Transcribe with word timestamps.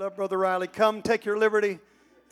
love 0.00 0.16
Brother 0.16 0.38
Riley. 0.38 0.66
Come, 0.66 1.02
take 1.02 1.26
your 1.26 1.36
liberty. 1.36 1.78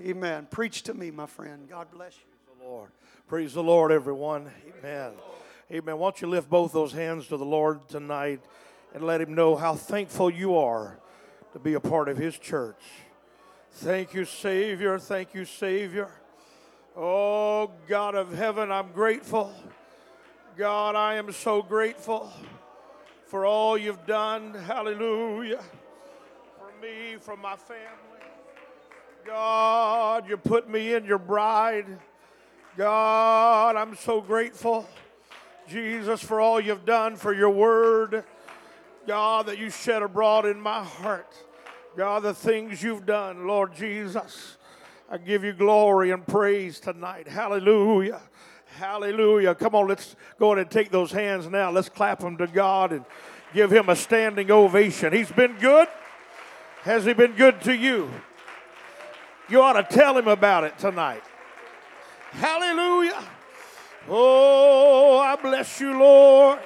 Amen. 0.01 0.47
Preach 0.51 0.85
to 0.85 0.95
me, 0.95 1.11
my 1.11 1.27
friend. 1.27 1.69
God 1.69 1.89
bless 1.93 2.15
you. 2.15 2.23
Praise 2.47 2.59
the 2.59 2.65
Lord. 2.65 2.91
Praise 3.29 3.53
the 3.53 3.63
Lord, 3.63 3.93
everyone. 3.93 4.51
Amen. 4.79 5.13
Amen. 5.71 5.99
Why 5.99 6.07
don't 6.07 6.23
you 6.23 6.29
lift 6.29 6.49
both 6.49 6.73
those 6.73 6.95
hands 6.95 7.27
to 7.27 7.37
the 7.37 7.45
Lord 7.45 7.87
tonight 7.91 8.41
and 8.95 9.05
let 9.05 9.21
Him 9.21 9.35
know 9.35 9.55
how 9.55 9.75
thankful 9.75 10.31
you 10.31 10.57
are 10.57 10.99
to 11.53 11.59
be 11.59 11.75
a 11.75 11.81
part 11.81 12.09
of 12.09 12.17
His 12.17 12.39
church. 12.39 12.81
Thank 13.73 14.15
you, 14.15 14.25
Savior. 14.25 14.99
Thank 14.99 15.35
you, 15.35 15.45
Savior. 15.45 16.09
Oh, 16.97 17.71
God 17.87 18.15
of 18.15 18.33
heaven, 18.33 18.73
I'm 18.73 18.93
grateful. 18.93 19.53
God, 20.57 20.97
I 20.97 21.17
am 21.17 21.31
so 21.33 21.61
grateful 21.61 22.33
for 23.27 23.45
all 23.45 23.77
you've 23.77 24.07
done. 24.07 24.55
Hallelujah. 24.55 25.63
Me, 26.81 27.17
from 27.19 27.41
my 27.41 27.57
family. 27.57 28.23
God, 29.25 30.29
you 30.29 30.37
put 30.37 30.71
me 30.71 30.95
in 30.95 31.05
your 31.05 31.19
bride. 31.19 31.87
God, 32.77 33.75
I'm 33.75 33.97
so 33.97 34.21
grateful. 34.21 34.89
Jesus, 35.69 36.23
for 36.23 36.41
all 36.41 36.61
you've 36.61 36.85
done, 36.85 37.17
for 37.17 37.35
your 37.35 37.51
word. 37.51 38.25
God, 39.07 39.47
that 39.47 39.59
you 39.59 39.71
shed 39.71 40.03
abroad 40.03 40.47
in 40.47 40.61
my 40.61 40.85
heart. 40.85 41.35
God, 41.97 42.23
the 42.23 42.35
things 42.35 42.83
you've 42.83 43.07
done, 43.07 43.47
Lord 43.47 43.75
Jesus. 43.75 44.57
I 45.11 45.19
give 45.19 45.43
you 45.43 45.53
glory 45.53 46.11
and 46.11 46.27
praise 46.27 46.79
tonight. 46.79 47.27
Hallelujah. 47.27 48.21
Hallelujah. 48.77 49.55
Come 49.55 49.75
on, 49.75 49.89
let's 49.89 50.15
go 50.39 50.53
ahead 50.53 50.63
and 50.63 50.71
take 50.71 50.91
those 50.91 51.11
hands 51.11 51.49
now. 51.49 51.71
Let's 51.71 51.89
clap 51.89 52.21
them 52.21 52.37
to 52.37 52.47
God 52.47 52.93
and 52.93 53.05
give 53.53 53.73
him 53.73 53.89
a 53.89 53.97
standing 53.97 54.51
ovation. 54.51 55.13
He's 55.13 55.33
been 55.33 55.57
good. 55.59 55.89
Has 56.89 57.05
he 57.05 57.13
been 57.13 57.33
good 57.33 57.61
to 57.65 57.77
you? 57.77 58.11
You 59.51 59.61
ought 59.61 59.75
to 59.75 59.83
tell 59.83 60.17
him 60.17 60.27
about 60.27 60.65
it 60.65 60.79
tonight. 60.79 61.23
Hallelujah. 62.31 63.23
Oh, 64.09 65.19
I 65.19 65.37
bless 65.37 65.81
you, 65.81 65.99
Lord. 65.99 66.61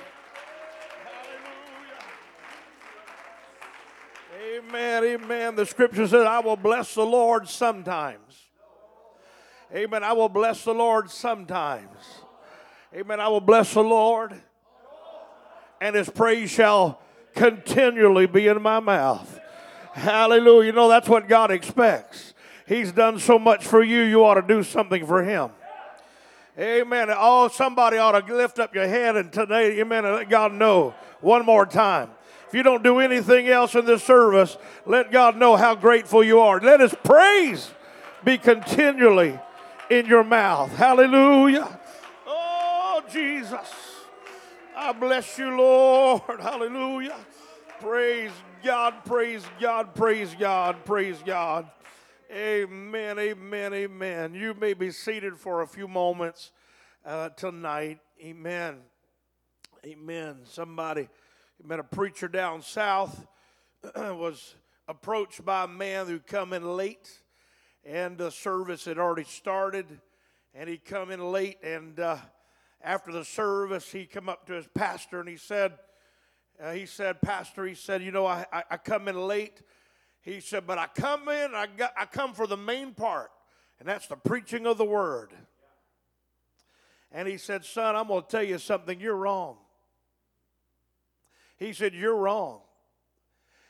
Hallelujah. 4.39 4.62
Amen, 4.69 5.05
amen. 5.05 5.56
The 5.56 5.67
scripture 5.67 6.06
says, 6.06 6.25
I 6.25 6.39
will 6.39 6.55
bless 6.55 6.95
the 6.95 7.05
Lord 7.05 7.48
sometimes. 7.48 8.45
Amen. 9.75 10.05
I 10.05 10.12
will 10.12 10.28
bless 10.28 10.62
the 10.62 10.73
Lord 10.73 11.11
sometimes. 11.11 11.98
Amen. 12.95 13.19
I 13.19 13.27
will 13.27 13.41
bless 13.41 13.75
the 13.75 13.83
Lord, 13.83 14.41
and 15.81 15.97
his 15.97 16.09
praise 16.09 16.48
shall 16.48 17.00
continually 17.34 18.27
be 18.27 18.47
in 18.47 18.62
my 18.62 18.78
mouth. 18.78 19.31
Hallelujah. 19.93 20.67
You 20.67 20.73
know, 20.73 20.89
that's 20.89 21.09
what 21.09 21.29
God 21.29 21.51
expects. 21.51 22.35
He's 22.67 22.93
done 22.93 23.19
so 23.19 23.39
much 23.39 23.65
for 23.65 23.83
you, 23.83 24.03
you 24.03 24.25
ought 24.25 24.34
to 24.34 24.43
do 24.43 24.62
something 24.62 25.07
for 25.07 25.23
him. 25.23 25.51
Amen. 26.59 27.09
Oh, 27.11 27.49
somebody 27.49 27.97
ought 27.97 28.19
to 28.19 28.34
lift 28.34 28.59
up 28.59 28.75
your 28.75 28.87
head 28.87 29.17
and 29.17 29.33
today, 29.33 29.81
amen, 29.81 30.05
and 30.05 30.15
let 30.15 30.29
God 30.29 30.53
know 30.53 30.95
one 31.21 31.45
more 31.47 31.65
time. 31.65 32.11
If 32.49 32.55
you 32.55 32.62
don't 32.62 32.83
do 32.83 32.99
anything 32.99 33.49
else 33.49 33.75
in 33.75 33.87
this 33.87 34.03
service, 34.03 34.59
let 34.84 35.11
God 35.11 35.39
know 35.39 35.57
how 35.57 35.75
grateful 35.75 36.23
you 36.23 36.41
are. 36.41 36.61
Let 36.61 36.81
his 36.81 36.95
praise 37.03 37.71
be 38.25 38.37
continually 38.37 39.39
in 39.89 40.06
your 40.06 40.23
mouth. 40.23 40.71
Hallelujah. 40.77 41.81
Oh, 42.27 43.03
Jesus. 43.11 43.69
I 44.77 44.93
bless 44.93 45.39
you, 45.39 45.56
Lord. 45.56 46.41
Hallelujah. 46.41 47.17
Praise 47.81 48.33
God, 48.63 49.05
praise 49.05 49.45
God, 49.61 49.93
praise 49.95 50.37
God, 50.39 50.85
praise 50.85 51.21
God. 51.27 51.69
Amen, 52.31 53.19
amen, 53.19 53.75
amen. 53.75 54.35
You 54.35 54.55
may 54.55 54.73
be 54.73 54.93
seated 54.93 55.37
for 55.37 55.63
a 55.63 55.67
few 55.67 55.89
moments 55.89 56.53
uh, 57.05 57.31
tonight. 57.31 57.99
Amen. 58.23 58.77
Amen. 59.84 60.37
Somebody, 60.45 61.09
met 61.65 61.81
a 61.81 61.84
preacher 61.84 62.28
down 62.28 62.62
south, 62.62 63.27
was 63.97 64.55
approached 64.87 65.45
by 65.45 65.65
a 65.65 65.69
man 65.69 66.06
who 66.06 66.21
come 66.21 66.53
in 66.53 66.77
late, 66.77 67.11
and 67.84 68.17
the 68.17 68.31
service 68.31 68.84
had 68.84 68.99
already 68.99 69.25
started, 69.25 69.87
and 70.55 70.69
he 70.69 70.77
come 70.77 71.11
in 71.11 71.33
late, 71.33 71.59
and 71.65 71.99
uh, 71.99 72.17
after 72.81 73.11
the 73.11 73.25
service, 73.25 73.91
he 73.91 74.06
come 74.06 74.28
up 74.28 74.47
to 74.47 74.53
his 74.53 74.69
pastor 74.72 75.19
and 75.19 75.28
he 75.28 75.37
said, 75.37 75.72
uh, 76.62 76.73
he 76.73 76.87
said, 76.87 77.21
Pastor, 77.21 77.67
he 77.67 77.75
said, 77.75 78.03
you 78.03 78.12
know, 78.12 78.27
I, 78.27 78.47
I, 78.53 78.62
I 78.71 78.77
come 78.77 79.09
in 79.09 79.17
late 79.17 79.62
he 80.23 80.39
said, 80.39 80.67
But 80.67 80.78
I 80.78 80.87
come 80.87 81.28
in, 81.28 81.55
I, 81.55 81.67
got, 81.67 81.93
I 81.99 82.06
come 82.06 82.33
for 82.33 82.47
the 82.47 82.56
main 82.56 82.95
part, 82.95 83.31
and 83.78 83.89
that's 83.89 84.06
the 84.06 84.17
preaching 84.17 84.67
of 84.67 84.78
the 84.78 84.84
word. 84.84 85.33
And 87.11 87.28
he 87.28 87.37
said, 87.37 87.65
Son, 87.65 87.95
I'm 87.95 88.06
going 88.09 88.22
to 88.22 88.28
tell 88.28 88.43
you 88.43 88.59
something. 88.59 88.99
You're 89.01 89.17
wrong. 89.17 89.56
He 91.59 91.72
said, 91.72 91.93
You're 91.93 92.17
wrong. 92.17 92.61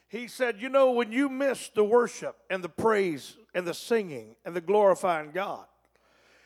He 0.09 0.29
said, 0.29 0.61
You 0.61 0.69
know, 0.69 0.93
when 0.93 1.11
you 1.11 1.31
miss 1.31 1.71
the 1.75 1.85
worship 1.85 2.37
and 2.51 2.63
the 2.63 2.69
praise 2.69 3.37
and 3.55 3.67
the 3.67 3.75
singing 3.75 4.37
and 4.45 4.55
the 4.55 4.61
glorifying 4.61 5.31
God, 5.33 5.65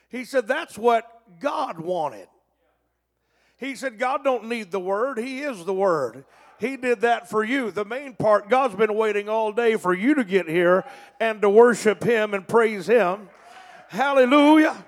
he 0.09 0.25
said, 0.25 0.47
That's 0.47 0.79
what 0.79 1.41
God 1.41 1.81
wanted. 1.81 2.29
He 3.59 3.75
said, 3.75 3.99
God 3.99 4.23
don't 4.23 4.49
need 4.49 4.71
the 4.71 4.81
word, 4.81 5.19
He 5.19 5.41
is 5.41 5.65
the 5.65 5.75
word. 5.75 6.25
He 6.59 6.77
did 6.77 7.03
that 7.03 7.29
for 7.29 7.45
you. 7.45 7.71
The 7.71 7.85
main 7.85 8.15
part, 8.15 8.49
God's 8.49 8.75
been 8.75 8.95
waiting 8.95 9.29
all 9.29 9.53
day 9.53 9.77
for 9.77 9.93
you 9.93 10.15
to 10.15 10.25
get 10.25 10.49
here 10.49 10.85
and 11.21 11.43
to 11.43 11.51
worship 11.51 12.03
Him 12.03 12.33
and 12.33 12.49
praise 12.49 12.87
Him. 12.87 13.29
Hallelujah. 13.89 14.85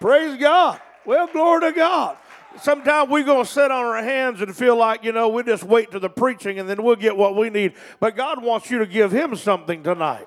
Praise 0.00 0.38
God. 0.38 0.80
Well, 1.04 1.26
glory 1.26 1.62
to 1.62 1.72
God. 1.72 2.16
Sometimes 2.62 3.10
we're 3.10 3.24
going 3.24 3.44
to 3.44 3.50
sit 3.50 3.70
on 3.70 3.84
our 3.84 4.02
hands 4.02 4.40
and 4.40 4.56
feel 4.56 4.76
like, 4.76 5.04
you 5.04 5.12
know, 5.12 5.28
we 5.28 5.42
just 5.42 5.64
wait 5.64 5.90
to 5.90 5.98
the 5.98 6.08
preaching 6.08 6.58
and 6.58 6.68
then 6.68 6.82
we'll 6.82 6.96
get 6.96 7.16
what 7.16 7.36
we 7.36 7.50
need. 7.50 7.74
But 8.00 8.16
God 8.16 8.42
wants 8.42 8.70
you 8.70 8.78
to 8.78 8.86
give 8.86 9.12
Him 9.12 9.36
something 9.36 9.82
tonight. 9.82 10.26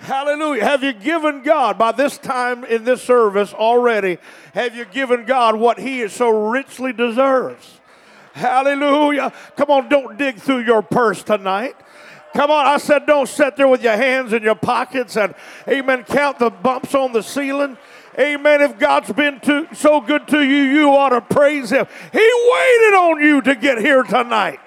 Hallelujah. 0.00 0.64
Have 0.64 0.82
you 0.82 0.94
given 0.94 1.42
God, 1.42 1.78
by 1.78 1.92
this 1.92 2.16
time 2.16 2.64
in 2.64 2.84
this 2.84 3.02
service 3.02 3.52
already, 3.52 4.16
have 4.54 4.74
you 4.74 4.86
given 4.86 5.26
God 5.26 5.56
what 5.56 5.78
He 5.78 6.08
so 6.08 6.50
richly 6.50 6.92
deserves? 6.92 7.80
Hallelujah. 8.32 9.32
Come 9.56 9.70
on, 9.70 9.88
don't 9.90 10.16
dig 10.16 10.36
through 10.36 10.60
your 10.60 10.80
purse 10.82 11.22
tonight. 11.22 11.76
Come 12.34 12.50
on, 12.50 12.66
I 12.66 12.78
said, 12.78 13.06
don't 13.06 13.28
sit 13.28 13.56
there 13.56 13.68
with 13.68 13.82
your 13.82 13.96
hands 13.96 14.32
in 14.32 14.42
your 14.42 14.54
pockets 14.54 15.16
and, 15.16 15.34
amen, 15.68 16.04
count 16.04 16.38
the 16.38 16.48
bumps 16.48 16.94
on 16.94 17.12
the 17.12 17.22
ceiling. 17.22 17.76
Amen. 18.18 18.60
If 18.62 18.78
God's 18.78 19.12
been 19.12 19.40
too, 19.40 19.68
so 19.72 20.00
good 20.00 20.26
to 20.28 20.42
you, 20.42 20.62
you 20.62 20.90
ought 20.90 21.10
to 21.10 21.20
praise 21.20 21.70
Him. 21.70 21.86
He 22.12 22.18
waited 22.18 22.94
on 22.96 23.22
you 23.22 23.40
to 23.42 23.54
get 23.54 23.78
here 23.78 24.02
tonight. 24.02 24.60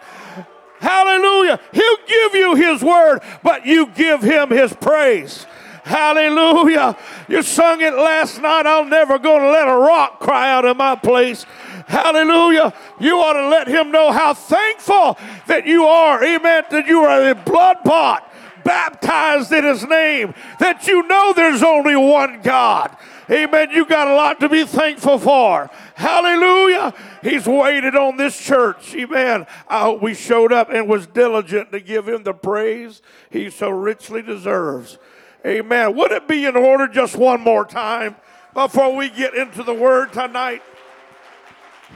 Hallelujah. 0.83 1.61
He'll 1.71 1.97
give 2.05 2.35
you 2.35 2.55
His 2.55 2.83
word, 2.83 3.21
but 3.41 3.65
you 3.65 3.87
give 3.87 4.21
Him 4.21 4.49
His 4.49 4.73
praise. 4.73 5.45
Hallelujah. 5.83 6.97
You 7.29 7.41
sung 7.41 7.79
it 7.79 7.93
last 7.93 8.41
night. 8.41 8.65
I'm 8.65 8.89
never 8.89 9.17
going 9.17 9.41
to 9.41 9.49
let 9.49 9.69
a 9.69 9.77
rock 9.77 10.19
cry 10.19 10.51
out 10.51 10.65
in 10.65 10.75
my 10.75 10.95
place. 10.95 11.45
Hallelujah. 11.87 12.73
You 12.99 13.17
ought 13.17 13.33
to 13.33 13.47
let 13.47 13.67
him 13.67 13.91
know 13.91 14.11
how 14.11 14.33
thankful 14.33 15.17
that 15.47 15.65
you 15.65 15.85
are. 15.85 16.23
Amen. 16.23 16.63
That 16.69 16.87
you 16.87 16.99
are 17.01 17.29
a 17.29 17.35
blood 17.35 17.77
pot 17.83 18.29
baptized 18.63 19.51
in 19.51 19.63
his 19.63 19.85
name. 19.85 20.33
That 20.59 20.87
you 20.87 21.03
know 21.03 21.33
there's 21.33 21.63
only 21.63 21.95
one 21.95 22.41
God. 22.41 22.95
Amen. 23.29 23.71
You 23.71 23.85
got 23.85 24.07
a 24.07 24.15
lot 24.15 24.39
to 24.41 24.49
be 24.49 24.65
thankful 24.65 25.17
for. 25.17 25.69
Hallelujah. 25.95 26.93
He's 27.21 27.45
waited 27.45 27.95
on 27.95 28.17
this 28.17 28.39
church. 28.39 28.95
Amen. 28.95 29.45
I 29.67 29.81
hope 29.81 30.01
we 30.01 30.13
showed 30.13 30.51
up 30.51 30.69
and 30.69 30.87
was 30.87 31.07
diligent 31.07 31.71
to 31.71 31.79
give 31.79 32.07
him 32.07 32.23
the 32.23 32.33
praise 32.33 33.01
he 33.29 33.49
so 33.49 33.69
richly 33.69 34.21
deserves. 34.21 34.97
Amen. 35.45 35.95
Would 35.95 36.11
it 36.11 36.27
be 36.27 36.45
in 36.45 36.55
order 36.55 36.87
just 36.87 37.15
one 37.15 37.41
more 37.41 37.65
time 37.65 38.15
before 38.53 38.95
we 38.95 39.09
get 39.09 39.35
into 39.35 39.61
the 39.63 39.73
word 39.73 40.13
tonight? 40.13 40.63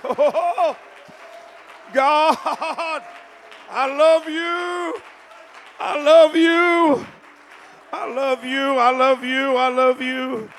Oh, 0.04 0.78
God, 1.94 2.38
I 3.70 3.96
love 3.96 4.28
you. 4.30 5.02
I 5.80 6.04
love 6.04 6.36
you. 6.36 7.08
I 7.94 8.14
love 8.14 8.44
you. 8.44 8.78
I 8.78 8.92
love 8.92 9.24
you. 9.24 9.56
I 9.56 9.68
love 9.70 10.02
you. 10.02 10.50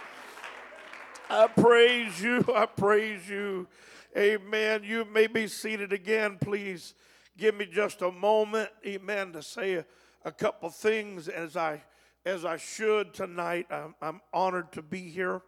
I 1.30 1.46
praise 1.46 2.22
you. 2.22 2.42
I 2.54 2.64
praise 2.64 3.28
you. 3.28 3.68
Amen. 4.16 4.82
You 4.82 5.04
may 5.04 5.26
be 5.26 5.46
seated 5.46 5.92
again. 5.92 6.38
Please 6.40 6.94
give 7.36 7.54
me 7.54 7.66
just 7.66 8.00
a 8.00 8.10
moment, 8.10 8.70
amen, 8.86 9.32
to 9.34 9.42
say 9.42 9.74
a, 9.74 9.84
a 10.24 10.32
couple 10.32 10.70
things 10.70 11.28
as 11.28 11.54
I 11.54 11.82
as 12.24 12.44
I 12.44 12.56
should 12.56 13.12
tonight. 13.12 13.66
I'm, 13.70 13.94
I'm 14.00 14.20
honored 14.32 14.72
to 14.72 14.82
be 14.82 15.08
here. 15.10 15.42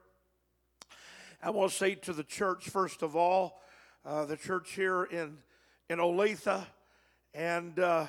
I 1.43 1.51
want 1.51 1.73
to 1.73 1.77
say 1.77 1.95
to 1.95 2.13
the 2.13 2.25
church, 2.25 2.69
first 2.69 3.03
of 3.03 3.17
all, 3.17 3.61
uh, 4.05 4.27
the 4.27 4.37
church 4.37 4.73
here 4.73 5.05
in, 5.05 5.39
in 5.89 5.99
Olathe. 5.99 6.67
And 7.35 7.79
uh, 7.79 8.07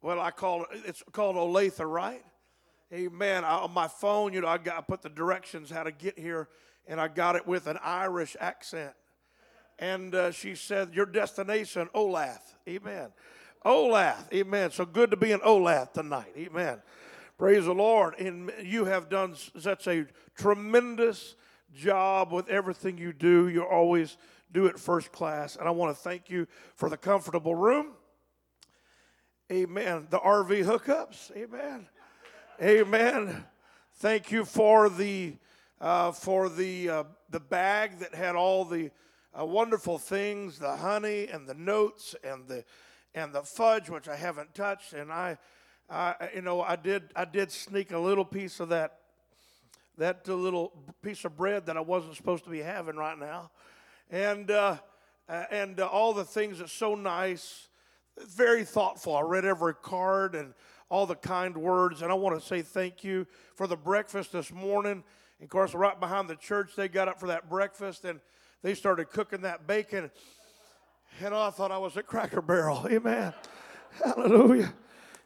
well, 0.00 0.20
I 0.20 0.30
call 0.30 0.62
it, 0.62 0.68
it's 0.86 1.02
called 1.10 1.34
Olathe, 1.34 1.84
right? 1.84 2.24
Amen. 2.92 3.44
I, 3.44 3.56
on 3.58 3.72
my 3.74 3.88
phone, 3.88 4.32
you 4.32 4.40
know, 4.40 4.48
I 4.48 4.58
got 4.58 4.78
I 4.78 4.80
put 4.80 5.02
the 5.02 5.10
directions 5.10 5.70
how 5.70 5.82
to 5.82 5.92
get 5.92 6.18
here, 6.18 6.48
and 6.88 7.00
I 7.00 7.08
got 7.08 7.36
it 7.36 7.46
with 7.46 7.66
an 7.66 7.78
Irish 7.82 8.36
accent. 8.40 8.94
And 9.78 10.14
uh, 10.14 10.30
she 10.32 10.54
said, 10.54 10.94
Your 10.94 11.06
destination, 11.06 11.88
Olath. 11.94 12.54
Amen. 12.68 13.10
Olath. 13.64 14.32
Amen. 14.32 14.70
So 14.70 14.84
good 14.84 15.10
to 15.10 15.16
be 15.16 15.30
in 15.30 15.40
Olath 15.40 15.92
tonight. 15.92 16.32
Amen. 16.36 16.82
Praise 17.36 17.66
the 17.66 17.74
Lord. 17.74 18.18
And 18.18 18.50
you 18.62 18.86
have 18.86 19.08
done 19.08 19.36
such 19.58 19.86
a 19.86 20.06
tremendous 20.34 21.36
job 21.74 22.32
with 22.32 22.48
everything 22.48 22.98
you 22.98 23.12
do. 23.12 23.48
You 23.48 23.62
always 23.62 24.16
do 24.50 24.66
it 24.66 24.78
first 24.78 25.12
class. 25.12 25.56
And 25.56 25.68
I 25.68 25.70
want 25.70 25.94
to 25.94 26.02
thank 26.02 26.30
you 26.30 26.48
for 26.74 26.88
the 26.88 26.96
comfortable 26.96 27.54
room. 27.54 27.92
Amen. 29.52 30.08
The 30.10 30.18
RV 30.18 30.64
hookups. 30.64 31.36
Amen. 31.36 31.86
Amen. 32.60 33.44
Thank 33.94 34.32
you 34.32 34.44
for 34.44 34.88
the 34.88 35.36
uh, 35.80 36.12
for 36.12 36.48
the 36.48 36.88
uh, 36.88 37.04
the 37.30 37.40
bag 37.40 37.98
that 37.98 38.14
had 38.14 38.36
all 38.36 38.64
the 38.64 38.90
uh, 39.38 39.44
wonderful 39.44 39.98
things, 39.98 40.58
the 40.58 40.76
honey 40.76 41.28
and 41.28 41.46
the 41.46 41.54
notes 41.54 42.14
and 42.24 42.46
the 42.48 42.64
and 43.14 43.32
the 43.32 43.42
fudge, 43.42 43.88
which 43.90 44.08
I 44.08 44.16
haven't 44.16 44.54
touched. 44.54 44.92
And 44.92 45.12
I, 45.12 45.38
I 45.88 46.30
you 46.34 46.42
know, 46.42 46.62
I 46.62 46.76
did 46.76 47.04
I 47.14 47.24
did 47.24 47.50
sneak 47.50 47.92
a 47.92 47.98
little 47.98 48.24
piece 48.24 48.60
of 48.60 48.70
that 48.70 48.98
that 49.96 50.26
little 50.28 50.72
piece 51.02 51.24
of 51.24 51.36
bread 51.36 51.66
that 51.66 51.76
I 51.76 51.80
wasn't 51.80 52.16
supposed 52.16 52.44
to 52.44 52.50
be 52.50 52.60
having 52.60 52.96
right 52.96 53.18
now, 53.18 53.50
and 54.10 54.50
uh, 54.50 54.76
uh, 55.28 55.44
and 55.50 55.80
uh, 55.80 55.86
all 55.86 56.12
the 56.12 56.24
things 56.24 56.58
that's 56.58 56.72
so 56.72 56.94
nice 56.94 57.68
very 58.26 58.64
thoughtful. 58.64 59.16
I 59.16 59.20
read 59.20 59.44
every 59.44 59.74
card 59.74 60.34
and 60.34 60.54
all 60.88 61.06
the 61.06 61.14
kind 61.14 61.56
words, 61.56 62.02
and 62.02 62.10
I 62.10 62.14
want 62.14 62.40
to 62.40 62.44
say 62.44 62.62
thank 62.62 63.04
you 63.04 63.26
for 63.54 63.66
the 63.66 63.76
breakfast 63.76 64.32
this 64.32 64.50
morning. 64.50 65.04
And 65.38 65.46
of 65.46 65.50
course, 65.50 65.74
right 65.74 65.98
behind 65.98 66.28
the 66.28 66.36
church, 66.36 66.72
they 66.76 66.88
got 66.88 67.08
up 67.08 67.20
for 67.20 67.28
that 67.28 67.48
breakfast 67.48 68.04
and 68.04 68.20
they 68.62 68.74
started 68.74 69.10
cooking 69.10 69.42
that 69.42 69.66
bacon. 69.66 70.10
And 71.20 71.34
I 71.34 71.50
thought 71.50 71.70
I 71.70 71.78
was 71.78 71.96
at 71.96 72.06
Cracker 72.06 72.42
Barrel. 72.42 72.86
Amen. 72.90 73.32
Hallelujah. 74.04 74.72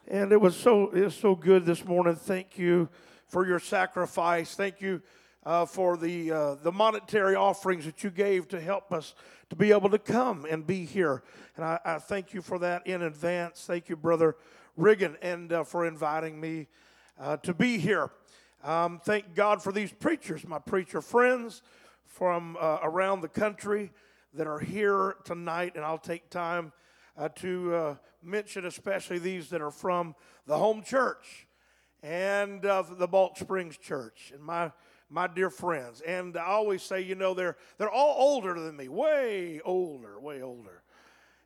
And 0.08 0.32
it 0.32 0.40
was 0.40 0.56
so 0.56 0.90
it 0.90 1.04
was 1.04 1.14
so 1.14 1.34
good 1.34 1.64
this 1.64 1.84
morning. 1.84 2.16
Thank 2.16 2.58
you 2.58 2.88
for 3.26 3.46
your 3.46 3.58
sacrifice. 3.58 4.54
Thank 4.54 4.80
you 4.80 5.00
uh, 5.44 5.64
for 5.64 5.96
the 5.96 6.30
uh, 6.32 6.54
the 6.56 6.72
monetary 6.72 7.34
offerings 7.34 7.84
that 7.84 8.04
you 8.04 8.10
gave 8.10 8.48
to 8.48 8.60
help 8.60 8.92
us 8.92 9.14
to 9.50 9.56
be 9.56 9.70
able 9.70 9.90
to 9.90 9.98
come 9.98 10.46
and 10.48 10.66
be 10.66 10.84
here. 10.84 11.22
And 11.56 11.64
I, 11.64 11.78
I 11.84 11.98
thank 11.98 12.34
you 12.34 12.42
for 12.42 12.58
that 12.58 12.86
in 12.86 13.02
advance. 13.02 13.64
Thank 13.66 13.88
you, 13.88 13.96
Brother 13.96 14.36
Riggin, 14.76 15.16
and 15.22 15.52
uh, 15.52 15.64
for 15.64 15.86
inviting 15.86 16.40
me 16.40 16.68
uh, 17.18 17.36
to 17.38 17.54
be 17.54 17.78
here. 17.78 18.10
Um, 18.62 19.00
thank 19.02 19.34
God 19.34 19.60
for 19.60 19.72
these 19.72 19.92
preachers, 19.92 20.46
my 20.46 20.60
preacher 20.60 21.00
friends 21.00 21.62
from 22.06 22.56
uh, 22.60 22.78
around 22.82 23.20
the 23.20 23.28
country 23.28 23.90
that 24.34 24.46
are 24.46 24.60
here 24.60 25.16
tonight. 25.24 25.72
And 25.74 25.84
I'll 25.84 25.98
take 25.98 26.30
time 26.30 26.72
uh, 27.16 27.28
to 27.36 27.74
uh, 27.74 27.94
mention, 28.22 28.64
especially 28.64 29.18
these 29.18 29.50
that 29.50 29.60
are 29.60 29.72
from 29.72 30.14
the 30.46 30.56
home 30.56 30.82
church 30.82 31.48
and 32.04 32.62
the 32.62 33.08
Balch 33.10 33.40
Springs 33.40 33.76
Church. 33.76 34.30
And 34.32 34.42
my 34.42 34.70
my 35.12 35.26
dear 35.26 35.50
friends. 35.50 36.00
And 36.00 36.36
I 36.38 36.46
always 36.46 36.82
say, 36.82 37.02
you 37.02 37.14
know, 37.14 37.34
they're, 37.34 37.56
they're 37.76 37.90
all 37.90 38.16
older 38.18 38.58
than 38.58 38.76
me, 38.76 38.88
way 38.88 39.60
older, 39.62 40.18
way 40.18 40.40
older. 40.40 40.82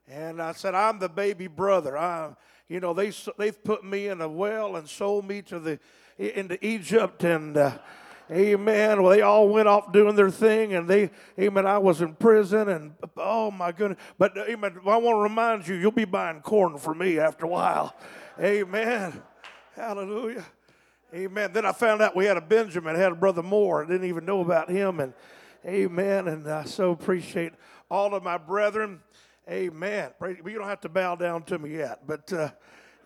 And 0.07 0.41
I 0.41 0.53
said, 0.53 0.73
I'm 0.73 0.99
the 0.99 1.09
baby 1.09 1.47
brother. 1.47 1.97
I, 1.97 2.33
you 2.69 2.79
know, 2.79 2.93
they, 2.93 3.11
they've 3.37 3.61
put 3.61 3.83
me 3.83 4.07
in 4.07 4.21
a 4.21 4.29
well 4.29 4.77
and 4.77 4.87
sold 4.87 5.27
me 5.27 5.41
to 5.43 5.59
the, 5.59 5.79
into 6.17 6.63
Egypt. 6.65 7.23
And, 7.23 7.57
uh, 7.57 7.77
amen. 8.31 9.01
Well, 9.01 9.11
they 9.11 9.21
all 9.21 9.49
went 9.49 9.67
off 9.67 9.91
doing 9.91 10.15
their 10.15 10.29
thing. 10.29 10.73
And 10.73 10.87
they, 10.87 11.11
amen, 11.39 11.65
I 11.65 11.77
was 11.77 12.01
in 12.01 12.15
prison. 12.15 12.69
And, 12.69 12.93
oh, 13.17 13.51
my 13.51 13.71
goodness. 13.71 13.99
But, 14.17 14.37
amen, 14.37 14.79
I 14.85 14.97
want 14.97 15.15
to 15.15 15.21
remind 15.21 15.67
you, 15.67 15.75
you'll 15.75 15.91
be 15.91 16.05
buying 16.05 16.41
corn 16.41 16.77
for 16.77 16.93
me 16.93 17.19
after 17.19 17.45
a 17.45 17.49
while. 17.49 17.95
Amen. 18.39 19.21
Hallelujah. 19.75 20.45
Amen. 21.13 21.51
Then 21.53 21.65
I 21.65 21.71
found 21.71 22.01
out 22.01 22.15
we 22.15 22.25
had 22.25 22.35
a 22.35 22.41
Benjamin, 22.41 22.95
had 22.95 23.13
a 23.13 23.15
brother 23.15 23.41
Moore. 23.41 23.83
I 23.83 23.87
didn't 23.87 24.07
even 24.07 24.25
know 24.25 24.41
about 24.41 24.69
him. 24.69 24.99
And 24.99 25.13
amen. 25.65 26.27
And 26.27 26.47
I 26.49 26.65
so 26.65 26.91
appreciate 26.91 27.53
all 27.89 28.13
of 28.13 28.23
my 28.23 28.37
brethren. 28.37 28.99
Amen. 29.49 30.11
You 30.21 30.55
don't 30.55 30.67
have 30.67 30.81
to 30.81 30.89
bow 30.89 31.15
down 31.15 31.43
to 31.43 31.57
me 31.57 31.77
yet. 31.77 32.05
But 32.05 32.33
uh, 32.33 32.49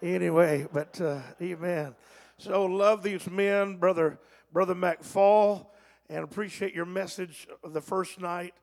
anyway, 0.01 0.67
but 0.73 0.99
uh, 0.99 1.19
amen. 1.39 1.93
So 2.41 2.65
love 2.65 3.03
these 3.03 3.29
men, 3.29 3.75
brother, 3.75 4.17
brother 4.51 4.73
McFall, 4.73 5.67
and 6.09 6.23
appreciate 6.23 6.73
your 6.73 6.87
message 6.87 7.47
the 7.63 7.81
first 7.81 8.19
night. 8.19 8.55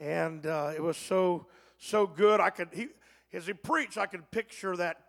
And 0.00 0.46
uh, 0.46 0.72
it 0.74 0.82
was 0.82 0.96
so, 0.96 1.46
so 1.76 2.06
good. 2.06 2.40
I 2.40 2.48
could, 2.48 2.68
he, 2.72 2.86
as 3.34 3.46
he 3.46 3.52
preached, 3.52 3.98
I 3.98 4.06
could 4.06 4.30
picture 4.30 4.78
that 4.78 5.02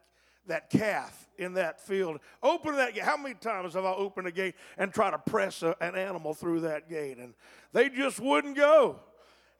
that 0.48 0.70
calf 0.70 1.30
in 1.38 1.54
that 1.54 1.80
field. 1.80 2.20
Open 2.44 2.76
that 2.76 2.94
gate. 2.94 3.04
How 3.04 3.16
many 3.16 3.36
times 3.36 3.76
have 3.76 3.86
I 3.86 3.94
opened 3.94 4.28
a 4.28 4.32
gate 4.32 4.56
and 4.78 4.92
tried 4.92 5.12
to 5.12 5.20
press 5.20 5.64
a, 5.64 5.78
an 5.80 5.96
animal 5.96 6.34
through 6.34 6.62
that 6.62 6.90
gate? 6.90 7.20
And 7.20 7.36
they 7.72 7.88
just 7.88 8.20
wouldn't 8.20 8.58
go. 8.58 9.00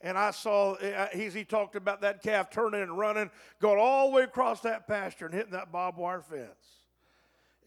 And 0.02 0.18
I 0.18 0.32
saw, 0.32 0.74
uh, 0.74 1.08
he, 1.14 1.30
he 1.30 1.46
talked 1.46 1.78
about 1.78 2.02
that 2.02 2.24
calf 2.24 2.50
turning 2.50 2.82
and 2.82 2.98
running, 2.98 3.30
going 3.62 3.80
all 3.80 4.10
the 4.10 4.18
way 4.18 4.24
across 4.24 4.60
that 4.62 4.86
pasture 4.86 5.28
and 5.28 5.34
hitting 5.34 5.54
that 5.54 5.72
barbed 5.72 5.98
wire 5.98 6.22
fence. 6.22 6.79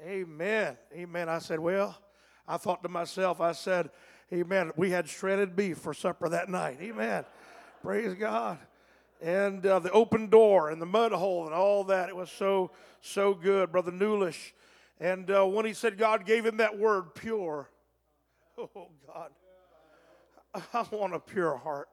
Amen. 0.02 0.76
Amen. 0.94 1.28
I 1.28 1.38
said, 1.38 1.60
well, 1.60 1.96
I 2.46 2.56
thought 2.56 2.82
to 2.82 2.88
myself, 2.88 3.40
I 3.40 3.52
said, 3.52 3.90
Amen. 4.32 4.72
We 4.76 4.90
had 4.90 5.08
shredded 5.08 5.54
beef 5.54 5.78
for 5.78 5.92
supper 5.92 6.28
that 6.30 6.48
night. 6.48 6.78
Amen. 6.80 7.24
Praise 7.82 8.14
God 8.14 8.58
and 9.22 9.64
uh, 9.64 9.78
the 9.78 9.90
open 9.92 10.28
door 10.28 10.70
and 10.70 10.82
the 10.82 10.86
mud 10.86 11.12
hole 11.12 11.46
and 11.46 11.54
all 11.54 11.84
that. 11.84 12.08
It 12.08 12.16
was 12.16 12.30
so, 12.30 12.72
so 13.00 13.32
good, 13.32 13.70
Brother 13.70 13.92
Newlish. 13.92 14.52
And 15.00 15.30
uh, 15.30 15.46
when 15.46 15.64
he 15.64 15.72
said 15.72 15.96
God 15.96 16.26
gave 16.26 16.44
him 16.44 16.58
that 16.58 16.76
word, 16.76 17.14
pure, 17.14 17.70
oh 18.58 18.90
God, 19.06 19.30
I 20.74 20.86
want 20.90 21.14
a 21.14 21.20
pure 21.20 21.56
heart. 21.56 21.88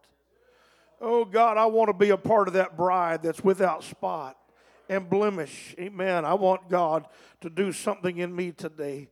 Oh 0.99 1.23
God, 1.23 1.57
I 1.57 1.67
want 1.67 1.87
to 1.89 1.93
be 1.93 2.09
a 2.09 2.17
part 2.17 2.47
of 2.47 2.55
that 2.55 2.75
bride 2.75 3.23
that's 3.23 3.43
without 3.43 3.83
spot 3.83 4.37
and 4.89 5.09
blemish. 5.09 5.75
Amen. 5.79 6.25
I 6.25 6.33
want 6.33 6.67
God 6.67 7.07
to 7.41 7.49
do 7.49 7.71
something 7.71 8.17
in 8.17 8.35
me 8.35 8.51
today. 8.51 9.07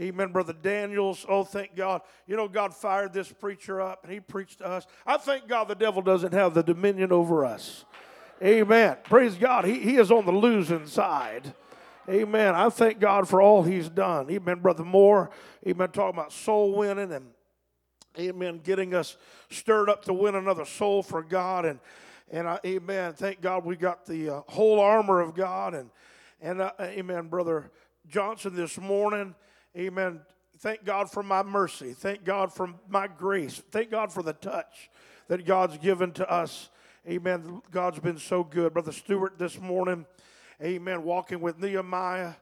Amen, 0.00 0.32
Brother 0.32 0.52
Daniels. 0.52 1.26
Oh, 1.28 1.44
thank 1.44 1.74
God. 1.74 2.02
You 2.26 2.36
know, 2.36 2.48
God 2.48 2.74
fired 2.74 3.12
this 3.12 3.30
preacher 3.30 3.80
up 3.80 4.04
and 4.04 4.12
he 4.12 4.20
preached 4.20 4.58
to 4.58 4.66
us. 4.66 4.86
I 5.04 5.16
thank 5.16 5.48
God 5.48 5.68
the 5.68 5.74
devil 5.74 6.02
doesn't 6.02 6.32
have 6.32 6.54
the 6.54 6.62
dominion 6.62 7.12
over 7.12 7.44
us. 7.44 7.84
Amen. 8.42 8.96
Praise 9.02 9.34
God. 9.34 9.64
He, 9.64 9.80
he 9.80 9.96
is 9.96 10.12
on 10.12 10.24
the 10.24 10.32
losing 10.32 10.86
side. 10.86 11.52
Amen. 12.08 12.54
I 12.54 12.68
thank 12.70 13.00
God 13.00 13.28
for 13.28 13.42
all 13.42 13.64
he's 13.64 13.88
done. 13.88 14.30
Amen, 14.30 14.60
Brother 14.60 14.84
Moore. 14.84 15.30
Amen. 15.66 15.90
Talking 15.90 16.18
about 16.18 16.32
soul 16.32 16.74
winning 16.74 17.12
and 17.12 17.26
amen, 18.18 18.60
getting 18.62 18.94
us 18.94 19.16
stirred 19.50 19.90
up 19.90 20.04
to 20.04 20.12
win 20.12 20.36
another 20.36 20.64
soul 20.64 21.02
for 21.02 21.22
God. 21.22 21.64
And, 21.66 21.80
and 22.30 22.48
I, 22.48 22.58
amen. 22.64 23.14
Thank 23.14 23.40
God 23.40 23.64
we 23.64 23.76
got 23.76 24.04
the 24.04 24.36
uh, 24.36 24.40
whole 24.48 24.80
armor 24.80 25.20
of 25.20 25.34
God. 25.34 25.74
And, 25.74 25.90
and 26.40 26.60
uh, 26.60 26.72
amen, 26.80 27.28
Brother 27.28 27.70
Johnson 28.06 28.54
this 28.54 28.78
morning. 28.78 29.34
Amen. 29.76 30.20
Thank 30.58 30.84
God 30.84 31.10
for 31.10 31.22
my 31.22 31.42
mercy. 31.42 31.92
Thank 31.92 32.24
God 32.24 32.52
for 32.52 32.74
my 32.88 33.06
grace. 33.06 33.62
Thank 33.70 33.90
God 33.90 34.12
for 34.12 34.22
the 34.22 34.32
touch 34.32 34.90
that 35.28 35.46
God's 35.46 35.78
given 35.78 36.12
to 36.12 36.30
us. 36.30 36.70
Amen. 37.08 37.62
God's 37.70 38.00
been 38.00 38.18
so 38.18 38.44
good. 38.44 38.74
Brother 38.74 38.92
Stewart 38.92 39.38
this 39.38 39.58
morning, 39.58 40.04
amen, 40.62 41.04
walking 41.04 41.40
with 41.40 41.58
Nehemiah. 41.58 42.34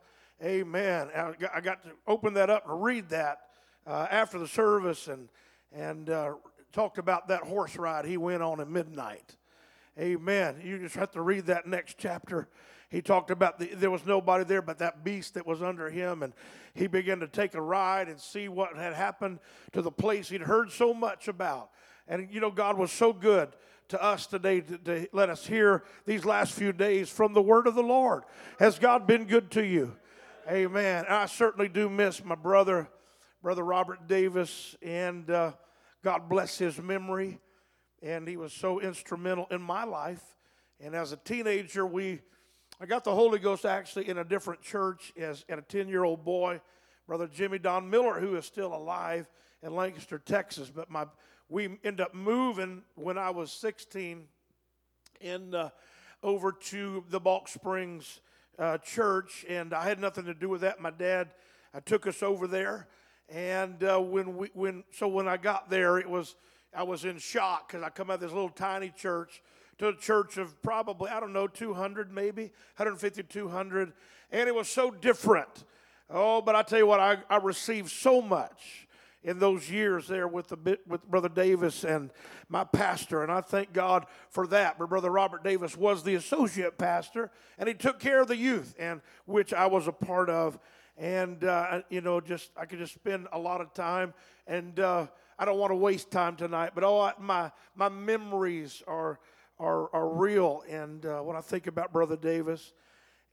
Amen. 0.43 1.09
I 1.15 1.61
got 1.61 1.83
to 1.85 1.91
open 2.07 2.35
that 2.35 2.51
up 2.51 2.69
and 2.69 2.83
read 2.83 3.09
that 3.11 3.41
uh, 3.87 4.07
after 4.11 4.39
the 4.39 4.49
service 4.49 5.09
and, 5.09 5.29
and 5.73 6.11
uh, 6.11 6.35
talked 6.73 6.99
about 6.99 7.29
that 7.29 7.43
horse 7.43 7.77
ride 7.77 8.05
he 8.05 8.17
went 8.17 8.43
on 8.43 8.61
at 8.61 8.69
midnight. 8.69 9.37
Amen. 9.99 10.61
You 10.63 10.79
just 10.79 10.97
have 10.97 11.11
to 11.13 11.23
read 11.23 11.47
that 11.47 11.67
next 11.67 11.97
chapter 11.99 12.49
he 12.89 13.03
talked 13.03 13.31
about 13.31 13.59
the, 13.59 13.67
there 13.75 13.91
was 13.91 14.07
nobody 14.07 14.45
there 14.45 14.63
but 14.63 14.79
that 14.79 15.03
beast 15.05 15.35
that 15.35 15.47
was 15.47 15.63
under 15.63 15.91
him. 15.91 16.23
And 16.23 16.33
he 16.75 16.87
began 16.87 17.21
to 17.21 17.27
take 17.27 17.55
a 17.55 17.61
ride 17.61 18.09
and 18.09 18.21
see 18.21 18.49
what 18.49 18.77
had 18.77 18.95
happened 18.95 19.41
to 19.73 19.83
the 19.83 19.91
place 19.91 20.29
he'd 20.29 20.43
heard 20.43 20.71
so 20.71 20.95
much 20.95 21.29
about. 21.29 21.71
And, 22.09 22.29
you 22.31 22.41
know, 22.41 22.51
God 22.51 22.79
was 22.79 22.93
so 22.93 23.13
good 23.13 23.49
to 23.89 24.03
us 24.03 24.27
today 24.27 24.61
to, 24.61 24.79
to 24.79 25.09
let 25.13 25.31
us 25.31 25.47
hear 25.47 25.85
these 26.07 26.25
last 26.25 26.53
few 26.53 26.73
days 26.73 27.09
from 27.11 27.33
the 27.33 27.43
word 27.43 27.67
of 27.67 27.75
the 27.75 27.83
Lord. 27.83 28.23
Has 28.59 28.79
God 28.79 29.07
been 29.07 29.25
good 29.25 29.51
to 29.53 29.65
you? 29.65 29.97
Amen. 30.49 31.05
I 31.09 31.27
certainly 31.27 31.69
do 31.69 31.89
miss 31.89 32.25
my 32.25 32.37
brother, 32.37 32.89
Brother 33.43 33.65
Robert 33.65 34.07
Davis, 34.07 34.77
and 34.81 35.29
uh, 35.29 35.53
God 36.05 36.29
bless 36.29 36.57
his 36.59 36.81
memory. 36.81 37.41
And 38.03 38.29
he 38.29 38.37
was 38.37 38.53
so 38.53 38.81
instrumental 38.81 39.47
in 39.51 39.63
my 39.63 39.85
life. 39.85 40.23
And 40.81 40.95
as 40.95 41.13
a 41.13 41.17
teenager, 41.17 41.87
we 41.87 42.21
I 42.79 42.85
got 42.85 43.05
the 43.05 43.15
Holy 43.15 43.39
Ghost 43.39 43.65
actually 43.65 44.09
in 44.09 44.19
a 44.19 44.25
different 44.25 44.61
church 44.61 45.11
as 45.17 45.47
a 45.49 45.63
10 45.63 45.89
year 45.89 46.05
old 46.05 46.25
boy, 46.25 46.61
Brother 47.07 47.27
Jimmy 47.27 47.59
Don 47.59 47.89
Miller, 47.89 48.21
who 48.21 48.37
is 48.37 48.45
still 48.45 48.75
alive 48.75 49.27
in 49.63 49.75
Lancaster, 49.75 50.19
Texas. 50.19 50.71
But 50.75 50.91
my 50.91 51.07
we 51.49 51.79
end 51.85 52.01
up 52.01 52.15
moving 52.15 52.83
when 52.97 53.17
I 53.17 53.31
was 53.31 53.51
16 53.53 54.25
in 55.21 55.55
uh, 55.55 55.71
over 56.23 56.53
to 56.53 57.05
the 57.09 57.21
Balch 57.21 57.53
Springs 57.53 58.21
uh, 58.59 58.79
church, 58.79 59.47
and 59.49 59.73
I 59.73 59.85
had 59.85 60.01
nothing 60.01 60.25
to 60.25 60.35
do 60.35 60.49
with 60.49 60.63
that. 60.63 60.81
My 60.81 60.91
dad 60.91 61.31
uh, 61.73 61.81
took 61.85 62.07
us 62.07 62.23
over 62.23 62.47
there, 62.47 62.89
and 63.29 63.83
uh, 63.85 64.01
when 64.01 64.37
we 64.37 64.51
when 64.53 64.85
so 64.91 65.09
when 65.09 65.29
I 65.29 65.37
got 65.37 65.71
there, 65.71 65.99
it 65.99 66.09
was 66.09 66.37
I 66.77 66.83
was 66.83 67.07
in 67.07 67.17
shock 67.19 67.69
because 67.69 67.83
I 67.83 67.89
come 67.89 68.11
out 68.11 68.15
of 68.15 68.21
this 68.21 68.33
little 68.33 68.51
tiny 68.51 68.91
church 68.91 69.43
to 69.79 69.89
a 69.89 69.97
church 69.97 70.37
of 70.37 70.61
probably 70.63 71.11
I 71.11 71.21
don't 71.21 71.33
know 71.33 71.47
200 71.47 72.13
maybe 72.13 72.53
150 72.77 73.23
200, 73.23 73.93
and 74.31 74.49
it 74.49 74.55
was 74.55 74.69
so 74.69 74.91
different. 74.91 75.65
Oh, 76.11 76.43
but 76.43 76.55
I 76.55 76.63
tell 76.63 76.79
you 76.79 76.87
what, 76.87 77.01
I, 77.01 77.19
I 77.31 77.39
received 77.39 77.91
so 77.91 78.21
much 78.21 78.87
in 79.25 79.39
those 79.39 79.71
years 79.71 80.07
there 80.07 80.29
with 80.29 80.49
the 80.49 80.79
with 80.87 81.03
Brother 81.09 81.31
Davis 81.31 81.83
and 81.83 82.11
my 82.51 82.63
pastor, 82.63 83.23
and 83.23 83.33
I 83.33 83.41
thank 83.41 83.73
God 83.73 84.05
for 84.29 84.47
that. 84.49 84.79
But 84.79 84.91
Brother 84.91 85.11
Robert 85.11 85.43
Davis 85.43 85.79
was 85.79 86.03
the 86.03 86.15
associate 86.15 86.77
pastor, 86.77 87.31
and 87.59 87.69
he 87.69 87.75
took 87.75 87.99
care 87.99 88.21
of 88.21 88.29
the 88.29 88.37
youth, 88.37 88.75
and 88.79 89.01
which 89.25 89.55
I 89.55 89.67
was 89.67 89.89
a 89.89 89.93
part 89.93 90.29
of. 90.29 90.59
And 90.99 91.43
uh, 91.43 91.83
you 91.89 92.03
know, 92.03 92.21
just 92.21 92.51
I 92.57 92.67
could 92.67 92.79
just 92.79 92.95
spend 92.95 93.29
a 93.33 93.39
lot 93.39 93.61
of 93.63 93.73
time, 93.73 94.13
and 94.47 94.79
uh, 94.79 95.07
I 95.39 95.45
don't 95.45 95.59
want 95.59 95.71
to 95.71 95.77
waste 95.77 96.11
time 96.11 96.37
tonight. 96.37 96.73
But 96.75 96.85
oh, 96.85 97.13
my 97.19 97.51
my 97.75 97.89
memories 97.89 98.83
are 98.87 99.19
are 99.59 99.95
are 99.95 100.09
real, 100.09 100.63
and 100.69 101.05
uh, 101.05 101.21
when 101.21 101.37
I 101.37 101.41
think 101.41 101.67
about 101.67 101.93
Brother 101.93 102.17
Davis, 102.17 102.73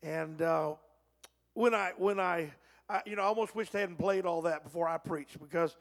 and 0.02 0.42
uh, 0.42 0.74
when 1.54 1.74
I 1.74 1.94
when 1.98 2.20
I 2.20 2.52
I, 2.90 3.02
you 3.06 3.16
know, 3.16 3.22
I 3.22 3.26
almost 3.26 3.56
wish 3.56 3.70
they 3.70 3.80
hadn't 3.80 3.98
played 3.98 4.26
all 4.26 4.42
that 4.44 4.64
before 4.64 4.88
I 4.88 4.98
preached 4.98 5.40
because 5.40 5.76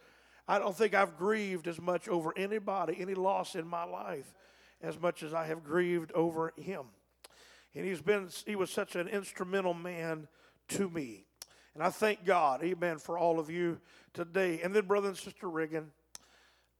I 0.46 0.58
don't 0.58 0.76
think 0.76 0.94
I've 0.94 1.16
grieved 1.16 1.66
as 1.68 1.80
much 1.80 2.08
over 2.08 2.32
anybody, 2.36 2.96
any 2.98 3.14
loss 3.14 3.54
in 3.54 3.66
my 3.66 3.84
life, 3.84 4.32
as 4.80 5.00
much 5.00 5.22
as 5.22 5.34
I 5.34 5.46
have 5.46 5.64
grieved 5.64 6.12
over 6.12 6.52
him. 6.56 6.86
And 7.74 7.84
he's 7.84 8.00
been, 8.00 8.28
he 8.46 8.56
was 8.56 8.70
such 8.70 8.96
an 8.96 9.08
instrumental 9.08 9.74
man 9.74 10.28
to 10.68 10.88
me. 10.88 11.24
And 11.74 11.82
I 11.82 11.90
thank 11.90 12.24
God, 12.24 12.62
amen, 12.62 12.98
for 12.98 13.18
all 13.18 13.38
of 13.38 13.50
you 13.50 13.80
today. 14.12 14.60
And 14.62 14.74
then, 14.74 14.86
brother 14.86 15.08
and 15.08 15.16
sister 15.16 15.48
Riggin, 15.48 15.90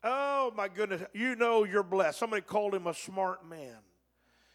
oh 0.04 0.52
my 0.56 0.68
goodness, 0.68 1.02
you 1.12 1.36
know 1.36 1.64
you're 1.64 1.82
blessed. 1.82 2.18
Somebody 2.18 2.42
called 2.42 2.74
him 2.74 2.86
a 2.86 2.94
smart 2.94 3.48
man. 3.48 3.76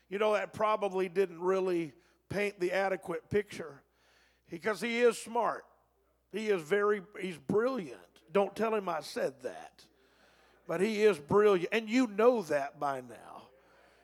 You 0.10 0.20
know, 0.20 0.34
that 0.34 0.54
probably 0.54 1.10
didn't 1.10 1.42
really 1.42 1.94
paint 2.30 2.60
the 2.60 2.72
adequate 2.72 3.30
picture 3.30 3.82
because 4.50 4.80
he 4.82 5.00
is 5.00 5.18
smart. 5.18 5.66
He 6.32 6.48
is 6.48 6.62
very, 6.62 7.02
he's 7.20 7.38
brilliant. 7.38 8.00
Don't 8.32 8.56
tell 8.56 8.74
him 8.74 8.90
I 8.90 9.02
said 9.02 9.34
that. 9.44 9.86
But 10.68 10.82
he 10.82 11.04
is 11.04 11.18
brilliant. 11.18 11.70
And 11.72 11.90
you 11.90 12.08
know 12.08 12.42
that 12.44 12.80
by 12.80 13.02
now. 13.02 13.44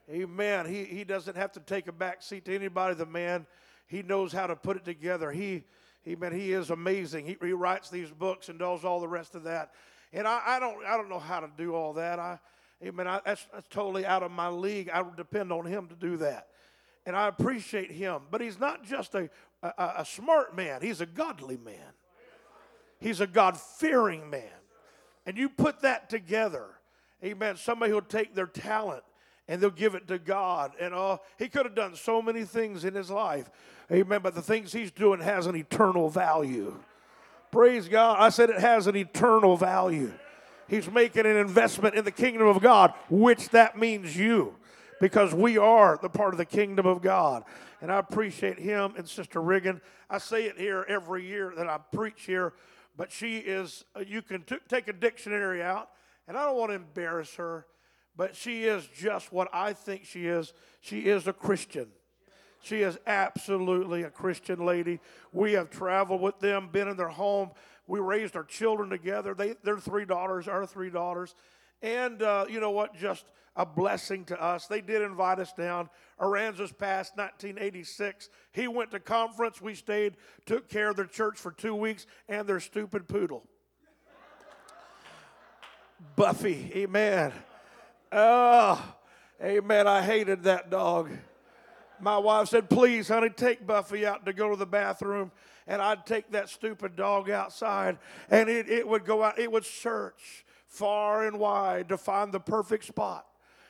Amen. 0.10 0.66
He, 0.66 0.84
he 0.84 1.04
doesn't 1.04 1.36
have 1.36 1.52
to 1.54 1.60
take 1.60 1.88
a 1.88 1.92
back 1.92 2.22
seat 2.22 2.46
to 2.46 2.56
anybody. 2.56 2.96
The 2.96 3.06
man, 3.06 3.46
he 3.88 4.02
knows 4.02 4.32
how 4.32 4.48
to 4.48 4.56
put 4.56 4.78
it 4.78 4.86
together. 4.86 5.32
He, 5.32 5.64
he, 6.04 6.16
man, 6.16 6.34
he 6.34 6.54
is 6.54 6.70
amazing. 6.70 7.26
He, 7.26 7.38
he 7.42 7.54
writes 7.54 7.90
these 7.90 8.12
books 8.12 8.50
and 8.50 8.60
does 8.60 8.84
all 8.84 9.00
the 9.00 9.08
rest 9.08 9.36
of 9.36 9.44
that. 9.44 9.72
And 10.14 10.28
I, 10.28 10.42
I 10.46 10.60
don't, 10.60 10.86
I 10.86 10.96
don't 10.96 11.10
know 11.10 11.20
how 11.20 11.40
to 11.40 11.50
do 11.58 11.74
all 11.74 11.94
that. 11.94 12.20
I, 12.20 12.40
amen. 12.84 13.08
I, 13.08 13.20
that's, 13.26 13.46
that's 13.52 13.68
totally 13.70 14.06
out 14.06 14.24
of 14.24 14.32
my 14.32 14.48
league. 14.48 14.90
I 14.90 15.04
depend 15.18 15.52
on 15.52 15.66
him 15.66 15.88
to 15.88 15.96
do 15.96 16.18
that 16.18 16.48
and 17.06 17.16
I 17.16 17.28
appreciate 17.28 17.92
him. 17.92 18.22
But 18.32 18.42
he's 18.42 18.60
not 18.60 18.84
just 18.84 19.16
a, 19.16 19.30
a, 19.62 19.94
a 19.98 20.06
smart 20.06 20.56
man, 20.56 20.82
he's 20.82 21.02
a 21.02 21.06
godly 21.06 21.58
man. 21.58 21.94
He's 23.00 23.20
a 23.20 23.28
God 23.28 23.60
fearing 23.60 24.30
man. 24.30 24.44
And 25.26 25.38
you 25.38 25.50
put 25.50 25.82
that 25.82 26.10
together, 26.10 26.66
amen. 27.24 27.58
Somebody 27.58 27.92
who'll 27.92 28.02
take 28.02 28.34
their 28.34 28.48
talent 28.48 29.04
and 29.48 29.60
they'll 29.60 29.72
give 29.72 29.94
it 29.96 30.08
to 30.08 30.18
God. 30.18 30.72
And 30.80 30.94
uh, 30.94 31.18
he 31.38 31.50
could 31.50 31.66
have 31.66 31.76
done 31.76 31.96
so 31.96 32.22
many 32.22 32.46
things 32.46 32.86
in 32.86 32.94
his 32.94 33.10
life, 33.10 33.50
amen. 33.92 34.22
But 34.24 34.36
the 34.36 34.42
things 34.42 34.72
he's 34.72 34.92
doing 34.92 35.20
has 35.20 35.48
an 35.48 35.56
eternal 35.56 36.10
value. 36.10 36.76
Praise 37.54 37.88
God. 37.88 38.18
I 38.20 38.30
said 38.30 38.50
it 38.50 38.60
has 38.60 38.88
an 38.88 38.96
eternal 38.96 39.56
value. 39.58 40.12
He's 40.68 40.90
making 40.90 41.28
an 41.28 41.38
investment 41.38 41.94
in 41.94 42.04
the 42.04 42.10
kingdom 42.10 42.48
of 42.48 42.60
God, 42.64 42.96
which 43.12 43.50
that 43.50 43.78
means 43.78 44.18
you 44.18 44.56
because 45.00 45.36
we 45.36 45.60
are 45.60 46.00
the 46.02 46.10
part 46.10 46.34
of 46.34 46.40
the 46.40 46.46
kingdom 46.46 46.88
of 46.88 47.04
God. 47.04 47.44
And 47.80 47.92
I 47.92 48.00
appreciate 48.00 48.58
him 48.58 48.96
and 48.98 49.08
Sister 49.08 49.40
Riggin. 49.40 49.82
I 50.10 50.18
say 50.18 50.46
it 50.46 50.58
here 50.58 50.84
every 50.90 51.28
year 51.28 51.54
that 51.56 51.68
I 51.68 51.78
preach 51.78 52.24
here, 52.24 52.54
but 52.98 53.12
she 53.12 53.38
is, 53.38 53.86
uh, 53.96 54.00
you 54.00 54.24
can 54.24 54.42
t- 54.42 54.58
take 54.68 54.88
a 54.88 54.94
dictionary 54.94 55.62
out, 55.62 55.90
and 56.28 56.36
I 56.36 56.48
don't 56.48 56.58
want 56.58 56.72
to 56.72 56.76
embarrass 56.78 57.36
her, 57.36 57.68
but 58.18 58.36
she 58.36 58.64
is 58.64 58.88
just 58.98 59.32
what 59.32 59.48
I 59.54 59.74
think 59.74 60.06
she 60.06 60.26
is. 60.26 60.54
She 60.82 61.02
is 61.02 61.28
a 61.28 61.34
Christian. 61.34 61.90
She 62.64 62.82
is 62.82 62.98
absolutely 63.06 64.04
a 64.04 64.10
Christian 64.10 64.66
lady. 64.66 65.02
We 65.34 65.52
have 65.54 65.70
traveled 65.70 66.22
with 66.22 66.40
them, 66.40 66.70
been 66.72 66.88
in 66.88 66.96
their 66.96 67.10
home. 67.10 67.52
We 67.88 68.00
raised 68.00 68.38
our 68.38 68.46
children 68.46 68.90
together. 68.90 69.34
They, 69.34 69.56
their 69.64 69.78
three 69.78 70.06
daughters, 70.06 70.48
our 70.48 70.66
three 70.66 70.90
daughters. 70.90 71.36
And 71.82 72.22
uh, 72.22 72.46
you 72.50 72.62
know 72.62 72.72
what? 72.72 72.96
Just 72.96 73.26
a 73.58 73.66
blessing 73.66 74.24
to 74.26 74.42
us. 74.42 74.68
They 74.68 74.80
did 74.80 75.02
invite 75.02 75.40
us 75.40 75.52
down. 75.52 75.90
Aransas 76.22 76.76
Pass 76.76 77.12
1986. 77.16 78.30
He 78.54 78.70
went 78.70 78.92
to 78.92 79.02
conference. 79.02 79.62
We 79.62 79.76
stayed, 79.76 80.16
took 80.46 80.70
care 80.70 80.90
of 80.90 80.96
their 80.96 81.06
church 81.06 81.38
for 81.38 81.52
two 81.52 81.76
weeks 81.76 82.08
and 82.30 82.48
their 82.48 82.62
stupid 82.62 83.10
poodle. 83.10 83.44
Buffy, 86.16 86.72
amen. 86.76 87.34
Oh, 88.10 88.82
amen. 89.44 89.86
I 89.86 90.02
hated 90.02 90.44
that 90.44 90.70
dog. 90.70 91.12
My 92.04 92.18
wife 92.18 92.50
said, 92.50 92.70
Please, 92.70 93.08
honey, 93.08 93.30
take 93.30 93.66
Buffy 93.66 94.06
out 94.06 94.26
to 94.26 94.34
go 94.34 94.50
to 94.50 94.58
the 94.58 94.66
bathroom. 94.66 95.32
And 95.68 95.82
I'd 95.82 96.06
take 96.06 96.32
that 96.32 96.50
stupid 96.50 96.98
dog 96.98 97.30
outside 97.30 97.98
and 98.30 98.50
it, 98.50 98.70
it 98.70 98.86
would 98.86 99.06
go 99.06 99.24
out, 99.24 99.40
it 99.40 99.50
would 99.50 99.64
search 99.64 100.44
far 100.68 101.26
and 101.26 101.40
wide 101.40 101.88
to 101.88 101.98
find 101.98 102.34
the 102.34 102.42
perfect 102.42 102.84
spot. 102.84 103.26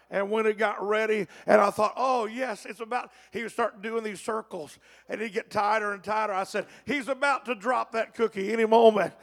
And 0.09 0.31
when 0.31 0.47
it 0.47 0.57
got 0.57 0.85
ready, 0.85 1.27
and 1.45 1.61
I 1.61 1.69
thought, 1.69 1.93
oh, 1.95 2.25
yes, 2.25 2.65
it's 2.65 2.79
about, 2.79 3.11
he 3.31 3.43
would 3.43 3.51
start 3.51 3.83
doing 3.83 4.03
these 4.03 4.21
circles, 4.21 4.77
and 5.07 5.21
he'd 5.21 5.33
get 5.33 5.49
tighter 5.49 5.93
and 5.93 6.03
tighter. 6.03 6.33
I 6.33 6.43
said, 6.43 6.65
he's 6.85 7.07
about 7.07 7.45
to 7.45 7.55
drop 7.55 7.91
that 7.93 8.13
cookie 8.13 8.51
any 8.51 8.65
moment. 8.65 9.13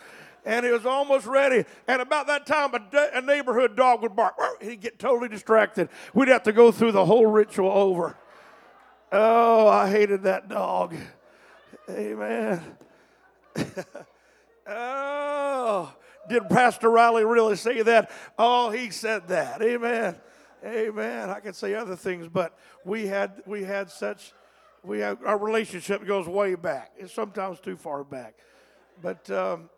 And 0.45 0.65
it 0.65 0.73
was 0.73 0.87
almost 0.87 1.27
ready. 1.27 1.65
And 1.87 2.01
about 2.01 2.27
that 2.29 2.47
time, 2.47 2.73
a, 2.75 3.11
a 3.15 3.21
neighborhood 3.21 3.77
dog 3.77 4.03
would 4.03 4.17
bark. 4.17 4.35
He'd 4.63 4.81
get 4.81 4.99
totally 4.99 5.29
distracted. 5.29 5.89
We'd 6.15 6.29
have 6.29 6.45
to 6.45 6.53
go 6.53 6.73
through 6.73 6.93
the 6.93 7.05
whole 7.05 7.27
ritual 7.27 7.71
over. 7.71 8.17
Oh, 9.13 9.67
I 9.67 9.91
hated 9.91 10.23
that 10.23 10.49
dog. 10.49 10.95
Amen. 11.89 12.63
oh, 14.67 15.93
did 16.29 16.49
Pastor 16.49 16.89
Riley 16.91 17.25
really 17.25 17.57
say 17.57 17.83
that? 17.83 18.11
Oh, 18.39 18.71
he 18.71 18.91
said 18.91 19.27
that. 19.29 19.63
Amen. 19.63 20.17
Amen. 20.65 21.31
I 21.31 21.41
could 21.41 21.57
say 21.57 21.75
other 21.75 21.97
things, 21.97 22.29
but 22.29 22.57
we 22.85 23.07
had 23.07 23.43
we 23.47 23.65
had 23.65 23.91
such 23.91 24.33
we 24.85 25.01
had 25.01 25.19
our 25.25 25.39
relationship 25.39 26.07
goes 26.07 26.29
way 26.29 26.55
back. 26.55 26.93
It's 26.97 27.13
sometimes 27.13 27.59
too 27.59 27.77
far 27.77 28.05
back. 28.05 28.35
But 29.03 29.29
um, 29.31 29.71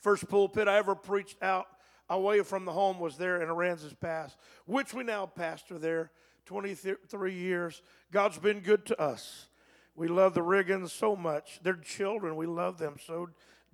first 0.00 0.28
pulpit 0.28 0.68
I 0.68 0.76
ever 0.76 0.94
preached 0.94 1.42
out 1.42 1.68
away 2.10 2.42
from 2.42 2.66
the 2.66 2.72
home 2.72 2.98
was 2.98 3.16
there 3.16 3.40
in 3.40 3.48
Aransas 3.48 3.98
Pass, 3.98 4.36
which 4.66 4.92
we 4.92 5.04
now 5.04 5.24
pastor 5.24 5.78
there 5.78 6.10
23 6.46 7.34
years. 7.34 7.82
God's 8.10 8.38
been 8.38 8.60
good 8.60 8.86
to 8.86 9.00
us. 9.00 9.48
We 9.94 10.08
love 10.08 10.34
the 10.34 10.40
Riggins 10.40 10.90
so 10.90 11.14
much. 11.14 11.60
They're 11.62 11.74
children. 11.74 12.36
We 12.36 12.46
love 12.46 12.78
them 12.78 12.96
so 13.04 13.28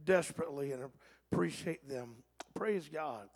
desperately 0.04 0.72
and 0.72 0.90
appreciate 1.30 1.88
them. 1.88 2.16
Praise 2.54 2.88
God. 2.92 3.28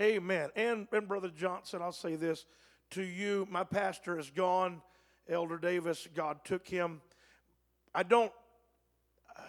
Amen. 0.00 0.50
And, 0.56 0.88
and 0.92 1.08
Brother 1.08 1.30
Johnson, 1.34 1.80
I'll 1.82 1.92
say 1.92 2.16
this 2.16 2.44
to 2.90 3.02
you. 3.02 3.46
My 3.50 3.64
pastor 3.64 4.18
is 4.18 4.30
gone, 4.30 4.82
Elder 5.28 5.58
Davis. 5.58 6.06
God 6.14 6.44
took 6.44 6.66
him. 6.66 7.00
I 7.94 8.02
don't, 8.02 8.32
uh, 9.38 9.42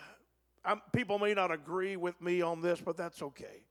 I'm, 0.63 0.81
people 0.93 1.19
may 1.19 1.33
not 1.33 1.51
agree 1.51 1.97
with 1.97 2.21
me 2.21 2.41
on 2.41 2.61
this, 2.61 2.79
but 2.79 2.95
that's 2.95 3.21
okay. 3.21 3.63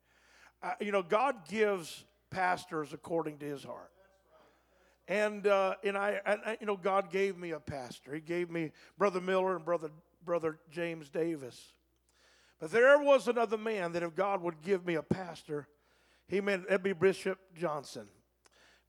You 0.80 0.90
know, 0.90 1.02
God 1.02 1.48
gives 1.48 2.04
pastors 2.30 2.92
according 2.92 3.38
to 3.38 3.46
his 3.46 3.62
heart. 3.62 3.90
And, 5.08 5.46
uh, 5.46 5.74
and, 5.84 5.96
I, 5.96 6.20
I, 6.26 6.56
you 6.60 6.66
know, 6.66 6.76
God 6.76 7.10
gave 7.10 7.38
me 7.38 7.52
a 7.52 7.60
pastor. 7.60 8.14
He 8.14 8.20
gave 8.20 8.50
me 8.50 8.72
Brother 8.98 9.20
Miller 9.20 9.54
and 9.54 9.64
Brother, 9.64 9.90
Brother 10.24 10.58
James 10.70 11.08
Davis. 11.08 11.72
But 12.58 12.72
there 12.72 12.98
was 12.98 13.28
another 13.28 13.58
man 13.58 13.92
that 13.92 14.02
if 14.02 14.14
God 14.14 14.42
would 14.42 14.62
give 14.62 14.84
me 14.84 14.94
a 14.94 15.02
pastor, 15.02 15.68
he 16.26 16.40
meant 16.40 16.64
that'd 16.64 16.82
be 16.82 16.92
Bishop 16.92 17.38
Johnson, 17.54 18.08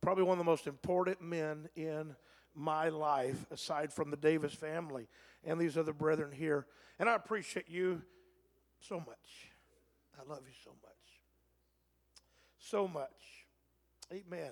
probably 0.01 0.23
one 0.23 0.39
of 0.39 0.45
the 0.45 0.49
most 0.49 0.65
important 0.65 1.21
men 1.21 1.69
in 1.75 2.15
my 2.55 2.89
life 2.89 3.45
aside 3.51 3.93
from 3.93 4.09
the 4.09 4.17
Davis 4.17 4.53
family 4.53 5.07
and 5.43 5.59
these 5.61 5.77
other 5.77 5.93
brethren 5.93 6.31
here. 6.31 6.65
And 6.97 7.07
I 7.07 7.15
appreciate 7.15 7.69
you 7.69 8.01
so 8.79 8.99
much. 8.99 9.51
I 10.19 10.27
love 10.27 10.41
you 10.47 10.53
so 10.63 10.71
much. 10.81 10.93
So 12.57 12.87
much. 12.87 13.45
Amen. 14.11 14.51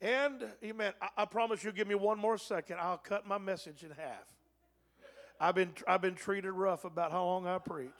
And, 0.00 0.44
amen, 0.64 0.94
I, 1.00 1.08
I 1.22 1.24
promise 1.26 1.62
you, 1.62 1.72
give 1.72 1.86
me 1.86 1.94
one 1.94 2.18
more 2.18 2.38
second. 2.38 2.78
I'll 2.80 2.96
cut 2.98 3.26
my 3.26 3.38
message 3.38 3.82
in 3.82 3.90
half. 3.90 4.24
I've 5.38 5.54
been, 5.54 5.72
I've 5.86 6.02
been 6.02 6.14
treated 6.14 6.52
rough 6.52 6.84
about 6.84 7.12
how 7.12 7.24
long 7.24 7.46
I 7.46 7.58
preach. 7.58 7.90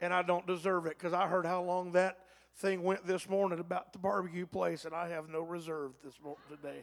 And 0.00 0.12
I 0.12 0.22
don't 0.22 0.46
deserve 0.46 0.86
it 0.86 0.98
because 0.98 1.12
I 1.12 1.26
heard 1.26 1.46
how 1.46 1.62
long 1.62 1.92
that 1.92 2.18
thing 2.56 2.82
went 2.82 3.06
this 3.06 3.28
morning 3.28 3.60
about 3.60 3.92
the 3.92 3.98
barbecue 3.98 4.46
place, 4.46 4.84
and 4.84 4.94
I 4.94 5.08
have 5.08 5.28
no 5.28 5.42
reserve 5.42 5.92
this 6.04 6.14
morning 6.22 6.42
today. 6.48 6.82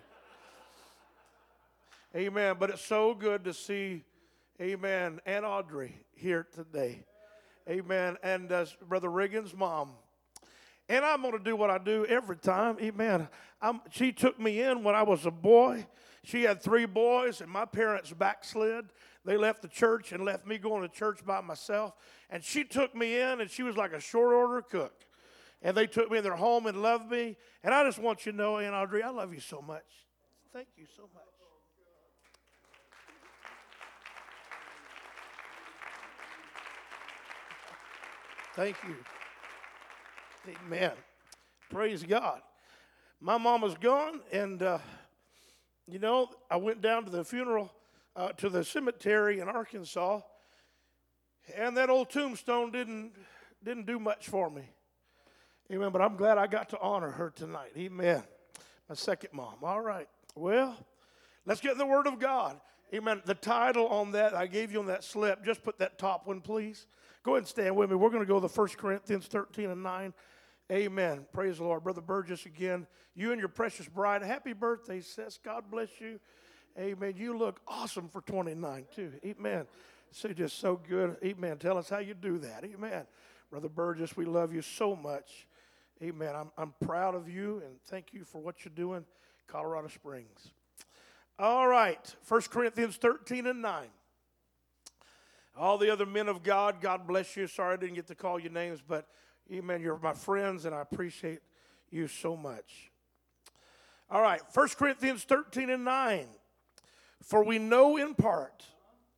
Amen. 2.15 2.55
But 2.59 2.71
it's 2.71 2.85
so 2.85 3.13
good 3.13 3.43
to 3.43 3.53
see, 3.53 4.03
amen, 4.59 5.19
Aunt 5.25 5.45
Audrey 5.45 5.95
here 6.15 6.47
today. 6.55 7.05
Amen. 7.69 8.17
And 8.23 8.51
uh, 8.51 8.65
Brother 8.87 9.09
Riggins' 9.09 9.55
mom. 9.55 9.91
And 10.89 11.05
I'm 11.05 11.21
going 11.21 11.37
to 11.37 11.43
do 11.43 11.55
what 11.55 11.69
I 11.69 11.77
do 11.77 12.03
every 12.07 12.35
time. 12.35 12.77
Amen. 12.81 13.29
I'm, 13.61 13.79
she 13.91 14.11
took 14.11 14.39
me 14.39 14.59
in 14.59 14.83
when 14.83 14.95
I 14.95 15.03
was 15.03 15.27
a 15.27 15.31
boy. 15.31 15.85
She 16.23 16.43
had 16.43 16.61
three 16.61 16.87
boys, 16.87 17.41
and 17.41 17.49
my 17.49 17.65
parents 17.65 18.11
backslid. 18.11 18.85
They 19.23 19.37
left 19.37 19.61
the 19.61 19.67
church 19.67 20.11
and 20.11 20.25
left 20.25 20.47
me 20.47 20.57
going 20.57 20.81
to 20.81 20.89
church 20.89 21.23
by 21.23 21.41
myself. 21.41 21.93
And 22.31 22.43
she 22.43 22.63
took 22.63 22.95
me 22.95 23.19
in, 23.19 23.39
and 23.39 23.51
she 23.51 23.61
was 23.61 23.77
like 23.77 23.93
a 23.93 23.99
short 23.99 24.33
order 24.33 24.63
cook. 24.63 25.05
And 25.61 25.77
they 25.77 25.85
took 25.85 26.09
me 26.09 26.17
in 26.17 26.23
their 26.23 26.35
home 26.35 26.65
and 26.65 26.81
loved 26.81 27.11
me. 27.11 27.37
And 27.63 27.73
I 27.73 27.83
just 27.83 27.99
want 27.99 28.25
you 28.25 28.31
to 28.31 28.37
know, 28.37 28.57
Aunt 28.57 28.73
Audrey, 28.73 29.03
I 29.03 29.09
love 29.09 29.33
you 29.33 29.41
so 29.41 29.61
much. 29.61 29.83
Thank 30.51 30.69
you 30.75 30.85
so 30.95 31.03
much. 31.13 31.23
Thank 38.55 38.75
you. 38.87 38.95
Amen. 40.47 40.91
Praise 41.69 42.03
God. 42.03 42.41
My 43.19 43.37
mama's 43.37 43.75
gone, 43.75 44.21
and 44.31 44.61
uh, 44.63 44.79
you 45.87 45.99
know, 45.99 46.29
I 46.49 46.55
went 46.55 46.81
down 46.81 47.03
to 47.05 47.11
the 47.11 47.25
funeral, 47.25 47.71
uh, 48.15 48.29
to 48.33 48.49
the 48.49 48.63
cemetery 48.63 49.39
in 49.39 49.49
Arkansas, 49.49 50.21
and 51.55 51.75
that 51.75 51.89
old 51.89 52.09
tombstone 52.09 52.71
didn't 52.71 53.11
didn't 53.63 53.85
do 53.85 53.99
much 53.99 54.29
for 54.29 54.49
me. 54.49 54.63
Amen. 55.71 55.91
But 55.91 56.01
I'm 56.01 56.15
glad 56.15 56.37
I 56.37 56.47
got 56.47 56.69
to 56.69 56.79
honor 56.79 57.11
her 57.11 57.31
tonight. 57.35 57.71
Amen. 57.77 58.23
My 58.87 58.95
second 58.95 59.31
mom. 59.33 59.55
All 59.61 59.81
right. 59.81 60.07
Well, 60.35 60.77
let's 61.45 61.59
get 61.59 61.77
the 61.77 61.85
Word 61.85 62.07
of 62.07 62.19
God. 62.19 62.59
Amen. 62.93 63.21
The 63.25 63.35
title 63.35 63.87
on 63.87 64.11
that 64.13 64.33
I 64.33 64.47
gave 64.47 64.71
you 64.71 64.79
on 64.79 64.87
that 64.87 65.03
slip. 65.03 65.43
Just 65.43 65.61
put 65.61 65.77
that 65.79 65.99
top 65.99 66.25
one, 66.25 66.39
please. 66.39 66.87
Go 67.29 67.35
ahead 67.35 67.41
and 67.43 67.47
stand 67.47 67.75
with 67.75 67.91
me. 67.91 67.95
We're 67.95 68.09
going 68.09 68.23
to 68.23 68.27
go 68.27 68.39
to 68.39 68.47
1 68.47 68.67
Corinthians 68.69 69.27
13 69.27 69.69
and 69.69 69.83
9. 69.83 70.13
Amen. 70.71 71.27
Praise 71.31 71.59
the 71.59 71.63
Lord. 71.63 71.83
Brother 71.83 72.01
Burgess, 72.01 72.47
again, 72.47 72.87
you 73.13 73.31
and 73.31 73.39
your 73.39 73.49
precious 73.49 73.87
bride, 73.87 74.23
happy 74.23 74.51
birthday, 74.51 74.99
sis. 74.99 75.37
God 75.37 75.65
bless 75.69 75.89
you. 76.01 76.19
Amen. 76.75 77.13
You 77.15 77.37
look 77.37 77.61
awesome 77.67 78.09
for 78.09 78.21
29, 78.21 78.85
too. 78.95 79.11
Amen. 79.23 79.67
So 80.09 80.29
just 80.29 80.57
so 80.57 80.75
good. 80.89 81.17
Amen. 81.23 81.59
Tell 81.59 81.77
us 81.77 81.87
how 81.87 81.99
you 81.99 82.15
do 82.15 82.39
that. 82.39 82.63
Amen. 82.63 83.05
Brother 83.51 83.69
Burgess, 83.69 84.17
we 84.17 84.25
love 84.25 84.51
you 84.51 84.63
so 84.63 84.95
much. 84.95 85.45
Amen. 86.01 86.33
I'm, 86.35 86.49
I'm 86.57 86.73
proud 86.83 87.13
of 87.13 87.29
you 87.29 87.61
and 87.63 87.79
thank 87.85 88.11
you 88.11 88.23
for 88.23 88.41
what 88.41 88.65
you're 88.65 88.73
doing, 88.73 89.05
Colorado 89.45 89.89
Springs. 89.89 90.49
All 91.37 91.67
right. 91.67 92.15
1 92.27 92.41
Corinthians 92.49 92.95
13 92.95 93.45
and 93.45 93.61
9. 93.61 93.85
All 95.59 95.77
the 95.77 95.91
other 95.91 96.05
men 96.05 96.29
of 96.29 96.41
God, 96.41 96.79
God 96.79 97.05
bless 97.05 97.35
you. 97.35 97.45
Sorry 97.45 97.73
I 97.73 97.75
didn't 97.75 97.95
get 97.95 98.07
to 98.07 98.15
call 98.15 98.39
your 98.39 98.51
names, 98.51 98.79
but 98.87 99.09
amen, 99.51 99.81
you're 99.81 99.99
my 99.99 100.13
friends, 100.13 100.63
and 100.63 100.73
I 100.73 100.79
appreciate 100.79 101.41
you 101.91 102.07
so 102.07 102.37
much. 102.37 102.91
All 104.09 104.21
right, 104.21 104.39
1 104.53 104.67
Corinthians 104.69 105.25
13 105.25 105.69
and 105.69 105.83
9. 105.83 106.27
For 107.23 107.43
we 107.43 107.59
know 107.59 107.97
in 107.97 108.15
part, 108.15 108.63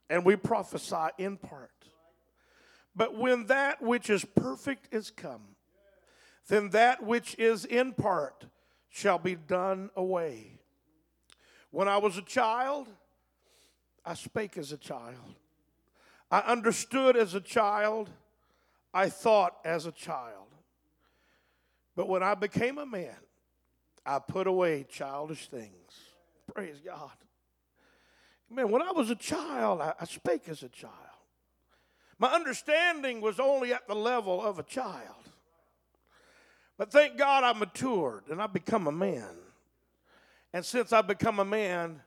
and 0.10 0.26
we 0.26 0.36
prophesy 0.36 1.10
in 1.20 1.38
part. 1.38 1.70
But 2.96 3.16
when 3.16 3.46
that 3.46 3.80
which 3.84 4.10
is 4.10 4.26
perfect 4.26 4.92
is 4.92 5.12
come, 5.12 5.44
then 6.48 6.72
that 6.72 7.04
which 7.04 7.36
is 7.38 7.66
in 7.66 7.94
part 7.94 8.48
shall 8.90 9.20
be 9.20 9.36
done 9.36 9.92
away. 9.96 10.60
When 11.70 11.88
I 11.88 11.98
was 11.98 12.18
a 12.18 12.24
child, 12.24 12.88
I 14.04 14.16
spake 14.16 14.58
as 14.58 14.72
a 14.72 14.78
child. 14.78 15.36
I 16.32 16.40
understood 16.40 17.18
as 17.18 17.36
a 17.36 17.42
child. 17.42 18.10
I 18.94 19.10
thought 19.10 19.58
as 19.66 19.86
a 19.86 19.92
child. 19.92 20.48
But 21.96 22.08
when 22.08 22.24
I 22.24 22.36
became 22.36 22.78
a 22.78 22.86
man, 22.86 23.16
I 24.06 24.20
put 24.20 24.48
away 24.48 24.86
childish 24.90 25.50
things. 25.50 25.92
Praise 26.54 26.82
God. 26.84 27.12
Man, 28.50 28.70
when 28.70 28.82
I 28.82 28.92
was 28.92 29.10
a 29.10 29.16
child, 29.16 29.82
I, 29.82 29.94
I 30.00 30.06
spake 30.06 30.50
as 30.50 30.64
a 30.64 30.70
child. 30.70 30.94
My 32.18 32.34
understanding 32.34 33.22
was 33.22 33.40
only 33.40 33.74
at 33.74 33.88
the 33.88 33.96
level 33.96 34.42
of 34.42 34.60
a 34.60 34.64
child. 34.64 35.16
But 36.78 36.92
thank 36.92 37.18
God 37.18 37.44
I 37.44 37.54
matured 37.54 38.24
and 38.30 38.42
I 38.42 38.48
become 38.48 38.88
a 38.88 38.92
man. 38.92 39.36
And 40.54 40.66
since 40.66 40.92
I 40.92 41.02
become 41.02 41.40
a 41.40 41.46
man, 41.46 42.02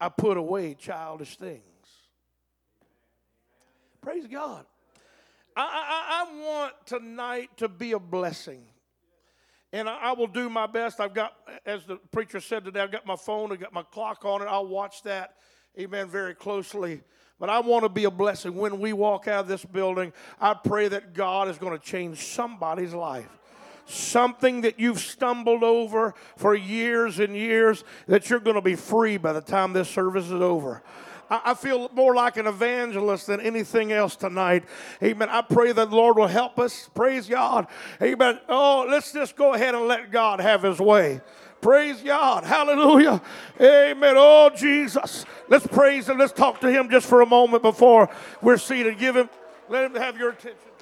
I 0.00 0.08
put 0.08 0.36
away 0.36 0.74
childish 0.74 1.36
things. 1.36 1.62
Praise 4.06 4.28
God. 4.28 4.64
I, 5.56 5.62
I, 5.62 6.22
I 6.22 6.46
want 6.46 6.74
tonight 6.86 7.50
to 7.56 7.66
be 7.66 7.90
a 7.90 7.98
blessing. 7.98 8.62
And 9.72 9.88
I, 9.88 9.96
I 9.96 10.12
will 10.12 10.28
do 10.28 10.48
my 10.48 10.68
best. 10.68 11.00
I've 11.00 11.12
got, 11.12 11.32
as 11.66 11.86
the 11.86 11.96
preacher 12.12 12.38
said 12.38 12.64
today, 12.64 12.82
I've 12.82 12.92
got 12.92 13.04
my 13.04 13.16
phone, 13.16 13.50
I've 13.50 13.58
got 13.58 13.72
my 13.72 13.82
clock 13.82 14.24
on 14.24 14.42
it. 14.42 14.44
I'll 14.44 14.68
watch 14.68 15.02
that, 15.02 15.34
amen, 15.76 16.08
very 16.08 16.36
closely. 16.36 17.00
But 17.40 17.50
I 17.50 17.58
want 17.58 17.82
to 17.82 17.88
be 17.88 18.04
a 18.04 18.10
blessing. 18.12 18.54
When 18.54 18.78
we 18.78 18.92
walk 18.92 19.26
out 19.26 19.40
of 19.40 19.48
this 19.48 19.64
building, 19.64 20.12
I 20.40 20.54
pray 20.54 20.86
that 20.86 21.12
God 21.12 21.48
is 21.48 21.58
going 21.58 21.76
to 21.76 21.84
change 21.84 22.28
somebody's 22.28 22.94
life 22.94 23.28
something 23.88 24.62
that 24.62 24.80
you've 24.80 24.98
stumbled 24.98 25.62
over 25.62 26.12
for 26.36 26.56
years 26.56 27.20
and 27.20 27.36
years, 27.36 27.84
that 28.08 28.28
you're 28.28 28.40
going 28.40 28.56
to 28.56 28.60
be 28.60 28.74
free 28.74 29.16
by 29.16 29.32
the 29.32 29.40
time 29.40 29.72
this 29.72 29.88
service 29.88 30.26
is 30.26 30.32
over. 30.32 30.82
I 31.28 31.54
feel 31.54 31.90
more 31.92 32.14
like 32.14 32.36
an 32.36 32.46
evangelist 32.46 33.26
than 33.26 33.40
anything 33.40 33.92
else 33.92 34.14
tonight. 34.14 34.64
Amen. 35.02 35.28
I 35.28 35.42
pray 35.42 35.72
that 35.72 35.90
the 35.90 35.96
Lord 35.96 36.16
will 36.16 36.26
help 36.26 36.58
us. 36.58 36.88
Praise 36.94 37.28
God. 37.28 37.66
Amen. 38.00 38.38
Oh, 38.48 38.86
let's 38.88 39.12
just 39.12 39.36
go 39.36 39.54
ahead 39.54 39.74
and 39.74 39.88
let 39.88 40.10
God 40.12 40.40
have 40.40 40.62
his 40.62 40.78
way. 40.78 41.20
Praise 41.60 42.00
God. 42.00 42.44
Hallelujah. 42.44 43.20
Amen. 43.60 44.14
Oh, 44.16 44.50
Jesus. 44.54 45.24
Let's 45.48 45.66
praise 45.66 46.08
him. 46.08 46.18
Let's 46.18 46.32
talk 46.32 46.60
to 46.60 46.70
him 46.70 46.90
just 46.90 47.08
for 47.08 47.22
a 47.22 47.26
moment 47.26 47.62
before 47.62 48.08
we're 48.40 48.58
seated. 48.58 48.98
Give 48.98 49.16
him, 49.16 49.28
let 49.68 49.84
him 49.84 49.94
have 49.96 50.16
your 50.16 50.30
attention. 50.30 50.75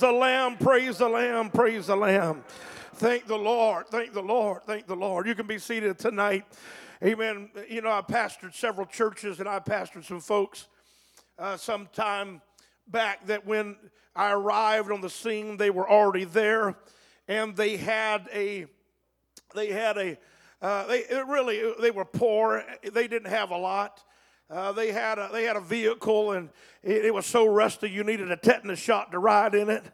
Praise 0.00 0.12
the 0.12 0.18
Lamb, 0.18 0.56
praise 0.56 0.96
the 0.96 1.08
Lamb, 1.10 1.50
praise 1.50 1.86
the 1.88 1.96
Lamb. 1.96 2.42
Thank 2.94 3.26
the 3.26 3.36
Lord, 3.36 3.86
thank 3.88 4.14
the 4.14 4.22
Lord, 4.22 4.62
thank 4.64 4.86
the 4.86 4.96
Lord. 4.96 5.26
You 5.26 5.34
can 5.34 5.46
be 5.46 5.58
seated 5.58 5.98
tonight. 5.98 6.46
Amen. 7.04 7.50
You 7.68 7.82
know, 7.82 7.90
I 7.90 8.00
pastored 8.00 8.54
several 8.54 8.86
churches 8.86 9.40
and 9.40 9.46
I 9.48 9.58
pastored 9.58 10.06
some 10.06 10.20
folks 10.20 10.68
uh, 11.38 11.58
some 11.58 11.86
time 11.92 12.40
back 12.88 13.26
that 13.26 13.46
when 13.46 13.76
I 14.16 14.32
arrived 14.32 14.90
on 14.90 15.02
the 15.02 15.10
scene, 15.10 15.58
they 15.58 15.68
were 15.68 15.88
already 15.88 16.24
there 16.24 16.76
and 17.28 17.54
they 17.54 17.76
had 17.76 18.26
a, 18.32 18.64
they 19.54 19.70
had 19.70 19.98
a, 19.98 20.16
uh, 20.62 20.86
they 20.86 21.04
really, 21.28 21.74
they 21.78 21.90
were 21.90 22.06
poor. 22.06 22.64
They 22.90 23.06
didn't 23.06 23.28
have 23.28 23.50
a 23.50 23.58
lot. 23.58 24.02
Uh, 24.50 24.72
they 24.72 24.90
had 24.90 25.16
a 25.16 25.28
they 25.32 25.44
had 25.44 25.54
a 25.54 25.60
vehicle 25.60 26.32
and 26.32 26.48
it, 26.82 27.04
it, 27.04 27.14
was 27.14 27.24
so 27.24 27.46
rusty 27.46 27.88
you 27.88 28.02
needed 28.02 28.32
a 28.32 28.36
tetanus 28.36 28.80
shot 28.80 29.12
to 29.12 29.18
ride 29.20 29.54
in 29.54 29.70
it. 29.70 29.84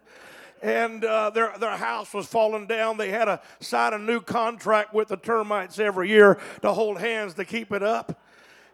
And 0.63 1.05
uh, 1.05 1.29
their 1.29 1.53
their 1.59 1.77
house 1.77 2.15
was 2.15 2.27
falling 2.27 2.67
down. 2.67 2.97
They 2.97 3.11
had 3.11 3.27
to 3.27 3.39
sign 3.61 3.93
a 3.93 3.99
new 3.99 4.23
contract 4.23 4.95
with 4.95 5.09
the 5.09 5.19
termites 5.19 5.79
every 5.79 6.09
year 6.09 6.41
to 6.63 6.73
hold 6.73 6.99
hands 6.99 7.35
to 7.35 7.45
keep 7.45 7.71
it 7.71 7.83
up. 7.83 8.19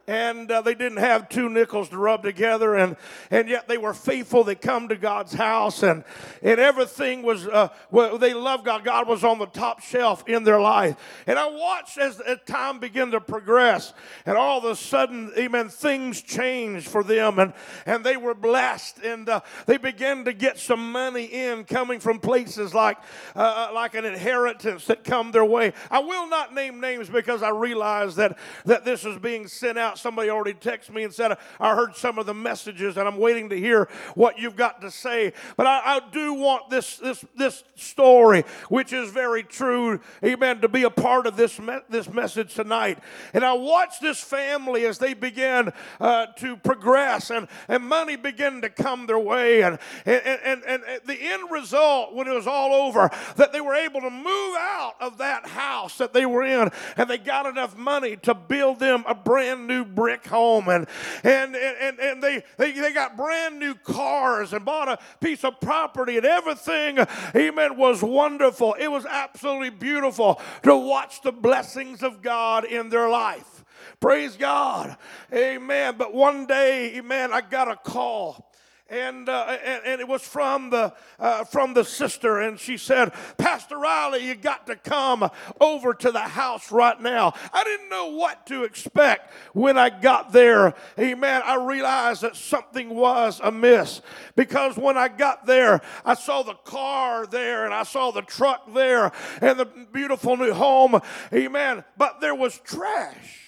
And 0.06 0.50
uh, 0.50 0.60
they 0.62 0.74
didn't 0.74 0.98
have 0.98 1.28
two 1.28 1.48
nickels 1.48 1.88
to 1.90 1.96
rub 1.96 2.22
together, 2.22 2.74
and, 2.74 2.96
and 3.30 3.48
yet 3.48 3.68
they 3.68 3.78
were 3.78 3.94
faithful. 3.94 4.42
They 4.42 4.54
come 4.54 4.88
to 4.88 4.96
God's 4.96 5.32
house, 5.32 5.82
and, 5.82 6.04
and 6.42 6.58
everything 6.58 7.22
was, 7.22 7.46
uh, 7.46 7.68
well, 7.90 8.18
they 8.18 8.34
loved 8.34 8.64
God. 8.64 8.84
God 8.84 9.06
was 9.06 9.22
on 9.22 9.38
the 9.38 9.46
top 9.46 9.80
shelf 9.80 10.24
in 10.26 10.44
their 10.44 10.60
life. 10.60 10.96
And 11.26 11.38
I 11.38 11.46
watched 11.50 11.98
as, 11.98 12.20
as 12.20 12.38
time 12.46 12.80
began 12.80 13.12
to 13.12 13.20
progress, 13.20 13.94
and 14.26 14.36
all 14.36 14.58
of 14.58 14.64
a 14.64 14.74
sudden, 14.74 15.32
amen, 15.38 15.68
things 15.68 16.20
changed 16.20 16.88
for 16.88 17.04
them, 17.04 17.38
and, 17.38 17.52
and 17.86 18.04
they 18.04 18.16
were 18.16 18.34
blessed, 18.34 18.98
and 19.04 19.28
uh, 19.28 19.40
they 19.66 19.76
began 19.76 20.24
to 20.24 20.32
get 20.32 20.58
some 20.58 20.90
money 20.90 21.26
in 21.26 21.64
coming 21.64 22.00
from 22.00 22.18
places 22.18 22.74
like, 22.74 22.98
uh, 23.36 23.68
uh 23.70 23.74
like 23.74 23.94
an 23.94 24.04
inheritance 24.04 24.86
that 24.86 25.04
come 25.04 25.30
their 25.30 25.44
way. 25.44 25.72
I 25.90 26.00
will 26.00 26.28
not 26.28 26.52
name 26.54 26.80
names 26.80 27.08
because 27.08 27.42
I 27.42 27.50
realize 27.50 28.16
that, 28.16 28.36
that 28.64 28.84
this 28.84 29.04
is 29.04 29.18
being 29.18 29.46
sent 29.46 29.78
out 29.78 29.91
Somebody 29.98 30.30
already 30.30 30.54
texted 30.54 30.90
me 30.90 31.04
and 31.04 31.12
said, 31.12 31.36
I 31.60 31.74
heard 31.74 31.96
some 31.96 32.18
of 32.18 32.26
the 32.26 32.34
messages 32.34 32.96
and 32.96 33.08
I'm 33.08 33.18
waiting 33.18 33.48
to 33.50 33.58
hear 33.58 33.88
what 34.14 34.38
you've 34.38 34.56
got 34.56 34.80
to 34.82 34.90
say. 34.90 35.32
But 35.56 35.66
I, 35.66 35.96
I 35.96 36.00
do 36.10 36.34
want 36.34 36.70
this, 36.70 36.96
this, 36.96 37.24
this 37.36 37.64
story, 37.76 38.44
which 38.68 38.92
is 38.92 39.10
very 39.10 39.42
true, 39.42 40.00
amen, 40.24 40.60
to 40.60 40.68
be 40.68 40.82
a 40.82 40.90
part 40.90 41.26
of 41.26 41.36
this, 41.36 41.58
me- 41.58 41.80
this 41.88 42.12
message 42.12 42.54
tonight. 42.54 42.98
And 43.34 43.44
I 43.44 43.52
watched 43.54 44.00
this 44.00 44.20
family 44.20 44.86
as 44.86 44.98
they 44.98 45.14
began 45.14 45.72
uh, 46.00 46.26
to 46.38 46.56
progress 46.56 47.30
and, 47.30 47.48
and 47.68 47.82
money 47.84 48.16
began 48.16 48.60
to 48.62 48.70
come 48.70 49.06
their 49.06 49.18
way. 49.18 49.62
And, 49.62 49.78
and, 50.04 50.40
and, 50.44 50.64
and 50.64 50.82
the 51.06 51.18
end 51.20 51.50
result, 51.50 52.14
when 52.14 52.26
it 52.26 52.34
was 52.34 52.46
all 52.46 52.72
over, 52.72 53.10
that 53.36 53.52
they 53.52 53.60
were 53.60 53.74
able 53.74 54.00
to 54.00 54.10
move 54.10 54.56
out 54.58 54.94
of 55.00 55.18
that 55.18 55.46
house 55.46 55.98
that 55.98 56.12
they 56.12 56.26
were 56.26 56.42
in 56.42 56.70
and 56.96 57.08
they 57.08 57.18
got 57.18 57.46
enough 57.46 57.76
money 57.76 58.16
to 58.16 58.34
build 58.34 58.78
them 58.78 59.04
a 59.06 59.14
brand 59.14 59.66
new 59.82 59.94
brick 59.94 60.26
home 60.26 60.68
and, 60.68 60.86
and, 61.24 61.54
and, 61.56 61.98
and 61.98 62.22
they, 62.22 62.42
they, 62.56 62.72
they 62.72 62.92
got 62.92 63.16
brand 63.16 63.58
new 63.58 63.74
cars 63.74 64.52
and 64.52 64.64
bought 64.64 64.88
a 64.88 64.98
piece 65.20 65.44
of 65.44 65.60
property 65.60 66.16
and 66.16 66.26
everything, 66.26 66.98
amen, 67.34 67.76
was 67.76 68.02
wonderful. 68.02 68.74
It 68.74 68.88
was 68.88 69.06
absolutely 69.06 69.70
beautiful 69.70 70.40
to 70.62 70.76
watch 70.76 71.22
the 71.22 71.32
blessings 71.32 72.02
of 72.02 72.22
God 72.22 72.64
in 72.64 72.88
their 72.88 73.08
life. 73.08 73.64
Praise 74.00 74.36
God. 74.36 74.96
Amen. 75.32 75.94
But 75.98 76.14
one 76.14 76.46
day, 76.46 76.96
amen, 76.96 77.32
I 77.32 77.40
got 77.40 77.70
a 77.70 77.76
call 77.76 78.51
and, 78.92 79.26
uh, 79.26 79.56
and, 79.64 79.82
and, 79.86 80.00
it 80.02 80.06
was 80.06 80.20
from 80.20 80.68
the, 80.68 80.92
uh, 81.18 81.44
from 81.44 81.72
the 81.72 81.82
sister. 81.82 82.40
And 82.40 82.60
she 82.60 82.76
said, 82.76 83.12
Pastor 83.38 83.78
Riley, 83.78 84.26
you 84.26 84.34
got 84.34 84.66
to 84.66 84.76
come 84.76 85.28
over 85.60 85.94
to 85.94 86.12
the 86.12 86.20
house 86.20 86.70
right 86.70 87.00
now. 87.00 87.32
I 87.54 87.64
didn't 87.64 87.88
know 87.88 88.08
what 88.08 88.46
to 88.48 88.64
expect 88.64 89.32
when 89.54 89.78
I 89.78 89.88
got 89.88 90.32
there. 90.32 90.74
Amen. 90.98 91.40
I 91.44 91.54
realized 91.54 92.20
that 92.20 92.36
something 92.36 92.90
was 92.90 93.40
amiss 93.42 94.02
because 94.36 94.76
when 94.76 94.98
I 94.98 95.08
got 95.08 95.46
there, 95.46 95.80
I 96.04 96.12
saw 96.12 96.42
the 96.42 96.54
car 96.54 97.26
there 97.26 97.64
and 97.64 97.72
I 97.72 97.84
saw 97.84 98.10
the 98.10 98.22
truck 98.22 98.74
there 98.74 99.10
and 99.40 99.58
the 99.58 99.64
beautiful 99.64 100.36
new 100.36 100.52
home. 100.52 101.00
Amen. 101.32 101.82
But 101.96 102.20
there 102.20 102.34
was 102.34 102.58
trash 102.58 103.40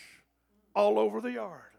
all 0.74 0.98
over 0.98 1.20
the 1.20 1.32
yard. 1.32 1.73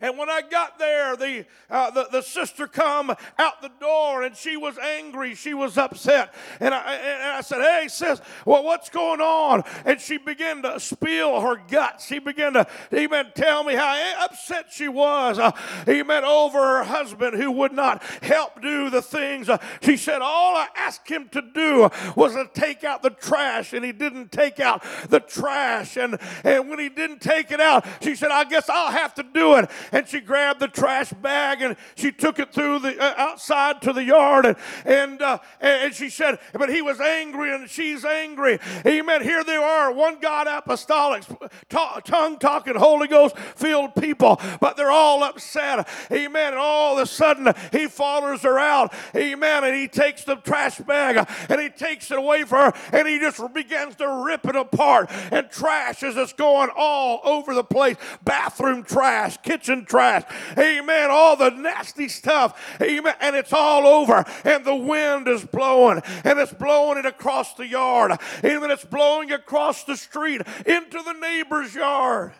And 0.00 0.18
when 0.18 0.28
I 0.28 0.42
got 0.42 0.78
there, 0.78 1.16
the, 1.16 1.46
uh, 1.70 1.90
the, 1.90 2.08
the 2.10 2.22
sister 2.22 2.66
come 2.66 3.14
out 3.38 3.62
the 3.62 3.70
door 3.80 4.22
and 4.22 4.36
she 4.36 4.56
was 4.56 4.78
angry. 4.78 5.34
She 5.34 5.54
was 5.54 5.78
upset. 5.78 6.34
And 6.60 6.74
I, 6.74 6.94
and 6.94 7.32
I 7.32 7.40
said, 7.40 7.60
Hey, 7.60 7.88
sis, 7.88 8.20
well, 8.44 8.62
what's 8.64 8.90
going 8.90 9.20
on? 9.20 9.64
And 9.84 10.00
she 10.00 10.18
began 10.18 10.62
to 10.62 10.78
spill 10.80 11.40
her 11.40 11.56
guts. 11.68 12.06
She 12.06 12.18
began 12.18 12.54
to, 12.54 12.66
amen, 12.92 13.32
tell 13.34 13.64
me 13.64 13.74
how 13.74 13.96
upset 14.20 14.66
she 14.70 14.88
was, 14.88 15.38
uh, 15.38 15.52
amen, 15.88 16.24
over 16.24 16.58
her 16.58 16.84
husband 16.84 17.36
who 17.36 17.50
would 17.52 17.72
not 17.72 18.02
help 18.22 18.60
do 18.62 18.90
the 18.90 19.02
things. 19.02 19.48
Uh, 19.48 19.58
she 19.80 19.96
said, 19.96 20.22
All 20.22 20.56
I 20.56 20.68
asked 20.76 21.08
him 21.08 21.28
to 21.30 21.42
do 21.42 21.90
was 22.14 22.34
to 22.34 22.48
take 22.52 22.84
out 22.84 23.02
the 23.02 23.10
trash, 23.10 23.72
and 23.72 23.84
he 23.84 23.92
didn't 23.92 24.32
take 24.32 24.60
out 24.60 24.84
the 25.08 25.20
trash. 25.20 25.96
And, 25.96 26.18
and 26.44 26.68
when 26.68 26.78
he 26.78 26.88
didn't 26.88 27.20
take 27.20 27.50
it 27.50 27.60
out, 27.60 27.86
she 28.02 28.14
said, 28.14 28.30
I 28.30 28.44
guess 28.44 28.68
I'll 28.68 28.92
have 28.92 29.14
to 29.14 29.22
do 29.22 29.56
it 29.56 29.70
and 29.92 30.08
she 30.08 30.20
grabbed 30.20 30.60
the 30.60 30.68
trash 30.68 31.12
bag 31.12 31.62
and 31.62 31.76
she 31.94 32.12
took 32.12 32.38
it 32.38 32.52
through 32.52 32.80
the 32.80 32.98
uh, 33.00 33.14
outside 33.16 33.82
to 33.82 33.92
the 33.92 34.04
yard 34.04 34.46
and 34.46 34.56
and, 34.84 35.20
uh, 35.22 35.38
and 35.60 35.94
she 35.94 36.08
said, 36.08 36.38
but 36.52 36.68
he 36.68 36.82
was 36.82 37.00
angry 37.00 37.54
and 37.54 37.68
she's 37.68 38.04
angry. 38.04 38.58
Amen. 38.86 39.22
Here 39.22 39.44
they 39.44 39.56
are, 39.56 39.92
one 39.92 40.18
God 40.20 40.46
apostolics, 40.46 41.26
tongue 41.68 42.38
talking, 42.38 42.74
Holy 42.76 43.08
Ghost 43.08 43.36
filled 43.38 43.94
people, 43.94 44.40
but 44.60 44.76
they're 44.76 44.90
all 44.90 45.22
upset. 45.22 45.88
Amen. 46.10 46.52
And 46.52 46.58
all 46.58 46.96
of 46.96 47.02
a 47.02 47.06
sudden 47.06 47.52
he 47.72 47.86
follows 47.86 48.42
her 48.42 48.58
out. 48.58 48.92
Amen. 49.14 49.64
And 49.64 49.74
he 49.74 49.88
takes 49.88 50.24
the 50.24 50.36
trash 50.36 50.78
bag 50.78 51.26
and 51.48 51.60
he 51.60 51.68
takes 51.68 52.10
it 52.10 52.18
away 52.18 52.44
from 52.44 52.72
her 52.72 52.78
and 52.92 53.08
he 53.08 53.18
just 53.18 53.40
begins 53.52 53.96
to 53.96 54.24
rip 54.26 54.46
it 54.46 54.56
apart. 54.56 55.10
And 55.30 55.50
trash 55.50 56.02
is 56.02 56.14
just 56.14 56.36
going 56.36 56.70
all 56.76 57.20
over 57.24 57.54
the 57.54 57.64
place. 57.64 57.96
Bathroom 58.24 58.82
trash, 58.82 59.36
kitchen 59.38 59.75
trash. 59.84 60.24
Amen. 60.58 61.10
All 61.10 61.36
the 61.36 61.50
nasty 61.50 62.08
stuff. 62.08 62.78
Amen. 62.80 63.14
And 63.20 63.36
it's 63.36 63.52
all 63.52 63.86
over. 63.86 64.24
And 64.44 64.64
the 64.64 64.74
wind 64.74 65.28
is 65.28 65.44
blowing. 65.44 66.02
And 66.24 66.38
it's 66.38 66.52
blowing 66.52 66.98
it 66.98 67.06
across 67.06 67.54
the 67.54 67.66
yard. 67.66 68.12
Amen. 68.44 68.70
It's 68.70 68.84
blowing 68.84 69.32
across 69.32 69.84
the 69.84 69.96
street 69.96 70.42
into 70.64 71.02
the 71.02 71.12
neighbor's 71.12 71.74
yard. 71.74 72.32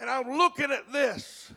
And 0.00 0.10
I'm 0.10 0.36
looking 0.36 0.70
at 0.70 0.92
this 0.92 1.52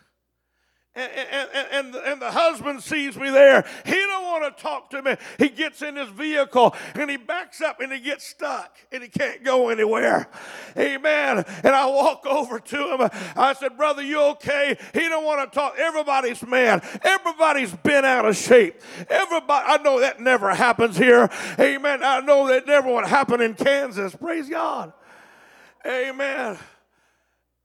and, 0.97 1.29
and, 1.31 1.49
and, 1.71 1.95
and, 1.95 2.21
the 2.21 2.31
husband 2.31 2.81
sees 2.81 3.15
me 3.15 3.29
there. 3.29 3.63
He 3.85 3.91
don't 3.91 4.25
want 4.25 4.57
to 4.57 4.61
talk 4.63 4.89
to 4.89 5.01
me. 5.03 5.15
He 5.37 5.49
gets 5.49 5.83
in 5.83 5.95
his 5.95 6.09
vehicle 6.09 6.75
and 6.95 7.09
he 7.09 7.17
backs 7.17 7.61
up 7.61 7.79
and 7.79 7.93
he 7.93 7.99
gets 7.99 8.25
stuck 8.25 8.75
and 8.91 9.03
he 9.03 9.09
can't 9.09 9.43
go 9.43 9.69
anywhere. 9.69 10.27
Amen. 10.75 11.45
And 11.63 11.75
I 11.75 11.85
walk 11.85 12.25
over 12.25 12.59
to 12.59 12.95
him. 12.95 13.09
I 13.35 13.53
said, 13.53 13.77
brother, 13.77 14.01
you 14.01 14.19
okay? 14.31 14.75
He 14.93 15.01
don't 15.01 15.23
want 15.23 15.51
to 15.51 15.55
talk. 15.55 15.75
Everybody's 15.77 16.45
man. 16.45 16.81
Everybody's 17.03 17.73
been 17.75 18.03
out 18.03 18.25
of 18.25 18.35
shape. 18.35 18.81
Everybody, 19.07 19.65
I 19.67 19.77
know 19.77 19.99
that 19.99 20.19
never 20.19 20.53
happens 20.53 20.97
here. 20.97 21.29
Amen. 21.59 22.03
I 22.03 22.21
know 22.21 22.47
that 22.47 22.65
never 22.65 22.91
would 22.91 23.05
happen 23.05 23.39
in 23.41 23.53
Kansas. 23.53 24.15
Praise 24.15 24.49
God. 24.49 24.93
Amen. 25.85 26.57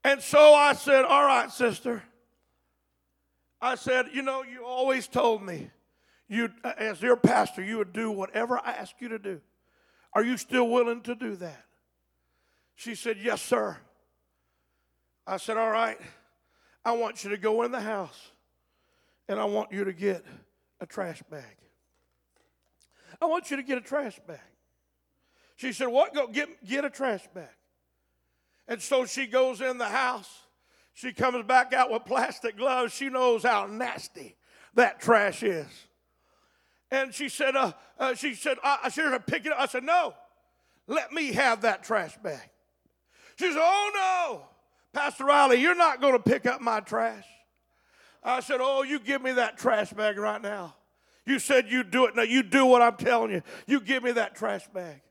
And 0.03 0.21
so 0.21 0.53
I 0.53 0.73
said, 0.73 1.05
all 1.05 1.25
right, 1.25 1.49
sister. 1.49 2.03
I 3.63 3.75
said, 3.75 4.07
You 4.11 4.21
know, 4.21 4.43
you 4.43 4.65
always 4.65 5.07
told 5.07 5.41
me, 5.41 5.69
you, 6.27 6.49
uh, 6.65 6.73
as 6.77 7.01
your 7.01 7.15
pastor, 7.15 7.63
you 7.63 7.77
would 7.77 7.93
do 7.93 8.11
whatever 8.11 8.59
I 8.59 8.73
ask 8.73 8.93
you 8.99 9.07
to 9.07 9.17
do. 9.17 9.39
Are 10.11 10.23
you 10.23 10.35
still 10.35 10.67
willing 10.67 11.01
to 11.03 11.15
do 11.15 11.37
that? 11.37 11.63
She 12.75 12.93
said, 12.93 13.17
Yes, 13.21 13.41
sir. 13.41 13.77
I 15.25 15.37
said, 15.37 15.55
All 15.55 15.71
right, 15.71 15.97
I 16.83 16.91
want 16.91 17.23
you 17.23 17.29
to 17.29 17.37
go 17.37 17.63
in 17.63 17.71
the 17.71 17.79
house 17.79 18.31
and 19.29 19.39
I 19.39 19.45
want 19.45 19.71
you 19.71 19.85
to 19.85 19.93
get 19.93 20.25
a 20.81 20.85
trash 20.85 21.23
bag. 21.31 21.55
I 23.21 23.27
want 23.27 23.49
you 23.49 23.55
to 23.55 23.63
get 23.63 23.77
a 23.77 23.81
trash 23.81 24.19
bag. 24.27 24.41
She 25.55 25.71
said, 25.71 25.87
What? 25.87 26.13
Go 26.13 26.27
get, 26.27 26.65
get 26.65 26.83
a 26.83 26.89
trash 26.89 27.25
bag. 27.33 27.47
And 28.67 28.81
so 28.81 29.05
she 29.05 29.25
goes 29.25 29.61
in 29.61 29.77
the 29.77 29.87
house 29.87 30.42
she 30.93 31.11
comes 31.11 31.43
back 31.45 31.73
out 31.73 31.91
with 31.91 32.05
plastic 32.05 32.57
gloves. 32.57 32.93
She 32.93 33.09
knows 33.09 33.43
how 33.43 33.65
nasty 33.65 34.35
that 34.75 34.99
trash 34.99 35.43
is. 35.43 35.67
And 36.91 37.13
she 37.13 37.29
said, 37.29 37.55
uh, 37.55 37.71
uh, 37.99 38.13
she 38.13 38.35
said, 38.35 38.57
I, 38.63 38.77
I 38.83 38.89
should 38.89 39.11
have 39.11 39.25
picked 39.25 39.47
it 39.47 39.51
up. 39.51 39.59
I 39.59 39.65
said, 39.65 39.83
no, 39.83 40.13
let 40.87 41.11
me 41.11 41.33
have 41.33 41.61
that 41.61 41.83
trash 41.83 42.15
bag. 42.23 42.49
She 43.35 43.51
said, 43.51 43.59
oh 43.59 43.91
no, 43.95 44.47
Pastor 44.93 45.25
Riley, 45.25 45.59
you're 45.59 45.75
not 45.75 46.01
going 46.01 46.13
to 46.13 46.19
pick 46.19 46.45
up 46.45 46.61
my 46.61 46.81
trash. 46.81 47.25
I 48.23 48.41
said, 48.41 48.59
oh, 48.61 48.83
you 48.83 48.99
give 48.99 49.21
me 49.21 49.31
that 49.33 49.57
trash 49.57 49.91
bag 49.91 50.17
right 50.17 50.41
now. 50.41 50.75
You 51.25 51.39
said 51.39 51.67
you'd 51.69 51.89
do 51.89 52.05
it. 52.05 52.15
Now 52.15 52.23
you 52.23 52.43
do 52.43 52.65
what 52.65 52.81
I'm 52.81 52.95
telling 52.95 53.31
you. 53.31 53.41
You 53.65 53.79
give 53.79 54.03
me 54.03 54.11
that 54.11 54.35
trash 54.35 54.67
bag. 54.73 55.01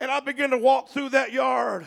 And 0.00 0.10
I 0.10 0.20
began 0.20 0.50
to 0.50 0.58
walk 0.58 0.88
through 0.88 1.10
that 1.10 1.32
yard 1.32 1.84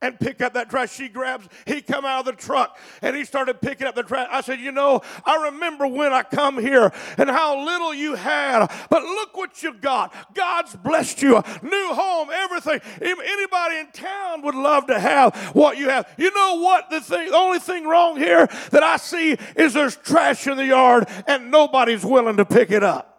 and 0.00 0.18
pick 0.18 0.40
up 0.40 0.54
that 0.54 0.70
trash. 0.70 0.92
She 0.92 1.08
grabs, 1.08 1.48
he 1.66 1.80
come 1.80 2.04
out 2.04 2.20
of 2.20 2.26
the 2.26 2.40
truck 2.40 2.78
and 3.02 3.16
he 3.16 3.24
started 3.24 3.60
picking 3.60 3.86
up 3.86 3.94
the 3.94 4.02
trash. 4.02 4.28
I 4.30 4.40
said, 4.40 4.60
you 4.60 4.72
know, 4.72 5.02
I 5.24 5.50
remember 5.50 5.86
when 5.86 6.12
I 6.12 6.22
come 6.22 6.58
here 6.58 6.92
and 7.16 7.28
how 7.28 7.64
little 7.64 7.92
you 7.92 8.14
had, 8.14 8.66
but 8.90 9.02
look 9.02 9.36
what 9.36 9.62
you 9.62 9.74
got. 9.74 10.14
God's 10.34 10.76
blessed 10.76 11.22
you. 11.22 11.42
New 11.62 11.88
home, 11.94 12.28
everything. 12.32 12.80
Anybody 13.00 13.76
in 13.78 13.90
town 13.92 14.42
would 14.42 14.54
love 14.54 14.86
to 14.86 14.98
have 14.98 15.34
what 15.54 15.78
you 15.78 15.88
have. 15.88 16.08
You 16.16 16.32
know 16.34 16.60
what? 16.60 16.90
The 16.90 17.00
thing, 17.00 17.30
the 17.30 17.36
only 17.36 17.58
thing 17.58 17.84
wrong 17.84 18.16
here 18.16 18.46
that 18.70 18.82
I 18.82 18.96
see 18.96 19.36
is 19.56 19.74
there's 19.74 19.96
trash 19.96 20.46
in 20.46 20.56
the 20.56 20.66
yard 20.66 21.08
and 21.26 21.50
nobody's 21.50 22.04
willing 22.04 22.36
to 22.36 22.44
pick 22.44 22.70
it 22.70 22.84
up. 22.84 23.17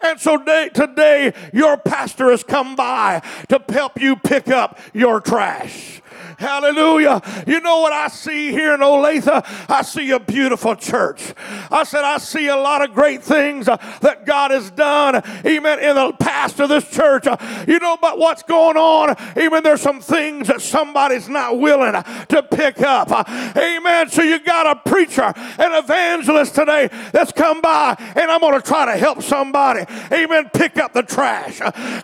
And 0.00 0.20
so 0.20 0.36
day, 0.36 0.70
today, 0.72 1.32
your 1.52 1.76
pastor 1.76 2.30
has 2.30 2.44
come 2.44 2.76
by 2.76 3.22
to 3.48 3.62
help 3.68 4.00
you 4.00 4.16
pick 4.16 4.48
up 4.48 4.78
your 4.92 5.20
trash. 5.20 6.00
Hallelujah. 6.38 7.20
You 7.48 7.60
know 7.60 7.80
what 7.80 7.92
I 7.92 8.06
see 8.06 8.52
here 8.52 8.72
in 8.72 8.80
Olathe? 8.80 9.44
I 9.68 9.82
see 9.82 10.12
a 10.12 10.20
beautiful 10.20 10.76
church. 10.76 11.34
I 11.68 11.82
said, 11.82 12.04
I 12.04 12.18
see 12.18 12.46
a 12.46 12.56
lot 12.56 12.80
of 12.80 12.94
great 12.94 13.24
things 13.24 13.66
uh, 13.66 13.76
that 14.02 14.24
God 14.24 14.52
has 14.52 14.70
done, 14.70 15.20
amen, 15.44 15.80
in 15.80 15.96
the 15.96 16.12
past 16.12 16.60
of 16.60 16.68
this 16.68 16.88
church. 16.88 17.26
Uh, 17.26 17.36
you 17.66 17.80
know, 17.80 17.96
but 18.00 18.20
what's 18.20 18.44
going 18.44 18.76
on? 18.76 19.16
Amen. 19.36 19.64
There's 19.64 19.80
some 19.80 20.00
things 20.00 20.46
that 20.46 20.60
somebody's 20.60 21.28
not 21.28 21.58
willing 21.58 21.92
to 21.92 22.42
pick 22.52 22.82
up. 22.82 23.10
Uh, 23.10 23.24
amen. 23.56 24.08
So 24.08 24.22
you 24.22 24.38
got 24.38 24.68
a 24.68 24.88
preacher, 24.88 25.32
an 25.34 25.82
evangelist 25.82 26.54
today 26.54 26.88
that's 27.10 27.32
come 27.32 27.60
by, 27.60 27.96
and 27.98 28.30
I'm 28.30 28.40
going 28.40 28.54
to 28.54 28.64
try 28.64 28.84
to 28.84 28.96
help 28.96 29.24
somebody, 29.24 29.84
amen, 30.12 30.50
pick 30.54 30.76
up 30.76 30.92
the 30.92 31.02
trash. 31.02 31.58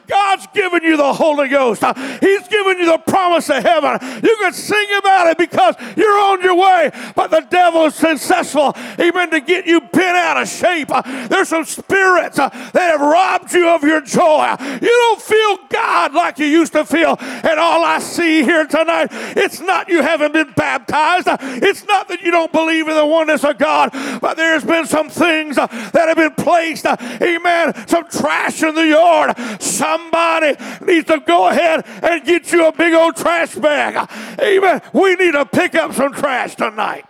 God's 0.09 0.47
given 0.49 0.83
you 0.83 0.97
the 0.97 1.13
Holy 1.13 1.49
Ghost, 1.49 1.85
He's 2.21 2.49
given 2.49 2.79
you 2.79 2.87
the 2.87 3.01
promise 3.07 3.49
of 3.49 3.63
heaven. 3.63 4.23
You 4.25 4.37
can 4.41 4.55
sing 4.55 4.87
about 4.99 5.27
it 5.29 5.39
because 5.39 5.75
you're 5.97 6.19
on 6.19 6.43
your 6.43 6.57
way, 6.57 6.91
but 7.15 7.31
the 7.31 7.47
devil 7.51 7.85
is 7.85 7.95
successful, 7.95 8.75
amen, 8.99 9.31
to 9.31 9.41
get 9.41 9.67
you 9.67 9.83
bent 9.83 10.17
out 10.17 10.41
of 10.41 10.49
shape. 10.49 10.89
There's 11.29 11.49
some 11.51 11.67
spirits 11.67 12.39
uh, 12.39 12.49
that 12.49 12.91
have 12.93 13.01
robbed 13.03 13.53
you 13.53 13.69
of 13.69 13.83
your 13.83 14.01
joy. 14.01 14.57
You 14.81 14.89
don't 14.89 15.21
feel 15.21 15.59
God 15.69 16.15
like 16.15 16.39
you 16.39 16.47
used 16.47 16.73
to 16.73 16.87
feel. 16.87 17.17
And 17.21 17.61
all 17.61 17.85
I 17.85 17.99
see 17.99 18.43
here 18.43 18.67
tonight, 18.67 19.09
it's 19.13 19.61
not 19.61 19.89
you 19.89 20.01
haven't 20.01 20.33
been 20.33 20.53
baptized, 20.53 21.29
it's 21.63 21.85
not 21.85 22.09
that 22.09 22.23
you 22.23 22.31
don't 22.31 22.53
believe 22.53 22.89
in 22.89 22.95
the 22.95 23.07
oneness 23.07 23.45
of 23.45 23.59
God, 23.59 23.91
but 24.23 24.39
there's 24.39 24.65
been 24.65 24.87
some 24.87 25.11
things 25.11 25.59
uh, 25.59 25.67
that 25.93 26.09
have 26.09 26.17
been 26.17 26.35
placed, 26.35 26.87
uh, 26.87 26.97
amen, 27.21 27.87
some 27.87 28.09
trash 28.09 28.63
in 28.63 28.75
the 28.75 28.87
yard. 28.87 29.37
Somebody 29.61 30.57
needs 30.83 31.09
to 31.09 31.21
go 31.21 31.49
ahead 31.49 31.85
and 32.03 32.25
get 32.25 32.51
you 32.53 32.67
a 32.67 32.73
big 32.73 32.95
old 32.95 33.17
trash 33.17 33.55
bag. 33.57 34.09
Amen. 34.41 34.83
We 34.93 35.15
need 35.17 35.33
to 35.33 35.47
pick 35.47 35.75
up 35.75 35.93
some 35.95 36.13
trash 36.13 36.55
tonight. 36.57 37.05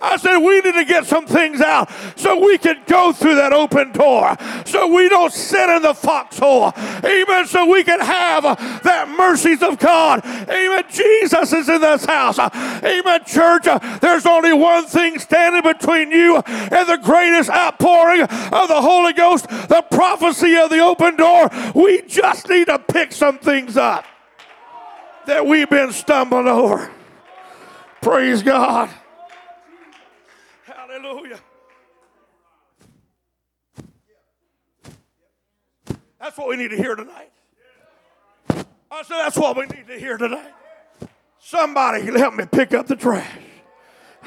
I 0.00 0.16
said, 0.16 0.38
we 0.38 0.60
need 0.60 0.74
to 0.74 0.84
get 0.84 1.06
some 1.06 1.26
things 1.26 1.60
out 1.60 1.90
so 2.16 2.38
we 2.44 2.58
can 2.58 2.82
go 2.86 3.12
through 3.12 3.36
that 3.36 3.52
open 3.52 3.92
door, 3.92 4.36
so 4.64 4.86
we 4.92 5.08
don't 5.08 5.32
sit 5.32 5.68
in 5.68 5.82
the 5.82 5.94
foxhole. 5.94 6.72
Amen. 7.04 7.46
So 7.46 7.66
we 7.66 7.84
can 7.84 8.00
have 8.00 8.42
that 8.82 9.08
mercies 9.08 9.62
of 9.62 9.78
God. 9.78 10.24
Amen. 10.24 10.84
Jesus 10.90 11.52
is 11.52 11.68
in 11.68 11.80
this 11.80 12.04
house. 12.04 12.38
Amen. 12.38 13.24
Church, 13.24 13.66
there's 14.00 14.26
only 14.26 14.52
one 14.52 14.86
thing 14.86 15.18
standing 15.18 15.62
between 15.62 16.10
you 16.10 16.36
and 16.36 16.88
the 16.88 17.00
greatest 17.02 17.50
outpouring 17.50 18.22
of 18.22 18.68
the 18.68 18.80
Holy 18.80 19.12
Ghost, 19.12 19.48
the 19.48 19.84
prophecy 19.90 20.56
of 20.56 20.70
the 20.70 20.80
open 20.80 21.16
door. 21.16 21.50
We 21.74 22.02
just 22.02 22.48
need 22.48 22.66
to 22.66 22.78
pick 22.78 23.12
some 23.12 23.38
things 23.38 23.76
up 23.76 24.04
that 25.28 25.44
we've 25.44 25.68
been 25.68 25.92
stumbling 25.92 26.48
over. 26.48 26.90
Praise 28.00 28.42
God. 28.42 28.88
Hallelujah. 30.64 31.38
That's 36.18 36.36
what 36.38 36.48
we 36.48 36.56
need 36.56 36.70
to 36.70 36.76
hear 36.76 36.96
tonight. 36.96 37.30
I 38.90 39.02
said, 39.02 39.18
that's 39.18 39.36
what 39.36 39.54
we 39.54 39.66
need 39.66 39.86
to 39.86 39.98
hear 39.98 40.16
tonight. 40.16 40.54
Somebody 41.38 42.04
help 42.04 42.34
me 42.34 42.46
pick 42.50 42.72
up 42.72 42.86
the 42.86 42.96
trash. 42.96 43.28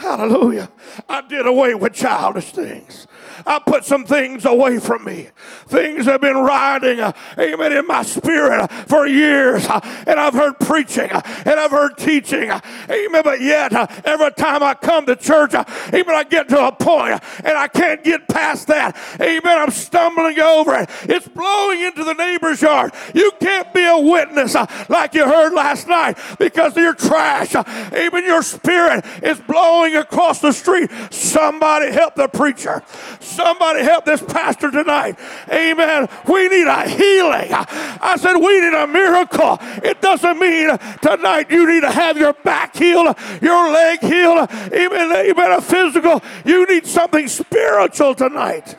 Hallelujah. 0.02 0.72
I 1.08 1.22
did 1.22 1.46
away 1.46 1.76
with 1.76 1.94
childish 1.94 2.52
things. 2.52 3.06
I 3.46 3.60
put 3.60 3.86
some 3.86 4.04
things 4.04 4.46
away 4.46 4.80
from 4.80 5.04
me. 5.06 5.30
Things 5.68 6.06
have 6.06 6.22
been 6.22 6.38
riding, 6.38 7.00
uh, 7.00 7.12
amen, 7.38 7.72
in 7.72 7.86
my 7.86 8.02
spirit 8.02 8.62
uh, 8.62 8.68
for 8.68 9.06
years. 9.06 9.68
Uh, 9.68 9.80
and 10.08 10.20
I've 10.20 10.34
heard 10.34 10.60
preaching 10.60 11.10
uh, 11.12 11.22
and 11.46 11.60
I've 11.60 11.70
heard 11.70 11.98
teaching. 11.98 12.50
Uh, 12.50 12.60
amen. 12.90 13.22
But 13.24 13.42
yet, 13.42 13.74
uh, 13.74 13.86
every 14.04 14.32
time 14.32 14.64
I 14.64 14.74
come 14.74 15.06
to 15.06 15.16
church, 15.16 15.54
amen, 15.54 16.16
I 16.16 16.24
get 16.24 16.50
to 16.50 16.68
a 16.68 16.72
point 16.72 17.22
and 17.44 17.56
I 17.56 17.68
can't 17.68 18.04
get 18.04 18.28
past 18.28 18.68
that. 18.68 18.98
Amen. 19.22 19.58
I'm 19.60 19.72
stumbling 19.72 20.40
over 20.40 20.76
it. 20.76 20.90
It's 21.04 21.28
blowing 21.28 21.82
into 21.82 22.04
the 22.04 22.14
neighbor's 22.14 22.60
yard. 22.62 22.92
You 23.14 23.32
can't 23.40 23.72
be 23.72 23.86
a 23.86 24.00
witness 24.00 24.56
like 24.90 25.14
you 25.14 25.26
heard 25.26 25.54
last 25.54 25.88
night 25.88 26.18
because 26.40 26.76
your 26.76 26.96
trash. 26.96 27.54
Amen. 27.56 28.26
Your 28.26 28.42
spirit 28.42 29.06
is 29.22 29.40
blowing 29.42 29.91
across 29.96 30.40
the 30.40 30.52
street. 30.52 30.90
Somebody 31.12 31.92
help 31.92 32.16
the 32.16 32.28
preacher. 32.28 32.84
Somebody 33.20 33.84
help 33.84 34.06
this 34.06 34.22
pastor 34.22 34.72
tonight. 34.72 35.18
Amen. 35.52 36.08
We 36.28 36.50
need 36.50 36.68
a 36.68 36.88
healing. 36.88 37.50
I 37.52 38.16
said, 38.18 38.38
we 38.38 38.62
need 38.62 38.74
a 38.74 38.88
miracle. 38.88 39.58
It 39.84 40.02
doesn't 40.02 40.40
mean 40.40 40.78
tonight 41.02 41.50
you 41.52 41.68
need 41.68 41.82
to 41.82 41.92
have 41.92 42.18
your 42.18 42.34
back 42.34 42.76
healed, 42.76 43.16
your 43.42 43.72
leg 43.72 44.00
healed, 44.00 44.50
even, 44.74 45.12
even 45.28 45.52
a 45.52 45.62
physical. 45.62 46.22
You 46.46 46.66
need 46.68 46.86
something 46.86 47.28
spiritual 47.28 48.16
tonight. 48.16 48.76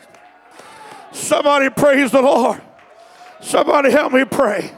Somebody 1.13 1.71
praise 1.71 2.11
the 2.11 2.23
Lord. 2.23 2.61
Somebody 3.41 3.91
help 3.91 4.13
me 4.13 4.25
pray. 4.25 4.73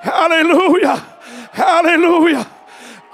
Hallelujah. 0.00 1.04
Hallelujah. 1.56 2.46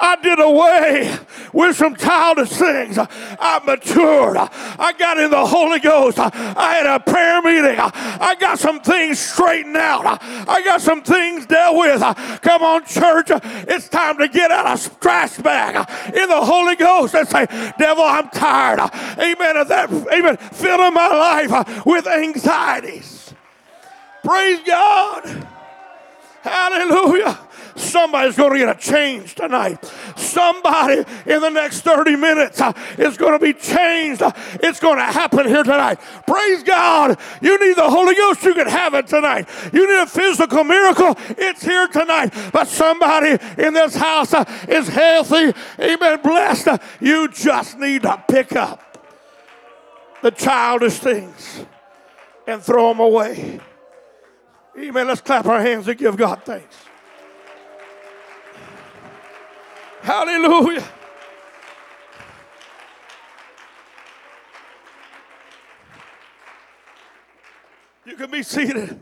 I 0.01 0.17
did 0.17 0.41
away 0.41 1.17
with 1.53 1.77
some 1.77 1.95
childish 1.95 2.49
things. 2.49 2.99
I 2.99 3.61
matured. 3.65 4.37
I 4.37 4.93
got 4.99 5.17
in 5.17 5.31
the 5.31 5.47
Holy 5.47 5.79
Ghost. 5.79 6.19
I 6.19 6.75
had 6.75 6.87
a 6.87 6.99
prayer 6.99 7.41
meeting. 7.41 7.79
I 7.79 8.35
got 8.41 8.59
some 8.59 8.81
things 8.81 9.21
straightened 9.21 9.77
out. 9.77 10.19
I 10.21 10.61
got 10.65 10.81
some 10.81 11.05
things 11.05 11.47
dealt 11.47 11.77
with. 11.77 12.01
Come 12.43 12.63
on, 12.65 12.85
church. 12.85 13.29
It's 13.31 13.89
time 13.89 14.19
to 14.19 14.27
get 14.27 14.51
out 14.51 14.67
of 14.67 14.99
trash 14.99 15.37
bag 15.37 15.77
in 16.09 16.29
the 16.29 16.45
Holy 16.45 16.75
Ghost 16.75 17.15
and 17.15 17.29
say, 17.29 17.47
Devil, 17.79 18.03
I'm 18.03 18.29
tired. 18.31 18.81
Amen. 19.21 19.57
Of 19.57 19.69
that, 19.69 19.89
amen. 19.89 20.37
Filling 20.37 20.95
my 20.95 21.47
life 21.47 21.87
with 21.87 22.09
anxieties. 22.09 23.33
Praise 24.25 24.59
God. 24.67 25.47
Hallelujah. 26.43 27.39
Somebody's 27.77 28.37
going 28.37 28.53
to 28.53 28.59
get 28.59 28.77
a 28.77 28.79
change 28.79 29.35
tonight. 29.35 29.85
Somebody 30.17 31.05
in 31.27 31.41
the 31.41 31.51
next 31.51 31.81
30 31.83 32.17
minutes 32.17 32.61
uh, 32.61 32.73
is 32.99 33.17
going 33.17 33.33
to 33.33 33.39
be 33.39 33.53
changed. 33.53 34.23
Uh, 34.23 34.33
it's 34.63 34.81
going 34.81 34.99
to 34.99 35.05
happen 35.05 35.47
here 35.47 35.63
tonight. 35.63 36.01
Praise 36.27 36.63
God. 36.63 37.19
You 37.41 37.59
need 37.67 37.77
the 37.77 37.89
Holy 37.89 38.15
Ghost, 38.15 38.43
you 38.45 38.55
can 38.55 38.69
have 38.69 38.95
it 38.95 39.07
tonight. 39.07 39.49
You 39.73 39.87
need 39.87 40.03
a 40.03 40.07
physical 40.07 40.65
miracle, 40.65 41.17
it's 41.31 41.65
here 41.65 41.89
tonight. 41.89 42.33
But 42.53 42.69
somebody 42.69 43.39
in 43.59 43.75
this 43.75 43.95
house 43.95 44.35
uh, 44.35 44.45
is 44.69 44.89
healthy, 44.89 45.53
amen, 45.79 46.21
blessed. 46.23 46.69
You 47.01 47.29
just 47.29 47.79
need 47.79 48.03
to 48.03 48.23
pick 48.29 48.55
up 48.55 48.93
the 50.23 50.31
childish 50.31 50.99
things 50.99 51.65
and 52.47 52.63
throw 52.63 52.89
them 52.89 53.01
away. 53.01 53.61
Amen. 54.79 55.07
Let's 55.07 55.21
clap 55.21 55.47
our 55.47 55.61
hands 55.61 55.87
and 55.89 55.99
give 55.99 56.17
God 56.17 56.43
thanks. 56.45 56.75
Hallelujah. 60.03 60.85
You 68.05 68.17
can 68.17 68.31
be 68.33 68.43
seated 68.43 68.99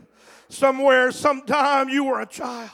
somewhere, 0.47 1.11
sometime 1.11 1.89
you 1.89 2.03
were 2.03 2.21
a 2.21 2.27
child. 2.27 2.69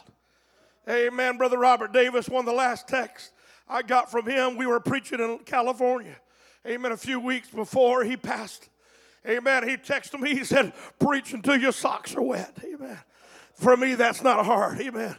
Amen. 0.89 1.37
Brother 1.37 1.57
Robert 1.57 1.93
Davis, 1.93 2.27
one 2.27 2.41
of 2.41 2.45
the 2.45 2.51
last 2.51 2.89
texts 2.89 3.31
I 3.69 3.81
got 3.81 4.11
from 4.11 4.27
him, 4.27 4.57
we 4.57 4.65
were 4.65 4.81
preaching 4.81 5.21
in 5.21 5.39
California. 5.39 6.17
Amen. 6.65 6.91
A 6.91 6.97
few 6.97 7.21
weeks 7.21 7.49
before 7.49 8.03
he 8.03 8.17
passed. 8.17 8.69
Amen. 9.25 9.67
He 9.67 9.77
texted 9.77 10.19
me, 10.19 10.35
he 10.35 10.43
said, 10.43 10.73
Preach 10.99 11.33
until 11.33 11.55
your 11.57 11.71
socks 11.71 12.13
are 12.15 12.21
wet. 12.21 12.57
Amen. 12.63 12.99
For 13.53 13.77
me, 13.77 13.95
that's 13.95 14.21
not 14.21 14.45
hard. 14.45 14.81
Amen. 14.81 15.15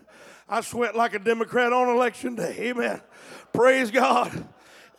I 0.48 0.62
sweat 0.62 0.96
like 0.96 1.14
a 1.14 1.18
Democrat 1.18 1.72
on 1.72 1.88
election 1.88 2.34
day. 2.34 2.56
Amen. 2.70 3.00
Praise 3.52 3.90
God. 3.90 4.46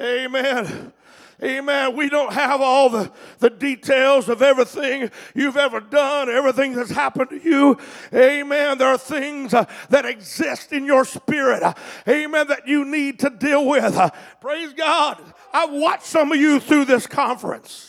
Amen. 0.02 0.94
Amen. 1.42 1.96
We 1.96 2.10
don't 2.10 2.34
have 2.34 2.60
all 2.60 2.90
the, 2.90 3.12
the 3.40 3.50
details 3.50 4.28
of 4.28 4.42
everything 4.42 5.10
you've 5.34 5.56
ever 5.56 5.80
done, 5.80 6.30
everything 6.30 6.74
that's 6.74 6.92
happened 6.92 7.30
to 7.30 7.42
you. 7.42 7.78
Amen. 8.14 8.78
There 8.78 8.90
are 8.90 8.98
things 8.98 9.54
uh, 9.54 9.66
that 9.90 10.06
exist 10.06 10.74
in 10.74 10.86
your 10.86 11.06
spirit. 11.06 11.64
Uh, 11.64 11.74
amen. 12.08 12.48
That 12.48 12.68
you 12.68 12.84
need 12.84 13.20
to 13.20 13.30
deal 13.30 13.66
with. 13.66 13.96
Uh, 13.96 14.10
praise 14.42 14.74
God. 14.74 15.22
I've 15.54 15.72
watched 15.72 16.06
some 16.06 16.32
of 16.32 16.38
you 16.38 16.60
through 16.60 16.86
this 16.86 17.08
conference. 17.08 17.89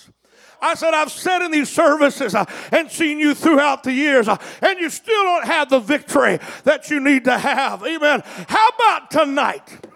I 0.62 0.74
said, 0.74 0.94
I've 0.94 1.10
sat 1.10 1.42
in 1.42 1.50
these 1.50 1.70
services 1.70 2.34
uh, 2.34 2.44
and 2.70 2.90
seen 2.90 3.18
you 3.18 3.34
throughout 3.34 3.82
the 3.82 3.92
years, 3.92 4.28
uh, 4.28 4.36
and 4.60 4.78
you 4.78 4.90
still 4.90 5.22
don't 5.22 5.46
have 5.46 5.70
the 5.70 5.80
victory 5.80 6.38
that 6.64 6.90
you 6.90 7.00
need 7.00 7.24
to 7.24 7.38
have. 7.38 7.82
Amen. 7.84 8.22
How 8.48 8.68
about 8.68 9.10
tonight? 9.10 9.86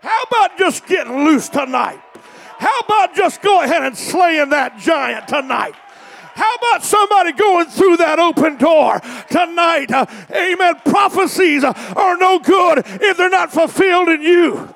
How 0.00 0.22
about 0.22 0.58
just 0.58 0.86
getting 0.86 1.24
loose 1.24 1.48
tonight? 1.48 2.00
How 2.58 2.80
about 2.80 3.14
just 3.14 3.42
go 3.42 3.62
ahead 3.62 3.82
and 3.82 3.96
slaying 3.96 4.50
that 4.50 4.78
giant 4.78 5.28
tonight? 5.28 5.74
How 6.34 6.54
about 6.54 6.82
somebody 6.82 7.32
going 7.32 7.66
through 7.66 7.98
that 7.98 8.18
open 8.18 8.56
door 8.56 9.00
tonight? 9.30 9.90
Uh, 9.90 10.06
amen. 10.30 10.76
Prophecies 10.84 11.62
uh, 11.62 11.72
are 11.94 12.16
no 12.16 12.38
good 12.38 12.84
if 12.86 13.16
they're 13.16 13.28
not 13.28 13.52
fulfilled 13.52 14.08
in 14.08 14.22
you. 14.22 14.74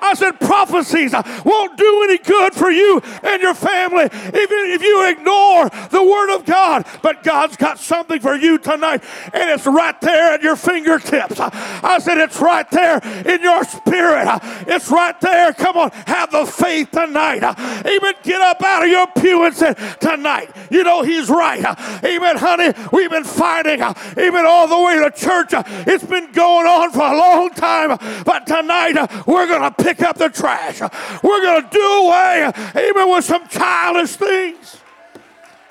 I 0.00 0.14
said 0.14 0.40
prophecies 0.40 1.14
won't 1.44 1.76
do 1.76 2.02
any 2.04 2.18
good 2.18 2.54
for 2.54 2.70
you 2.70 3.00
and 3.22 3.42
your 3.42 3.54
family 3.54 4.04
even 4.04 4.70
if 4.70 4.82
you 4.82 5.08
ignore 5.08 5.68
the 5.90 6.02
Word 6.02 6.34
of 6.34 6.44
God. 6.44 6.86
But 7.02 7.22
God's 7.22 7.56
got 7.56 7.78
something 7.78 8.20
for 8.20 8.34
you 8.34 8.58
tonight, 8.58 9.02
and 9.32 9.50
it's 9.50 9.66
right 9.66 9.98
there 10.00 10.34
at 10.34 10.42
your 10.42 10.56
fingertips. 10.56 11.38
I 11.40 11.98
said 12.00 12.18
it's 12.18 12.40
right 12.40 12.68
there 12.70 12.98
in 13.26 13.42
your 13.42 13.64
spirit. 13.64 14.28
It's 14.66 14.90
right 14.90 15.18
there. 15.20 15.52
Come 15.52 15.76
on, 15.76 15.90
have 16.06 16.30
the 16.30 16.46
faith 16.46 16.90
tonight. 16.90 17.42
Amen. 17.42 18.14
Get 18.22 18.40
up 18.40 18.62
out 18.62 18.84
of 18.84 18.88
your 18.88 19.06
pew 19.18 19.44
and 19.44 19.54
say, 19.54 19.74
Tonight, 20.00 20.50
you 20.70 20.82
know 20.84 21.02
He's 21.02 21.28
right. 21.28 21.64
Amen, 22.04 22.36
honey. 22.36 22.72
We've 22.92 23.10
been 23.10 23.24
fighting, 23.24 23.82
even 24.18 24.46
all 24.46 24.68
the 24.68 24.80
way 24.80 24.98
to 24.98 25.10
church. 25.10 25.50
It's 25.86 26.04
been 26.04 26.32
going 26.32 26.66
on 26.66 26.90
for 26.90 27.02
a 27.02 27.16
long 27.16 27.50
time, 27.50 27.96
but 28.24 28.46
tonight 28.46 28.94
we're 29.26 29.46
going 29.46 29.62
to 29.62 29.84
pick 29.88 30.02
up 30.02 30.18
the 30.18 30.28
trash. 30.28 30.80
We're 31.22 31.42
going 31.42 31.62
to 31.62 31.68
do 31.70 31.80
away, 31.80 32.52
even 32.88 33.10
with 33.10 33.24
some 33.24 33.48
childish 33.48 34.16
things. 34.16 34.76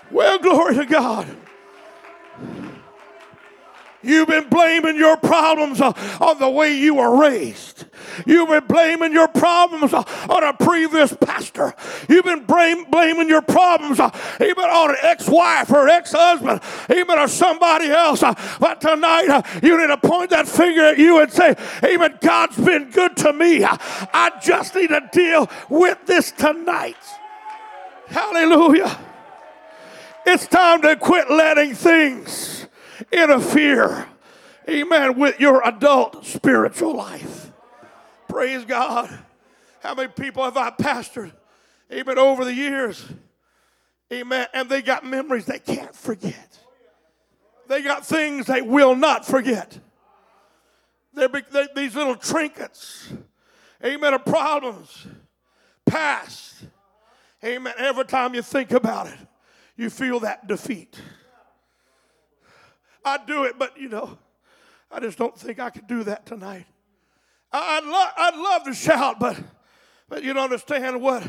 Well, 0.10 0.39
glory 0.39 0.75
to 0.75 0.86
God. 0.86 1.27
You've 4.03 4.27
been 4.27 4.47
blaming 4.47 4.95
your 4.95 5.17
problems 5.17 5.81
uh, 5.81 5.93
on 6.21 6.39
the 6.39 6.49
way 6.49 6.77
you 6.77 6.95
were 6.95 7.19
raised. 7.19 7.86
You've 8.25 8.49
been 8.49 8.65
blaming 8.65 9.12
your 9.12 9.27
problems 9.27 9.93
uh, 9.93 10.03
on 10.29 10.43
a 10.43 10.53
previous 10.53 11.13
pastor. 11.13 11.73
You've 12.07 12.25
been 12.25 12.45
blaming 12.45 13.27
your 13.27 13.41
problems 13.41 13.99
uh, 13.99 14.12
even 14.39 14.63
on 14.63 14.91
an 14.91 14.97
ex 15.01 15.27
wife 15.27 15.71
or 15.71 15.89
ex 15.89 16.12
husband, 16.12 16.62
even 16.89 17.17
on 17.17 17.27
somebody 17.27 17.89
else. 17.89 18.21
But 18.60 18.81
tonight, 18.81 19.43
you 19.63 19.77
need 19.79 19.88
to 19.88 19.97
point 19.97 20.29
that 20.29 20.47
finger 20.47 20.86
at 20.86 20.97
you 20.97 21.19
and 21.19 21.31
say, 21.31 21.55
Amen, 21.83 22.17
God's 22.21 22.57
been 22.57 22.91
good 22.91 23.17
to 23.17 23.33
me. 23.33 23.63
I 23.63 24.31
just 24.41 24.75
need 24.75 24.89
to 24.89 25.10
deal 25.12 25.49
with 25.69 26.05
this 26.05 26.31
tonight. 26.31 26.95
Hallelujah. 28.07 28.97
It's 30.25 30.45
time 30.47 30.81
to 30.81 30.95
quit 30.95 31.29
letting 31.31 31.73
things 31.73 32.56
interfere, 33.11 34.07
amen, 34.69 35.17
with 35.17 35.39
your 35.39 35.67
adult 35.67 36.25
spiritual 36.25 36.95
life. 36.95 37.51
Praise 38.27 38.65
God. 38.65 39.17
How 39.81 39.95
many 39.95 40.09
people 40.09 40.43
have 40.43 40.57
I 40.57 40.71
pastored, 40.71 41.31
amen, 41.91 42.17
over 42.17 42.43
the 42.43 42.53
years? 42.53 43.05
Amen. 44.11 44.47
And 44.53 44.69
they 44.69 44.81
got 44.81 45.05
memories 45.05 45.45
they 45.45 45.59
can't 45.59 45.95
forget. 45.95 46.59
They 47.67 47.81
got 47.81 48.05
things 48.05 48.45
they 48.45 48.61
will 48.61 48.95
not 48.95 49.25
forget. 49.25 49.77
They're, 51.13 51.27
they, 51.27 51.67
these 51.75 51.95
little 51.95 52.15
trinkets, 52.15 53.11
amen, 53.83 54.13
of 54.13 54.23
problems, 54.25 55.07
past. 55.85 56.65
Amen. 57.43 57.73
Every 57.77 58.05
time 58.05 58.33
you 58.33 58.41
think 58.41 58.71
about 58.71 59.07
it, 59.07 59.17
you 59.75 59.89
feel 59.89 60.19
that 60.21 60.47
defeat. 60.47 60.99
I'd 63.07 63.25
do 63.25 63.43
it, 63.43 63.57
but 63.57 63.77
you 63.77 63.89
know, 63.89 64.17
I 64.91 64.99
just 64.99 65.17
don't 65.17 65.37
think 65.37 65.59
I 65.59 65.69
could 65.69 65.87
do 65.87 66.03
that 66.03 66.25
tonight. 66.25 66.65
I, 67.51 67.79
would 67.79 67.89
lo- 67.89 68.09
I'd 68.17 68.35
love 68.35 68.63
to 68.65 68.73
shout, 68.73 69.19
but, 69.19 69.37
but 70.09 70.23
you 70.23 70.33
don't 70.33 70.43
understand 70.43 71.01
what, 71.01 71.23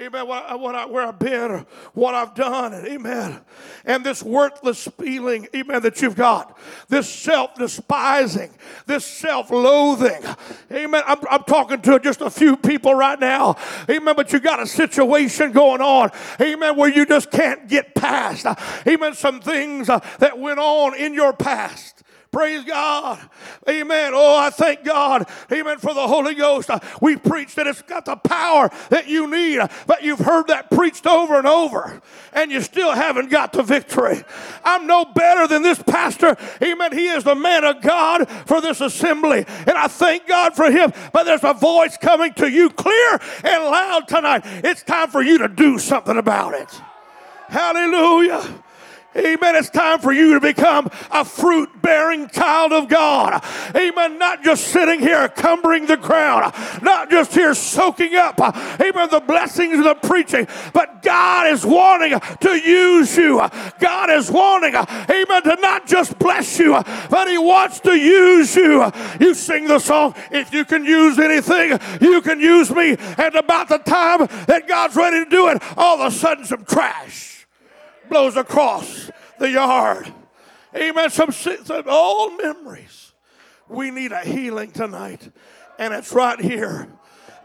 amen, 0.00 0.26
what, 0.26 0.60
what 0.60 0.74
I, 0.74 0.86
where 0.86 1.06
I've 1.06 1.18
been 1.18 1.66
what 1.94 2.14
I've 2.14 2.34
done, 2.34 2.74
amen. 2.86 3.40
And 3.84 4.04
this 4.04 4.22
worthless 4.22 4.88
feeling, 4.98 5.48
amen, 5.54 5.82
that 5.82 6.00
you've 6.00 6.16
got, 6.16 6.58
this 6.88 7.08
self 7.08 7.54
despising, 7.54 8.50
this 8.86 9.04
self 9.04 9.50
loathing, 9.50 10.22
amen. 10.72 11.02
I'm, 11.06 11.18
I'm 11.30 11.44
talking 11.44 11.80
to 11.82 11.98
just 11.98 12.20
a 12.20 12.30
few 12.30 12.56
people 12.56 12.94
right 12.94 13.18
now, 13.18 13.56
amen, 13.88 14.14
but 14.16 14.32
you 14.32 14.40
got 14.40 14.60
a 14.60 14.66
situation 14.66 15.52
going 15.52 15.80
on, 15.80 16.10
amen, 16.40 16.76
where 16.76 16.90
you 16.90 17.06
just 17.06 17.30
can't 17.30 17.68
get 17.68 17.94
past, 17.94 18.46
amen, 18.86 19.14
some 19.14 19.40
things 19.40 19.88
uh, 19.88 20.00
that 20.18 20.38
went 20.38 20.58
on 20.58 20.94
in 20.94 21.14
your 21.14 21.32
past. 21.32 21.99
Praise 22.32 22.62
God. 22.64 23.18
Amen. 23.68 24.12
Oh, 24.14 24.36
I 24.36 24.50
thank 24.50 24.84
God. 24.84 25.28
Amen. 25.50 25.78
For 25.78 25.92
the 25.92 26.06
Holy 26.06 26.34
Ghost. 26.34 26.70
We 27.00 27.16
preached 27.16 27.56
that 27.56 27.66
it's 27.66 27.82
got 27.82 28.04
the 28.04 28.14
power 28.14 28.70
that 28.90 29.08
you 29.08 29.28
need, 29.28 29.60
but 29.88 30.04
you've 30.04 30.20
heard 30.20 30.46
that 30.46 30.70
preached 30.70 31.08
over 31.08 31.36
and 31.38 31.46
over, 31.46 32.00
and 32.32 32.52
you 32.52 32.60
still 32.60 32.92
haven't 32.92 33.30
got 33.30 33.52
the 33.52 33.64
victory. 33.64 34.22
I'm 34.64 34.86
no 34.86 35.04
better 35.06 35.48
than 35.48 35.62
this 35.62 35.82
pastor. 35.82 36.36
Amen. 36.62 36.92
He 36.92 37.08
is 37.08 37.24
the 37.24 37.34
man 37.34 37.64
of 37.64 37.82
God 37.82 38.28
for 38.46 38.60
this 38.60 38.80
assembly, 38.80 39.44
and 39.48 39.70
I 39.76 39.88
thank 39.88 40.28
God 40.28 40.54
for 40.54 40.70
him. 40.70 40.92
But 41.12 41.24
there's 41.24 41.42
a 41.42 41.54
voice 41.54 41.96
coming 41.96 42.32
to 42.34 42.48
you 42.48 42.70
clear 42.70 43.20
and 43.42 43.64
loud 43.64 44.06
tonight. 44.06 44.42
It's 44.44 44.84
time 44.84 45.08
for 45.08 45.20
you 45.20 45.38
to 45.38 45.48
do 45.48 45.80
something 45.80 46.16
about 46.16 46.54
it. 46.54 46.80
Hallelujah. 47.48 48.62
Amen. 49.16 49.56
It's 49.56 49.70
time 49.70 49.98
for 49.98 50.12
you 50.12 50.34
to 50.34 50.40
become 50.40 50.88
a 51.10 51.24
fruit 51.24 51.82
bearing 51.82 52.28
child 52.28 52.72
of 52.72 52.88
God. 52.88 53.42
Amen. 53.74 54.18
Not 54.18 54.44
just 54.44 54.68
sitting 54.68 55.00
here 55.00 55.28
cumbering 55.28 55.86
the 55.86 55.96
ground, 55.96 56.54
not 56.82 57.10
just 57.10 57.34
here 57.34 57.54
soaking 57.54 58.14
up, 58.14 58.38
amen, 58.40 59.08
the 59.10 59.22
blessings 59.26 59.78
of 59.78 59.84
the 59.84 59.94
preaching, 60.06 60.46
but 60.72 61.02
God 61.02 61.48
is 61.48 61.66
wanting 61.66 62.20
to 62.40 62.54
use 62.56 63.16
you. 63.16 63.38
God 63.80 64.10
is 64.10 64.30
wanting, 64.30 64.74
amen, 64.76 65.42
to 65.42 65.56
not 65.60 65.88
just 65.88 66.16
bless 66.18 66.58
you, 66.60 66.80
but 67.10 67.28
He 67.28 67.38
wants 67.38 67.80
to 67.80 67.96
use 67.96 68.54
you. 68.54 68.90
You 69.18 69.34
sing 69.34 69.66
the 69.66 69.80
song, 69.80 70.14
if 70.30 70.54
you 70.54 70.64
can 70.64 70.84
use 70.84 71.18
anything, 71.18 71.78
you 72.00 72.22
can 72.22 72.38
use 72.38 72.70
me. 72.70 72.96
And 73.18 73.34
about 73.34 73.68
the 73.68 73.78
time 73.78 74.28
that 74.46 74.68
God's 74.68 74.94
ready 74.94 75.24
to 75.24 75.30
do 75.30 75.48
it, 75.48 75.62
all 75.76 76.00
of 76.00 76.12
a 76.12 76.16
sudden 76.16 76.44
some 76.44 76.64
trash 76.64 77.29
blows 78.10 78.36
across 78.36 79.10
the 79.38 79.50
yard. 79.50 80.12
Amen. 80.76 81.10
Some, 81.10 81.32
some 81.32 81.88
old 81.88 82.36
memories. 82.36 83.12
We 83.68 83.90
need 83.90 84.12
a 84.12 84.20
healing 84.20 84.72
tonight, 84.72 85.30
and 85.78 85.94
it's 85.94 86.12
right 86.12 86.38
here. 86.38 86.88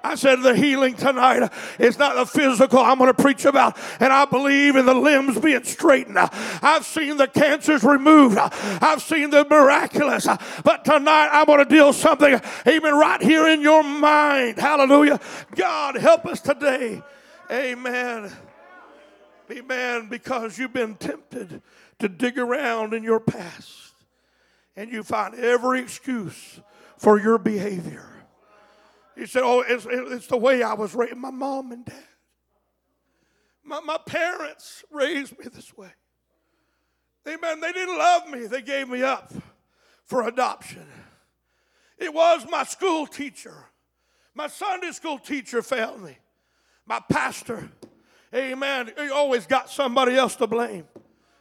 I 0.03 0.13
said 0.13 0.43
the 0.43 0.55
healing 0.55 0.93
tonight 0.93 1.51
is 1.79 1.97
not 1.97 2.15
the 2.15 2.27
physical 2.27 2.77
I'm 2.77 2.99
going 2.99 3.11
to 3.11 3.21
preach 3.21 3.45
about, 3.45 3.75
and 3.99 4.13
I 4.13 4.25
believe 4.25 4.75
in 4.75 4.85
the 4.85 4.93
limbs 4.93 5.39
being 5.39 5.63
straightened. 5.63 6.19
I've 6.19 6.85
seen 6.85 7.17
the 7.17 7.27
cancers 7.27 7.83
removed. 7.83 8.37
I've 8.37 9.01
seen 9.01 9.31
the 9.31 9.45
miraculous, 9.49 10.27
but 10.63 10.85
tonight 10.85 11.29
I'm 11.31 11.47
going 11.47 11.59
to 11.59 11.65
deal 11.65 11.91
something, 11.91 12.39
even 12.67 12.93
right 12.93 13.21
here 13.21 13.47
in 13.47 13.61
your 13.61 13.83
mind. 13.83 14.59
Hallelujah. 14.59 15.19
God 15.55 15.95
help 15.95 16.27
us 16.27 16.39
today. 16.39 17.01
Amen. 17.51 18.31
Amen. 19.51 20.07
Because 20.09 20.57
you've 20.57 20.73
been 20.73 20.95
tempted 20.95 21.61
to 21.99 22.09
dig 22.09 22.37
around 22.37 22.93
in 22.93 23.03
your 23.03 23.19
past 23.19 23.93
and 24.75 24.91
you 24.91 25.03
find 25.03 25.35
every 25.35 25.81
excuse 25.81 26.59
for 26.97 27.19
your 27.19 27.37
behavior. 27.37 28.07
You 29.15 29.25
said, 29.25 29.43
Oh, 29.43 29.63
it's, 29.67 29.87
it's 29.89 30.27
the 30.27 30.37
way 30.37 30.63
I 30.63 30.73
was 30.73 30.93
raised. 30.93 31.15
My 31.15 31.31
mom 31.31 31.71
and 31.71 31.85
dad. 31.85 31.95
My, 33.63 33.79
my 33.79 33.97
parents 34.05 34.83
raised 34.91 35.37
me 35.39 35.45
this 35.51 35.75
way. 35.75 35.89
Amen. 37.27 37.59
They 37.59 37.71
didn't 37.71 37.97
love 37.97 38.29
me, 38.29 38.45
they 38.45 38.61
gave 38.61 38.87
me 38.89 39.01
up 39.01 39.33
for 40.03 40.27
adoption. 40.27 40.85
It 41.97 42.13
was 42.13 42.45
my 42.49 42.63
school 42.63 43.07
teacher. 43.07 43.55
My 44.35 44.47
Sunday 44.47 44.91
school 44.91 45.17
teacher 45.17 45.61
failed 45.61 46.01
me. 46.01 46.17
My 46.85 47.01
pastor 47.09 47.71
Amen. 48.35 48.91
You 48.97 49.13
always 49.13 49.45
got 49.45 49.69
somebody 49.69 50.15
else 50.15 50.35
to 50.37 50.47
blame. 50.47 50.85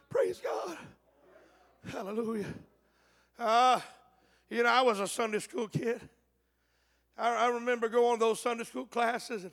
Praise 0.09 0.41
God. 0.41 0.77
Hallelujah. 1.91 2.53
Uh, 3.37 3.81
you 4.49 4.63
know, 4.63 4.69
I 4.69 4.81
was 4.81 5.01
a 5.01 5.07
Sunday 5.07 5.39
school 5.39 5.67
kid. 5.67 5.99
I, 7.17 7.47
I 7.47 7.47
remember 7.49 7.89
going 7.89 8.17
to 8.17 8.25
those 8.25 8.39
Sunday 8.39 8.63
school 8.63 8.85
classes 8.85 9.43
and 9.43 9.51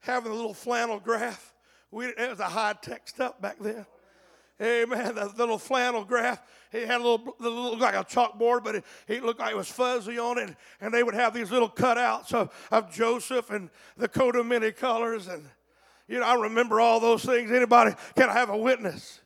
having 0.00 0.32
a 0.32 0.34
little 0.34 0.54
flannel 0.54 0.98
graph. 0.98 1.52
We, 1.90 2.06
it 2.06 2.30
was 2.30 2.40
a 2.40 2.44
high 2.44 2.74
tech 2.80 3.08
stuff 3.08 3.38
back 3.40 3.56
then. 3.60 3.84
Amen. 4.62 5.14
The 5.14 5.32
little 5.36 5.58
flannel 5.58 6.04
graph. 6.04 6.40
He 6.72 6.80
had 6.80 7.00
a 7.00 7.04
little, 7.04 7.34
it 7.40 7.42
looked 7.42 7.80
like 7.80 7.94
a 7.94 8.04
chalkboard, 8.04 8.64
but 8.64 8.76
it, 8.76 8.84
it, 9.08 9.24
looked 9.24 9.40
like 9.40 9.52
it 9.52 9.56
was 9.56 9.70
fuzzy 9.70 10.18
on 10.18 10.38
it. 10.38 10.56
And 10.80 10.94
they 10.94 11.02
would 11.02 11.14
have 11.14 11.34
these 11.34 11.50
little 11.50 11.68
cutouts 11.68 12.32
of, 12.32 12.54
of 12.70 12.90
Joseph 12.92 13.50
and 13.50 13.68
the 13.96 14.08
coat 14.08 14.36
of 14.36 14.46
many 14.46 14.70
colors. 14.70 15.28
And 15.28 15.44
you 16.10 16.18
know, 16.18 16.26
I 16.26 16.34
remember 16.34 16.80
all 16.80 16.98
those 16.98 17.24
things. 17.24 17.52
Anybody 17.52 17.92
can 18.16 18.28
I 18.28 18.32
have 18.32 18.50
a 18.50 18.56
witness? 18.56 19.20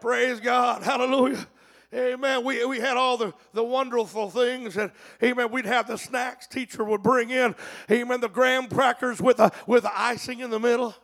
Praise 0.00 0.38
God. 0.38 0.84
Hallelujah. 0.84 1.44
Amen. 1.92 2.44
We, 2.44 2.64
we 2.64 2.78
had 2.78 2.96
all 2.96 3.16
the, 3.16 3.34
the 3.52 3.64
wonderful 3.64 4.30
things, 4.30 4.76
and 4.76 4.92
amen. 5.22 5.50
We'd 5.50 5.66
have 5.66 5.88
the 5.88 5.96
snacks 5.96 6.46
teacher 6.46 6.84
would 6.84 7.02
bring 7.02 7.30
in, 7.30 7.56
amen, 7.90 8.20
the 8.20 8.28
graham 8.28 8.68
crackers 8.68 9.20
with 9.20 9.38
the, 9.38 9.52
with 9.66 9.82
the 9.82 10.00
icing 10.00 10.38
in 10.38 10.50
the 10.50 10.60
middle, 10.60 10.94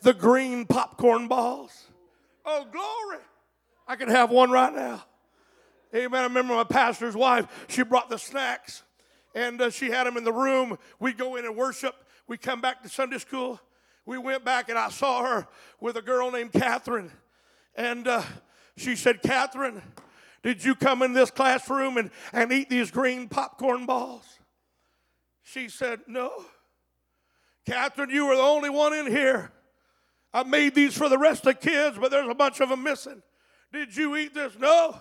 the 0.00 0.14
green 0.14 0.64
popcorn 0.64 1.28
balls. 1.28 1.88
Oh, 2.44 2.66
glory. 2.70 3.22
I 3.86 3.96
could 3.96 4.08
have 4.08 4.30
one 4.30 4.50
right 4.50 4.74
now. 4.74 5.04
Amen. 5.94 6.20
I 6.20 6.24
remember 6.24 6.54
my 6.54 6.64
pastor's 6.64 7.14
wife, 7.14 7.46
she 7.68 7.82
brought 7.82 8.08
the 8.08 8.18
snacks 8.18 8.82
and 9.34 9.60
uh, 9.60 9.70
she 9.70 9.90
had 9.90 10.06
them 10.06 10.16
in 10.16 10.24
the 10.24 10.32
room. 10.32 10.78
We'd 10.98 11.18
go 11.18 11.36
in 11.36 11.44
and 11.44 11.56
worship. 11.56 11.94
We 12.26 12.38
come 12.38 12.62
back 12.62 12.82
to 12.82 12.88
Sunday 12.88 13.18
school. 13.18 13.60
We 14.06 14.18
went 14.18 14.44
back 14.44 14.68
and 14.68 14.78
I 14.78 14.88
saw 14.88 15.24
her 15.24 15.48
with 15.80 15.96
a 15.96 16.02
girl 16.02 16.30
named 16.30 16.52
Catherine. 16.52 17.10
And 17.74 18.06
uh, 18.06 18.22
she 18.76 18.94
said, 18.96 19.20
Catherine, 19.20 19.82
did 20.42 20.64
you 20.64 20.76
come 20.76 21.02
in 21.02 21.12
this 21.12 21.30
classroom 21.30 21.98
and, 21.98 22.10
and 22.32 22.52
eat 22.52 22.70
these 22.70 22.92
green 22.92 23.28
popcorn 23.28 23.84
balls? 23.84 24.24
She 25.42 25.68
said, 25.68 26.00
No. 26.06 26.32
Catherine, 27.66 28.10
you 28.10 28.26
were 28.26 28.36
the 28.36 28.42
only 28.42 28.70
one 28.70 28.94
in 28.94 29.08
here. 29.08 29.50
I 30.32 30.44
made 30.44 30.74
these 30.74 30.96
for 30.96 31.08
the 31.08 31.18
rest 31.18 31.44
of 31.46 31.54
the 31.60 31.68
kids, 31.68 31.98
but 31.98 32.12
there's 32.12 32.28
a 32.28 32.34
bunch 32.34 32.60
of 32.60 32.68
them 32.68 32.84
missing. 32.84 33.22
Did 33.72 33.96
you 33.96 34.16
eat 34.16 34.34
this? 34.34 34.56
No. 34.58 35.00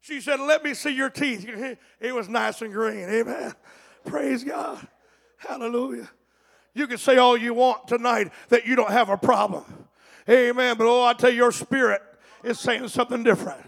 She 0.00 0.20
said, 0.20 0.40
Let 0.40 0.64
me 0.64 0.72
see 0.72 0.90
your 0.90 1.10
teeth. 1.10 1.46
It 2.00 2.14
was 2.14 2.28
nice 2.28 2.62
and 2.62 2.72
green. 2.72 3.08
Amen. 3.08 3.52
Praise 4.04 4.42
God. 4.42 4.86
Hallelujah. 5.36 6.08
You 6.76 6.86
can 6.86 6.98
say 6.98 7.16
all 7.16 7.38
you 7.38 7.54
want 7.54 7.88
tonight 7.88 8.30
that 8.50 8.66
you 8.66 8.76
don't 8.76 8.90
have 8.90 9.08
a 9.08 9.16
problem. 9.16 9.64
Amen. 10.28 10.76
But 10.76 10.86
oh, 10.86 11.04
I 11.04 11.14
tell 11.14 11.30
you, 11.30 11.36
your 11.36 11.52
spirit 11.52 12.02
is 12.44 12.60
saying 12.60 12.88
something 12.88 13.22
different. 13.22 13.62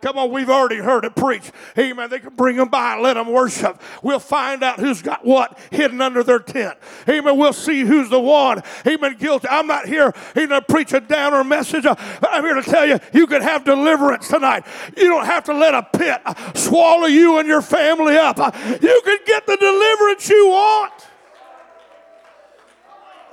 Come 0.00 0.16
on, 0.16 0.30
we've 0.30 0.48
already 0.48 0.78
heard 0.78 1.04
it 1.04 1.14
preached. 1.14 1.52
Amen. 1.76 2.08
They 2.08 2.20
can 2.20 2.34
bring 2.34 2.56
them 2.56 2.70
by 2.70 2.94
and 2.94 3.02
let 3.02 3.14
them 3.14 3.30
worship. 3.30 3.78
We'll 4.02 4.18
find 4.18 4.62
out 4.62 4.80
who's 4.80 5.02
got 5.02 5.26
what 5.26 5.58
hidden 5.70 6.00
under 6.00 6.22
their 6.22 6.38
tent. 6.38 6.78
Amen. 7.06 7.36
We'll 7.36 7.52
see 7.52 7.82
who's 7.82 8.08
the 8.08 8.18
one. 8.18 8.62
Amen. 8.86 9.16
Guilty. 9.18 9.48
I'm 9.50 9.66
not 9.66 9.86
here 9.86 10.12
to 10.34 10.62
preach 10.66 10.94
a 10.94 11.00
downer 11.00 11.44
message, 11.44 11.84
uh, 11.84 11.94
I'm 12.22 12.42
here 12.42 12.54
to 12.54 12.62
tell 12.62 12.86
you 12.86 12.98
you 13.12 13.26
can 13.26 13.42
have 13.42 13.64
deliverance 13.64 14.28
tonight. 14.28 14.64
You 14.96 15.08
don't 15.08 15.26
have 15.26 15.44
to 15.44 15.52
let 15.52 15.74
a 15.74 15.82
pit 15.82 16.22
swallow 16.56 17.06
you 17.06 17.38
and 17.38 17.46
your 17.46 17.60
family 17.60 18.16
up. 18.16 18.38
Uh, 18.38 18.50
you 18.80 19.02
can 19.04 19.18
get 19.26 19.46
the 19.46 19.58
deliverance 19.58 20.26
you 20.30 20.48
want. 20.48 21.09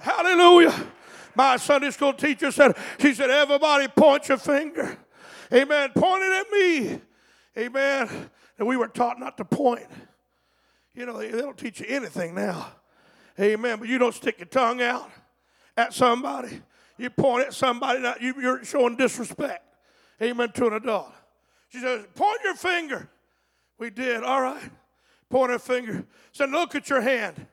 Hallelujah. 0.07 0.87
My 1.35 1.57
Sunday 1.57 1.91
school 1.91 2.13
teacher 2.13 2.49
said, 2.49 2.77
she 2.97 3.13
said, 3.13 3.29
everybody 3.29 3.89
point 3.89 4.29
your 4.29 4.37
finger. 4.37 4.97
Amen. 5.53 5.89
Pointing 5.93 6.31
at 6.31 6.49
me. 6.49 7.01
Amen. 7.57 8.29
And 8.57 8.67
we 8.67 8.77
were 8.77 8.87
taught 8.87 9.19
not 9.19 9.35
to 9.35 9.43
point. 9.43 9.85
You 10.93 11.05
know, 11.05 11.17
they, 11.17 11.27
they 11.29 11.41
don't 11.41 11.57
teach 11.57 11.81
you 11.81 11.87
anything 11.89 12.33
now. 12.33 12.71
Amen. 13.37 13.79
But 13.79 13.89
you 13.89 13.97
don't 13.97 14.15
stick 14.15 14.39
your 14.39 14.47
tongue 14.47 14.81
out 14.81 15.09
at 15.75 15.93
somebody. 15.93 16.61
You 16.97 17.09
point 17.09 17.47
at 17.47 17.53
somebody, 17.53 17.99
you, 18.21 18.33
you're 18.39 18.63
showing 18.63 18.95
disrespect. 18.95 19.63
Amen. 20.21 20.53
To 20.53 20.67
an 20.67 20.73
adult. 20.73 21.11
She 21.67 21.79
says, 21.79 22.05
point 22.15 22.39
your 22.45 22.55
finger. 22.55 23.09
We 23.77 23.89
did. 23.89 24.23
All 24.23 24.41
right. 24.41 24.71
Point 25.29 25.51
a 25.51 25.59
finger. 25.59 26.05
Said, 26.31 26.49
look 26.49 26.75
at 26.75 26.89
your 26.89 27.01
hand. 27.01 27.45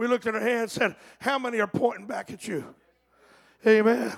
We 0.00 0.06
looked 0.06 0.26
at 0.26 0.32
her 0.32 0.40
hand 0.40 0.62
and 0.62 0.70
said, 0.70 0.96
How 1.20 1.38
many 1.38 1.60
are 1.60 1.66
pointing 1.66 2.06
back 2.06 2.30
at 2.30 2.48
you? 2.48 2.74
Amen. 3.66 4.10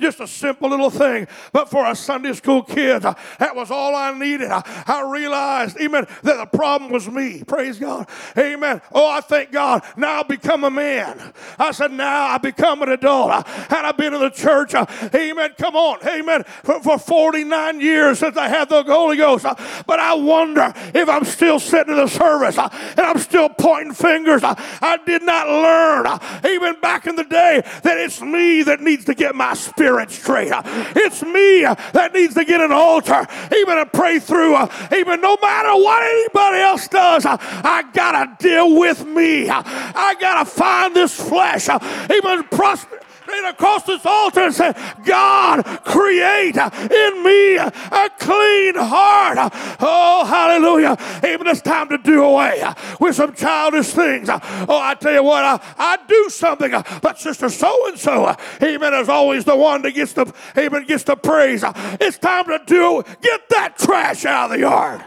Just 0.00 0.20
a 0.20 0.26
simple 0.26 0.70
little 0.70 0.88
thing. 0.88 1.28
But 1.52 1.68
for 1.68 1.86
a 1.86 1.94
Sunday 1.94 2.32
school 2.32 2.62
kid, 2.62 3.02
that 3.02 3.54
was 3.54 3.70
all 3.70 3.94
I 3.94 4.18
needed. 4.18 4.50
I, 4.50 4.62
I, 4.86 5.02
realized, 5.02 5.78
amen, 5.78 6.06
that 6.22 6.38
the 6.38 6.46
problem 6.46 6.90
was 6.90 7.06
me. 7.08 7.44
Praise 7.44 7.78
God. 7.78 8.08
Amen. 8.38 8.80
Oh, 8.92 9.10
I 9.10 9.20
thank 9.20 9.52
God. 9.52 9.84
Now 9.98 10.20
I 10.20 10.22
become 10.22 10.64
a 10.64 10.70
man. 10.70 11.34
I 11.58 11.72
said, 11.72 11.92
now 11.92 12.24
I 12.24 12.38
become 12.38 12.80
an 12.80 12.88
adult. 12.88 13.32
I, 13.32 13.66
and 13.68 13.86
I've 13.86 13.98
been 13.98 14.14
in 14.14 14.20
the 14.20 14.30
church. 14.30 14.74
Amen. 14.74 15.50
Come 15.58 15.76
on. 15.76 15.98
Amen. 16.08 16.44
For, 16.64 16.80
for 16.82 16.98
49 16.98 17.80
years 17.80 18.20
since 18.20 18.38
I 18.38 18.48
had 18.48 18.70
the 18.70 18.82
Holy 18.84 19.18
Ghost. 19.18 19.44
But 19.86 20.00
I 20.00 20.14
wonder 20.14 20.72
if 20.94 21.08
I'm 21.08 21.24
still 21.24 21.60
sitting 21.60 21.92
in 21.92 21.98
the 21.98 22.08
service 22.08 22.56
and 22.56 23.00
I'm 23.00 23.18
still 23.18 23.50
pointing 23.50 23.92
fingers. 23.92 24.40
I 24.42 24.98
did 25.04 25.22
not 25.22 25.48
learn, 25.48 26.18
even 26.50 26.80
back 26.80 27.06
in 27.06 27.14
the 27.14 27.24
day, 27.24 27.62
that 27.82 27.98
it's 27.98 28.22
me 28.22 28.62
that 28.62 28.80
needs 28.80 29.04
to 29.04 29.14
get 29.14 29.34
my 29.34 29.52
spirit 29.52 29.81
spirit 29.82 30.10
straight. 30.12 30.52
It's 30.94 31.24
me 31.24 31.62
that 31.62 32.12
needs 32.14 32.34
to 32.34 32.44
get 32.44 32.60
an 32.60 32.70
altar, 32.70 33.26
even 33.56 33.76
to 33.78 33.86
pray 33.86 34.20
through. 34.20 34.54
Even 34.96 35.20
no 35.20 35.36
matter 35.42 35.74
what 35.74 36.02
anybody 36.04 36.58
else 36.58 36.86
does, 36.86 37.26
I 37.26 37.82
gotta 37.92 38.36
deal 38.38 38.78
with 38.78 39.04
me. 39.04 39.48
I 39.50 40.14
gotta 40.20 40.48
find 40.48 40.94
this 40.94 41.14
flesh. 41.20 41.68
Even 41.68 42.44
prosper 42.44 43.00
across 43.46 43.84
this 43.84 44.04
altar 44.04 44.40
and 44.40 44.54
say, 44.54 44.72
God, 45.04 45.64
create 45.84 46.56
in 46.56 47.22
me 47.22 47.56
a 47.56 48.10
clean 48.18 48.74
heart. 48.76 49.38
Oh, 49.80 50.24
hallelujah. 50.26 50.96
Even 51.26 51.46
it's 51.46 51.62
time 51.62 51.88
to 51.88 51.98
do 51.98 52.22
away 52.24 52.62
with 53.00 53.16
some 53.16 53.34
childish 53.34 53.88
things. 53.88 54.28
Oh, 54.28 54.66
I 54.68 54.94
tell 54.94 55.12
you 55.12 55.22
what, 55.22 55.44
I, 55.44 55.60
I 55.78 55.98
do 56.06 56.28
something, 56.30 56.70
but 57.00 57.18
Sister 57.18 57.48
So 57.48 57.88
and 57.88 57.98
so, 57.98 58.34
amen, 58.62 58.94
is 58.94 59.08
always 59.08 59.44
the 59.44 59.56
one 59.56 59.82
that 59.82 59.92
gets 59.92 60.12
the, 60.12 60.32
amen, 60.56 60.86
gets 60.86 61.04
the 61.04 61.16
praise. 61.16 61.64
It's 62.00 62.18
time 62.18 62.46
to 62.46 62.60
do, 62.66 63.02
get 63.20 63.48
that 63.50 63.78
trash 63.78 64.24
out 64.24 64.46
of 64.46 64.50
the 64.52 64.60
yard. 64.60 65.04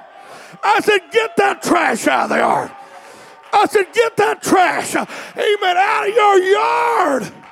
I 0.63 0.79
said, 0.81 0.99
get 1.11 1.35
that 1.37 1.61
trash 1.61 2.07
out 2.07 2.23
of 2.23 2.29
the 2.29 2.37
yard. 2.37 2.71
I 3.53 3.67
said, 3.67 3.85
get 3.93 4.17
that 4.17 4.41
trash, 4.41 4.95
amen, 4.95 5.77
out 5.77 6.09
of 6.09 6.13
your 6.13 6.37
yard. 6.39 7.44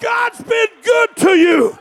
God's 0.00 0.40
been 0.42 0.68
good 0.84 1.16
to 1.16 1.30
you. 1.30 1.78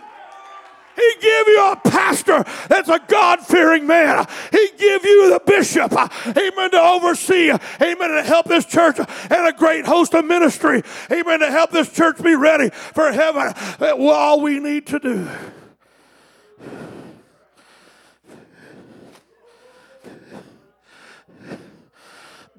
He 0.97 1.13
give 1.21 1.47
you 1.47 1.71
a 1.71 1.75
pastor 1.75 2.43
that's 2.67 2.89
a 2.89 2.99
God 3.07 3.41
fearing 3.41 3.85
man. 3.85 4.25
He 4.51 4.69
give 4.79 5.05
you 5.05 5.29
the 5.29 5.39
bishop, 5.45 5.93
amen, 5.93 6.71
to 6.71 6.81
oversee, 6.81 7.51
amen, 7.51 8.09
to 8.09 8.23
help 8.23 8.47
this 8.47 8.65
church 8.65 8.97
and 8.97 9.47
a 9.47 9.53
great 9.53 9.85
host 9.85 10.15
of 10.15 10.25
ministry, 10.25 10.81
amen, 11.11 11.41
to 11.41 11.51
help 11.51 11.69
this 11.69 11.91
church 11.93 12.21
be 12.23 12.35
ready 12.35 12.71
for 12.71 13.11
heaven. 13.11 13.53
All 13.79 14.41
we 14.41 14.59
need 14.59 14.87
to 14.87 14.97
do. 14.97 15.29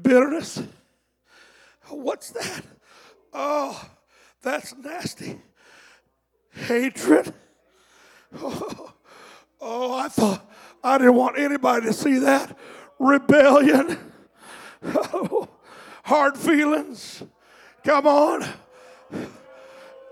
Bitterness. 0.00 0.62
What's 1.88 2.30
that? 2.30 2.62
Oh, 3.32 3.84
that's 4.42 4.76
nasty 4.76 5.40
hatred. 6.68 7.32
Oh, 8.40 8.92
oh, 9.60 9.94
I 9.94 10.08
thought 10.08 10.48
I 10.84 10.98
didn't 10.98 11.14
want 11.14 11.38
anybody 11.38 11.86
to 11.86 11.92
see 11.92 12.18
that. 12.20 12.56
Rebellion. 12.98 13.98
Oh, 14.84 15.48
hard 16.04 16.36
feelings. 16.36 17.22
Come 17.84 18.06
on. 18.06 18.44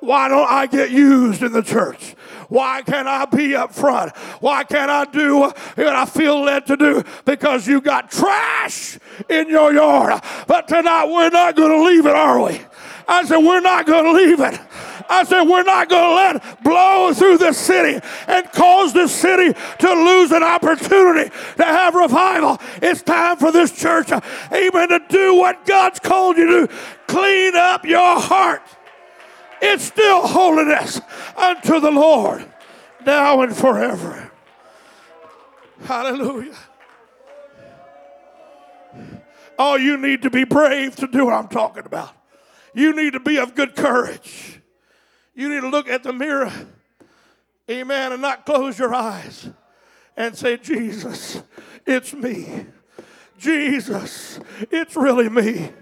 Why 0.00 0.28
don't 0.28 0.48
I 0.48 0.66
get 0.66 0.90
used 0.90 1.42
in 1.42 1.52
the 1.52 1.62
church? 1.62 2.14
Why 2.48 2.82
can't 2.82 3.08
I 3.08 3.24
be 3.24 3.56
up 3.56 3.74
front? 3.74 4.16
Why 4.40 4.62
can't 4.62 4.90
I 4.90 5.04
do 5.04 5.38
what 5.38 5.56
I 5.78 6.04
feel 6.04 6.42
led 6.42 6.66
to 6.66 6.76
do? 6.76 7.02
Because 7.24 7.66
you 7.66 7.80
got 7.80 8.10
trash 8.10 8.98
in 9.28 9.48
your 9.48 9.72
yard. 9.72 10.22
But 10.46 10.68
tonight 10.68 11.06
we're 11.06 11.30
not 11.30 11.56
going 11.56 11.72
to 11.72 11.82
leave 11.82 12.06
it, 12.06 12.14
are 12.14 12.40
we? 12.40 12.60
I 13.08 13.24
said, 13.24 13.38
we're 13.38 13.60
not 13.60 13.86
going 13.86 14.04
to 14.04 14.12
leave 14.12 14.40
it. 14.40 14.60
I 15.08 15.24
said, 15.24 15.42
we're 15.44 15.62
not 15.62 15.88
going 15.88 16.02
to 16.02 16.14
let 16.40 16.62
blow 16.62 17.12
through 17.12 17.38
the 17.38 17.52
city 17.52 18.04
and 18.26 18.52
cause 18.52 18.92
this 18.92 19.14
city 19.14 19.58
to 19.78 19.92
lose 19.92 20.32
an 20.32 20.42
opportunity 20.42 21.30
to 21.56 21.64
have 21.64 21.94
revival. 21.94 22.58
It's 22.82 23.02
time 23.02 23.36
for 23.36 23.52
this 23.52 23.72
church, 23.72 24.12
uh, 24.12 24.20
amen, 24.52 24.88
to 24.88 25.00
do 25.08 25.34
what 25.34 25.64
God's 25.66 26.00
called 26.00 26.36
you 26.36 26.46
to 26.66 26.74
clean 27.06 27.54
up 27.56 27.84
your 27.84 28.20
heart. 28.20 28.62
It's 29.62 29.84
still 29.84 30.26
holiness 30.26 31.00
unto 31.36 31.80
the 31.80 31.90
Lord 31.90 32.44
now 33.04 33.40
and 33.42 33.56
forever. 33.56 34.30
Hallelujah. 35.84 36.56
Oh, 39.58 39.76
you 39.76 39.96
need 39.96 40.22
to 40.22 40.30
be 40.30 40.44
brave 40.44 40.96
to 40.96 41.06
do 41.06 41.24
what 41.24 41.34
I'm 41.34 41.48
talking 41.48 41.86
about. 41.86 42.10
You 42.74 42.94
need 42.94 43.14
to 43.14 43.20
be 43.20 43.38
of 43.38 43.54
good 43.54 43.74
courage. 43.74 44.55
You 45.36 45.50
need 45.50 45.60
to 45.60 45.68
look 45.68 45.86
at 45.86 46.02
the 46.02 46.14
mirror, 46.14 46.50
amen, 47.70 48.12
and 48.12 48.22
not 48.22 48.46
close 48.46 48.78
your 48.78 48.94
eyes 48.94 49.50
and 50.16 50.34
say, 50.34 50.56
Jesus, 50.56 51.42
it's 51.84 52.14
me. 52.14 52.64
Jesus, 53.38 54.40
it's 54.70 54.96
really 54.96 55.28
me. 55.28 55.72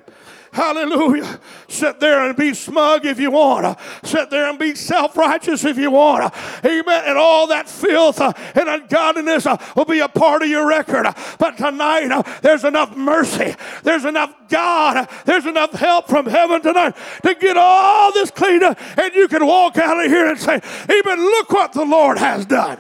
Hallelujah. 0.55 1.41
Sit 1.67 1.99
there 1.99 2.29
and 2.29 2.37
be 2.37 2.55
smug 2.55 3.05
if 3.05 3.19
you 3.19 3.33
want. 3.33 3.65
to. 3.65 4.09
Sit 4.09 4.31
there 4.31 4.49
and 4.49 4.57
be 4.57 4.77
self 4.77 5.17
righteous 5.17 5.65
if 5.65 5.77
you 5.77 5.91
want. 5.91 6.33
to. 6.33 6.69
Amen. 6.69 7.03
And 7.07 7.19
all 7.19 7.49
that 7.49 7.69
filth 7.69 8.21
uh, 8.21 8.33
and 8.55 8.69
ungodliness 8.69 9.47
uh, 9.47 9.57
will 9.75 9.85
be 9.85 9.99
a 9.99 10.07
part 10.07 10.43
of 10.43 10.49
your 10.49 10.65
record. 10.69 11.09
But 11.41 11.57
tonight, 11.59 12.13
uh, 12.13 12.23
there's 12.41 12.63
enough 12.63 12.97
mercy. 12.97 13.57
There's 13.83 14.05
enough 14.05 14.33
God. 14.49 15.09
There's 15.25 15.45
enough 15.47 15.73
help 15.73 16.07
from 16.07 16.27
heaven 16.27 16.63
tonight 16.63 16.95
to 17.25 17.35
get 17.35 17.57
all 17.57 18.13
this 18.13 18.31
cleaned 18.31 18.63
up. 18.63 18.79
And 18.97 19.13
you 19.13 19.27
can 19.27 19.45
walk 19.45 19.77
out 19.77 20.05
of 20.05 20.09
here 20.09 20.29
and 20.29 20.39
say, 20.39 20.61
Amen. 20.89 21.19
Look 21.19 21.51
what 21.51 21.73
the 21.73 21.85
Lord 21.85 22.17
has 22.19 22.47
done. 22.47 22.79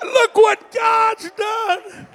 Look 0.00 0.36
what 0.36 0.72
God's 0.72 1.28
done. 1.32 2.06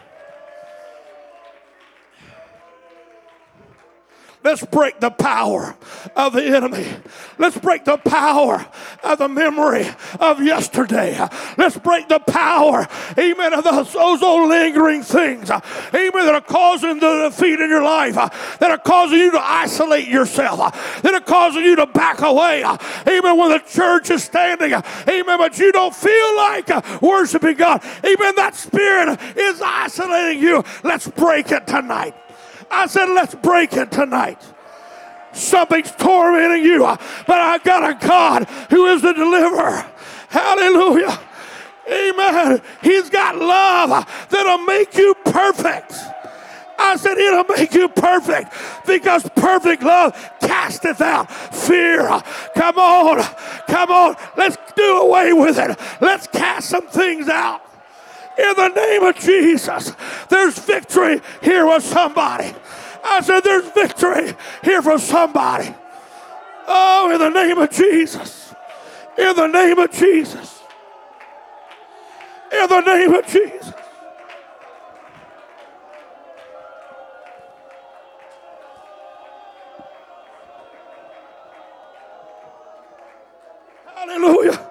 Let's 4.41 4.65
break 4.65 5.01
the 5.01 5.09
power 5.09 5.75
of 6.15 6.31
the 6.31 6.43
enemy. 6.43 6.87
Let's 7.37 7.57
break 7.57 7.83
the 7.83 7.97
power 7.97 8.65
of 9.03 9.17
the 9.17 9.27
memory 9.27 9.85
of 10.17 10.41
yesterday. 10.41 11.19
Let's 11.57 11.77
break 11.77 12.07
the 12.07 12.19
power, 12.19 12.87
amen, 13.17 13.53
of 13.53 13.65
those, 13.65 13.91
those 13.91 14.23
old 14.23 14.47
lingering 14.47 15.03
things, 15.03 15.51
amen, 15.51 16.25
that 16.25 16.35
are 16.35 16.41
causing 16.41 16.99
the 16.99 17.29
defeat 17.29 17.59
in 17.59 17.69
your 17.69 17.83
life, 17.83 18.15
that 18.15 18.71
are 18.71 18.77
causing 18.77 19.19
you 19.19 19.31
to 19.31 19.41
isolate 19.41 20.07
yourself, 20.07 21.01
that 21.01 21.13
are 21.13 21.19
causing 21.19 21.63
you 21.63 21.75
to 21.75 21.85
back 21.87 22.21
away, 22.21 22.63
amen, 22.63 23.37
when 23.37 23.49
the 23.49 23.59
church 23.67 24.09
is 24.09 24.23
standing, 24.23 24.71
amen, 24.73 25.37
but 25.37 25.59
you 25.59 25.73
don't 25.73 25.93
feel 25.93 26.35
like 26.37 27.01
worshiping 27.01 27.57
God, 27.57 27.83
amen, 28.05 28.35
that 28.37 28.55
spirit 28.55 29.19
is 29.35 29.61
isolating 29.61 30.41
you. 30.41 30.63
Let's 30.83 31.09
break 31.09 31.51
it 31.51 31.67
tonight. 31.67 32.15
I 32.71 32.87
said, 32.87 33.05
let's 33.09 33.35
break 33.35 33.73
it 33.73 33.91
tonight. 33.91 34.41
Something's 35.31 35.91
tormenting 35.91 36.63
you, 36.63 36.85
uh, 36.85 36.97
but 37.27 37.39
I've 37.39 37.63
got 37.63 37.89
a 37.89 38.07
God 38.07 38.45
who 38.69 38.87
is 38.87 39.01
the 39.01 39.13
deliverer. 39.13 39.85
Hallelujah. 40.29 41.19
Amen. 41.91 42.61
He's 42.81 43.09
got 43.09 43.35
love 43.35 43.91
uh, 43.91 44.03
that'll 44.29 44.65
make 44.65 44.95
you 44.95 45.15
perfect. 45.25 45.93
I 46.79 46.95
said, 46.95 47.17
it'll 47.17 47.43
make 47.43 47.73
you 47.73 47.89
perfect 47.89 48.53
because 48.87 49.27
perfect 49.35 49.83
love 49.83 50.13
casteth 50.39 51.01
out 51.01 51.29
fear. 51.29 52.07
Come 52.55 52.77
on, 52.77 53.21
come 53.67 53.91
on, 53.91 54.15
let's 54.37 54.57
do 54.75 54.97
away 54.99 55.33
with 55.33 55.59
it. 55.59 55.77
Let's 55.99 56.27
cast 56.27 56.69
some 56.69 56.87
things 56.87 57.27
out 57.27 57.61
in 58.39 58.55
the 58.55 58.69
name 58.69 59.03
of 59.03 59.15
Jesus. 59.17 59.91
There's 60.29 60.57
victory 60.59 61.21
here 61.41 61.65
with 61.65 61.83
somebody. 61.83 62.53
I 63.03 63.21
said, 63.21 63.41
There's 63.41 63.69
victory 63.71 64.33
here 64.63 64.81
for 64.81 64.97
somebody. 64.97 65.73
Oh, 66.67 67.11
in 67.11 67.19
the 67.19 67.29
name 67.29 67.57
of 67.57 67.69
Jesus. 67.69 68.53
In 69.17 69.35
the 69.35 69.47
name 69.47 69.77
of 69.77 69.91
Jesus. 69.91 70.61
In 72.51 72.67
the 72.67 72.81
name 72.81 73.13
of 73.13 73.25
Jesus. 73.27 73.73
Hallelujah. 83.95 84.69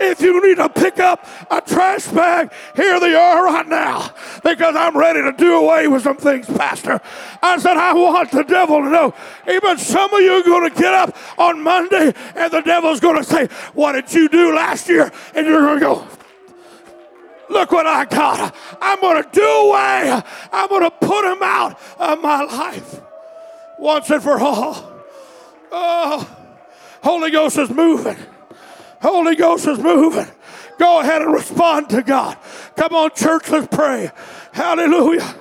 If 0.00 0.20
you 0.20 0.46
need 0.46 0.56
to 0.56 0.68
pick 0.68 0.98
up 0.98 1.26
a 1.50 1.60
trash 1.60 2.08
bag, 2.08 2.52
here 2.74 2.98
they 2.98 3.14
are 3.14 3.44
right 3.44 3.66
now 3.66 4.12
because 4.42 4.74
I'm 4.74 4.96
ready 4.96 5.22
to 5.22 5.32
do 5.32 5.56
away 5.56 5.86
with 5.86 6.02
some 6.02 6.16
things, 6.16 6.46
Pastor. 6.46 7.00
I 7.42 7.58
said, 7.58 7.76
I 7.76 7.92
want 7.92 8.30
the 8.32 8.42
devil 8.42 8.80
to 8.80 8.90
know. 8.90 9.14
Even 9.48 9.78
some 9.78 10.12
of 10.12 10.20
you 10.20 10.32
are 10.32 10.42
going 10.42 10.68
to 10.68 10.80
get 10.80 10.92
up 10.92 11.16
on 11.38 11.62
Monday 11.62 12.12
and 12.34 12.52
the 12.52 12.60
devil's 12.62 13.00
going 13.00 13.16
to 13.16 13.24
say, 13.24 13.46
What 13.74 13.92
did 13.92 14.12
you 14.12 14.28
do 14.28 14.54
last 14.54 14.88
year? 14.88 15.12
And 15.34 15.46
you're 15.46 15.60
going 15.60 15.78
to 15.78 15.84
go, 15.84 16.08
Look 17.50 17.70
what 17.72 17.86
I 17.86 18.04
got. 18.04 18.54
I'm 18.80 19.00
going 19.00 19.22
to 19.22 19.28
do 19.32 19.46
away. 19.46 20.22
I'm 20.52 20.68
going 20.68 20.82
to 20.82 20.90
put 20.90 21.30
him 21.30 21.42
out 21.42 21.78
of 21.98 22.20
my 22.20 22.42
life 22.42 23.00
once 23.78 24.10
and 24.10 24.22
for 24.22 24.40
all. 24.40 24.92
Oh, 25.70 26.36
Holy 27.02 27.30
Ghost 27.30 27.58
is 27.58 27.70
moving. 27.70 28.16
Holy 29.04 29.36
Ghost 29.36 29.66
is 29.68 29.78
moving. 29.78 30.26
Go 30.78 31.00
ahead 31.00 31.20
and 31.20 31.30
respond 31.30 31.90
to 31.90 32.02
God. 32.02 32.38
Come 32.74 32.94
on, 32.94 33.10
church, 33.14 33.50
let's 33.50 33.66
pray. 33.66 34.10
Hallelujah. 34.52 35.34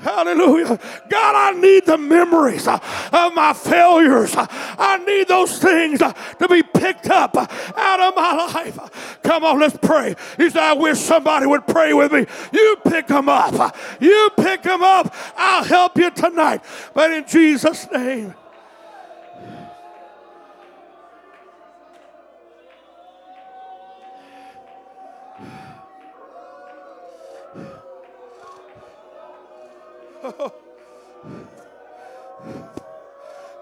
Hallelujah. 0.00 0.80
God, 1.08 1.34
I 1.36 1.52
need 1.60 1.86
the 1.86 1.96
memories 1.96 2.66
uh, 2.66 2.80
of 3.12 3.34
my 3.34 3.52
failures. 3.52 4.34
Uh, 4.34 4.48
I 4.50 4.98
need 5.06 5.28
those 5.28 5.60
things 5.60 6.02
uh, 6.02 6.12
to 6.12 6.48
be 6.48 6.64
picked 6.64 7.08
up 7.08 7.36
out 7.36 8.00
of 8.00 8.16
my 8.16 8.50
life. 8.52 9.20
Come 9.22 9.44
on, 9.44 9.60
let's 9.60 9.76
pray. 9.76 10.16
He 10.38 10.50
said, 10.50 10.62
I 10.62 10.72
wish 10.72 10.98
somebody 10.98 11.46
would 11.46 11.68
pray 11.68 11.94
with 11.94 12.10
me. 12.10 12.26
You 12.52 12.76
pick 12.84 13.06
them 13.06 13.28
up. 13.28 13.76
You 14.00 14.30
pick 14.36 14.62
them 14.64 14.82
up. 14.82 15.14
I'll 15.36 15.62
help 15.62 15.96
you 15.98 16.10
tonight. 16.10 16.64
But 16.94 17.12
in 17.12 17.28
Jesus' 17.28 17.88
name. 17.92 18.34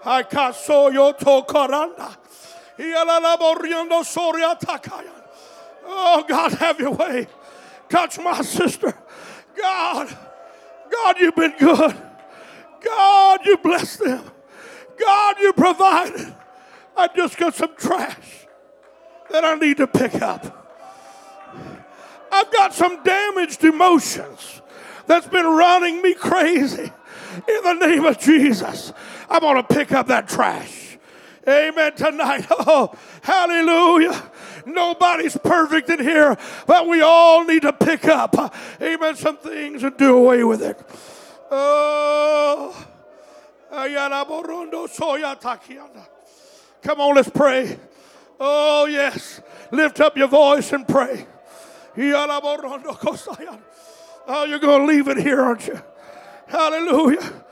I 0.05 0.23
cats 0.23 0.65
so 0.65 0.89
yo 0.89 1.11
to 1.11 1.25
koranda. 1.25 2.15
Oh, 5.89 6.23
God, 6.27 6.53
have 6.53 6.79
your 6.79 6.91
way. 6.91 7.27
Touch 7.89 8.19
my 8.19 8.41
sister. 8.41 8.93
God, 9.59 10.17
God, 10.91 11.19
you've 11.19 11.35
been 11.35 11.55
good. 11.57 11.95
God, 12.81 13.39
you 13.45 13.57
blessed 13.57 13.99
them. 13.99 14.23
God, 14.99 15.35
you 15.39 15.53
provided. 15.53 16.35
I 16.95 17.07
just 17.15 17.37
got 17.37 17.55
some 17.55 17.75
trash 17.75 18.47
that 19.29 19.43
I 19.43 19.55
need 19.55 19.77
to 19.77 19.87
pick 19.87 20.21
up. 20.21 20.53
I've 22.31 22.51
got 22.51 22.73
some 22.73 23.03
damaged 23.03 23.63
emotions 23.63 24.61
that's 25.07 25.27
been 25.27 25.45
running 25.45 26.01
me 26.01 26.13
crazy. 26.13 26.91
In 27.47 27.63
the 27.63 27.73
name 27.73 28.05
of 28.05 28.19
Jesus, 28.19 28.93
I'm 29.29 29.41
going 29.41 29.55
to 29.55 29.63
pick 29.63 29.91
up 29.91 30.07
that 30.07 30.27
trash. 30.27 30.97
Amen. 31.47 31.93
Tonight. 31.95 32.45
Oh, 32.69 32.93
hallelujah. 33.21 34.31
Nobody's 34.65 35.37
perfect 35.37 35.89
in 35.89 35.99
here, 35.99 36.37
but 36.65 36.87
we 36.87 37.01
all 37.01 37.45
need 37.45 37.61
to 37.61 37.71
pick 37.71 38.05
up, 38.05 38.35
amen, 38.81 39.15
some 39.15 39.37
things 39.37 39.83
and 39.83 39.95
do 39.95 40.17
away 40.17 40.43
with 40.43 40.61
it. 40.61 40.77
Oh. 41.49 42.75
Come 46.81 46.99
on, 47.01 47.15
let's 47.15 47.29
pray. 47.29 47.79
Oh, 48.39 48.85
yes. 48.85 49.41
Lift 49.71 49.99
up 50.01 50.17
your 50.17 50.27
voice 50.27 50.73
and 50.73 50.87
pray. 50.87 51.25
Oh, 54.29 54.43
you're 54.43 54.59
going 54.59 54.81
to 54.81 54.87
leave 54.87 55.07
it 55.07 55.17
here, 55.17 55.41
aren't 55.41 55.65
you? 55.67 55.81
Hallelujah. 56.47 57.43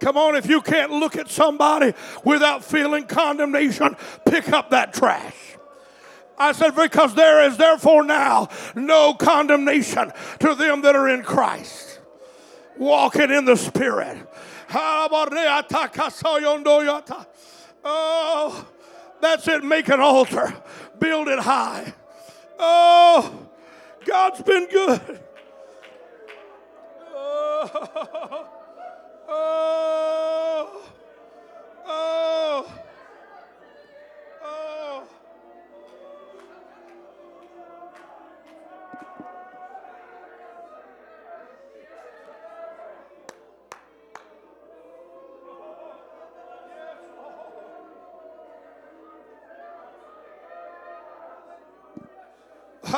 Come 0.00 0.16
on, 0.16 0.36
if 0.36 0.48
you 0.48 0.62
can't 0.62 0.92
look 0.92 1.16
at 1.16 1.28
somebody 1.28 1.92
without 2.24 2.64
feeling 2.64 3.06
condemnation, 3.06 3.96
pick 4.24 4.48
up 4.50 4.70
that 4.70 4.94
trash. 4.94 5.47
I 6.38 6.52
said, 6.52 6.76
because 6.76 7.14
there 7.14 7.44
is 7.44 7.56
therefore 7.56 8.04
now 8.04 8.48
no 8.74 9.14
condemnation 9.14 10.12
to 10.40 10.54
them 10.54 10.82
that 10.82 10.94
are 10.94 11.08
in 11.08 11.22
Christ, 11.22 12.00
walking 12.76 13.30
in 13.30 13.44
the 13.44 13.56
Spirit. 13.56 14.18
Oh, 17.84 18.66
that's 19.20 19.48
it. 19.48 19.64
Make 19.64 19.88
an 19.88 20.00
altar, 20.00 20.54
build 20.98 21.28
it 21.28 21.38
high. 21.38 21.94
Oh, 22.58 23.48
God's 24.04 24.42
been 24.42 24.68
good. 24.68 25.20
Oh, 27.14 28.48
oh, 29.28 30.82
oh. 31.86 32.72
oh. 34.44 35.08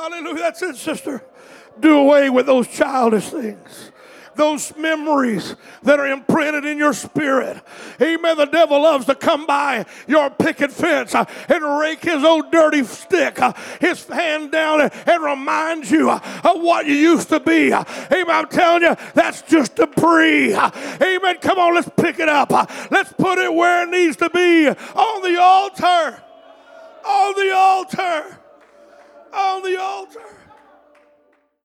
Hallelujah. 0.00 0.38
That's 0.38 0.62
it, 0.62 0.76
sister. 0.76 1.22
Do 1.78 1.98
away 1.98 2.30
with 2.30 2.46
those 2.46 2.66
childish 2.68 3.28
things. 3.28 3.92
Those 4.34 4.74
memories 4.76 5.56
that 5.82 6.00
are 6.00 6.06
imprinted 6.06 6.64
in 6.64 6.78
your 6.78 6.94
spirit. 6.94 7.62
Amen. 8.00 8.38
The 8.38 8.46
devil 8.46 8.80
loves 8.80 9.04
to 9.06 9.14
come 9.14 9.44
by 9.44 9.84
your 10.06 10.30
picket 10.30 10.72
fence 10.72 11.14
uh, 11.14 11.26
and 11.48 11.78
rake 11.78 12.02
his 12.02 12.24
old 12.24 12.50
dirty 12.50 12.82
stick, 12.84 13.42
uh, 13.42 13.52
his 13.78 14.06
hand 14.06 14.52
down, 14.52 14.80
and, 14.80 15.22
remind 15.22 15.90
you 15.90 16.08
uh, 16.08 16.20
of 16.44 16.62
what 16.62 16.86
you 16.86 16.94
used 16.94 17.28
to 17.28 17.40
be. 17.40 17.70
Amen. 17.74 18.30
I'm 18.30 18.48
telling 18.48 18.82
you, 18.82 18.96
that's 19.12 19.42
just 19.42 19.76
debris. 19.76 20.54
Amen. 20.54 21.36
Come 21.42 21.58
on, 21.58 21.74
let's 21.74 21.90
pick 22.00 22.18
it 22.18 22.28
up. 22.28 22.50
Let's 22.90 23.12
put 23.12 23.36
it 23.36 23.52
where 23.52 23.82
it 23.82 23.90
needs 23.90 24.16
to 24.16 24.30
be 24.30 24.68
on 24.68 25.22
the 25.22 25.38
altar. 25.38 26.22
On 27.04 27.34
the 27.34 27.54
altar. 27.54 28.39
On 29.32 29.62
the 29.62 29.80
altar. 29.80 30.39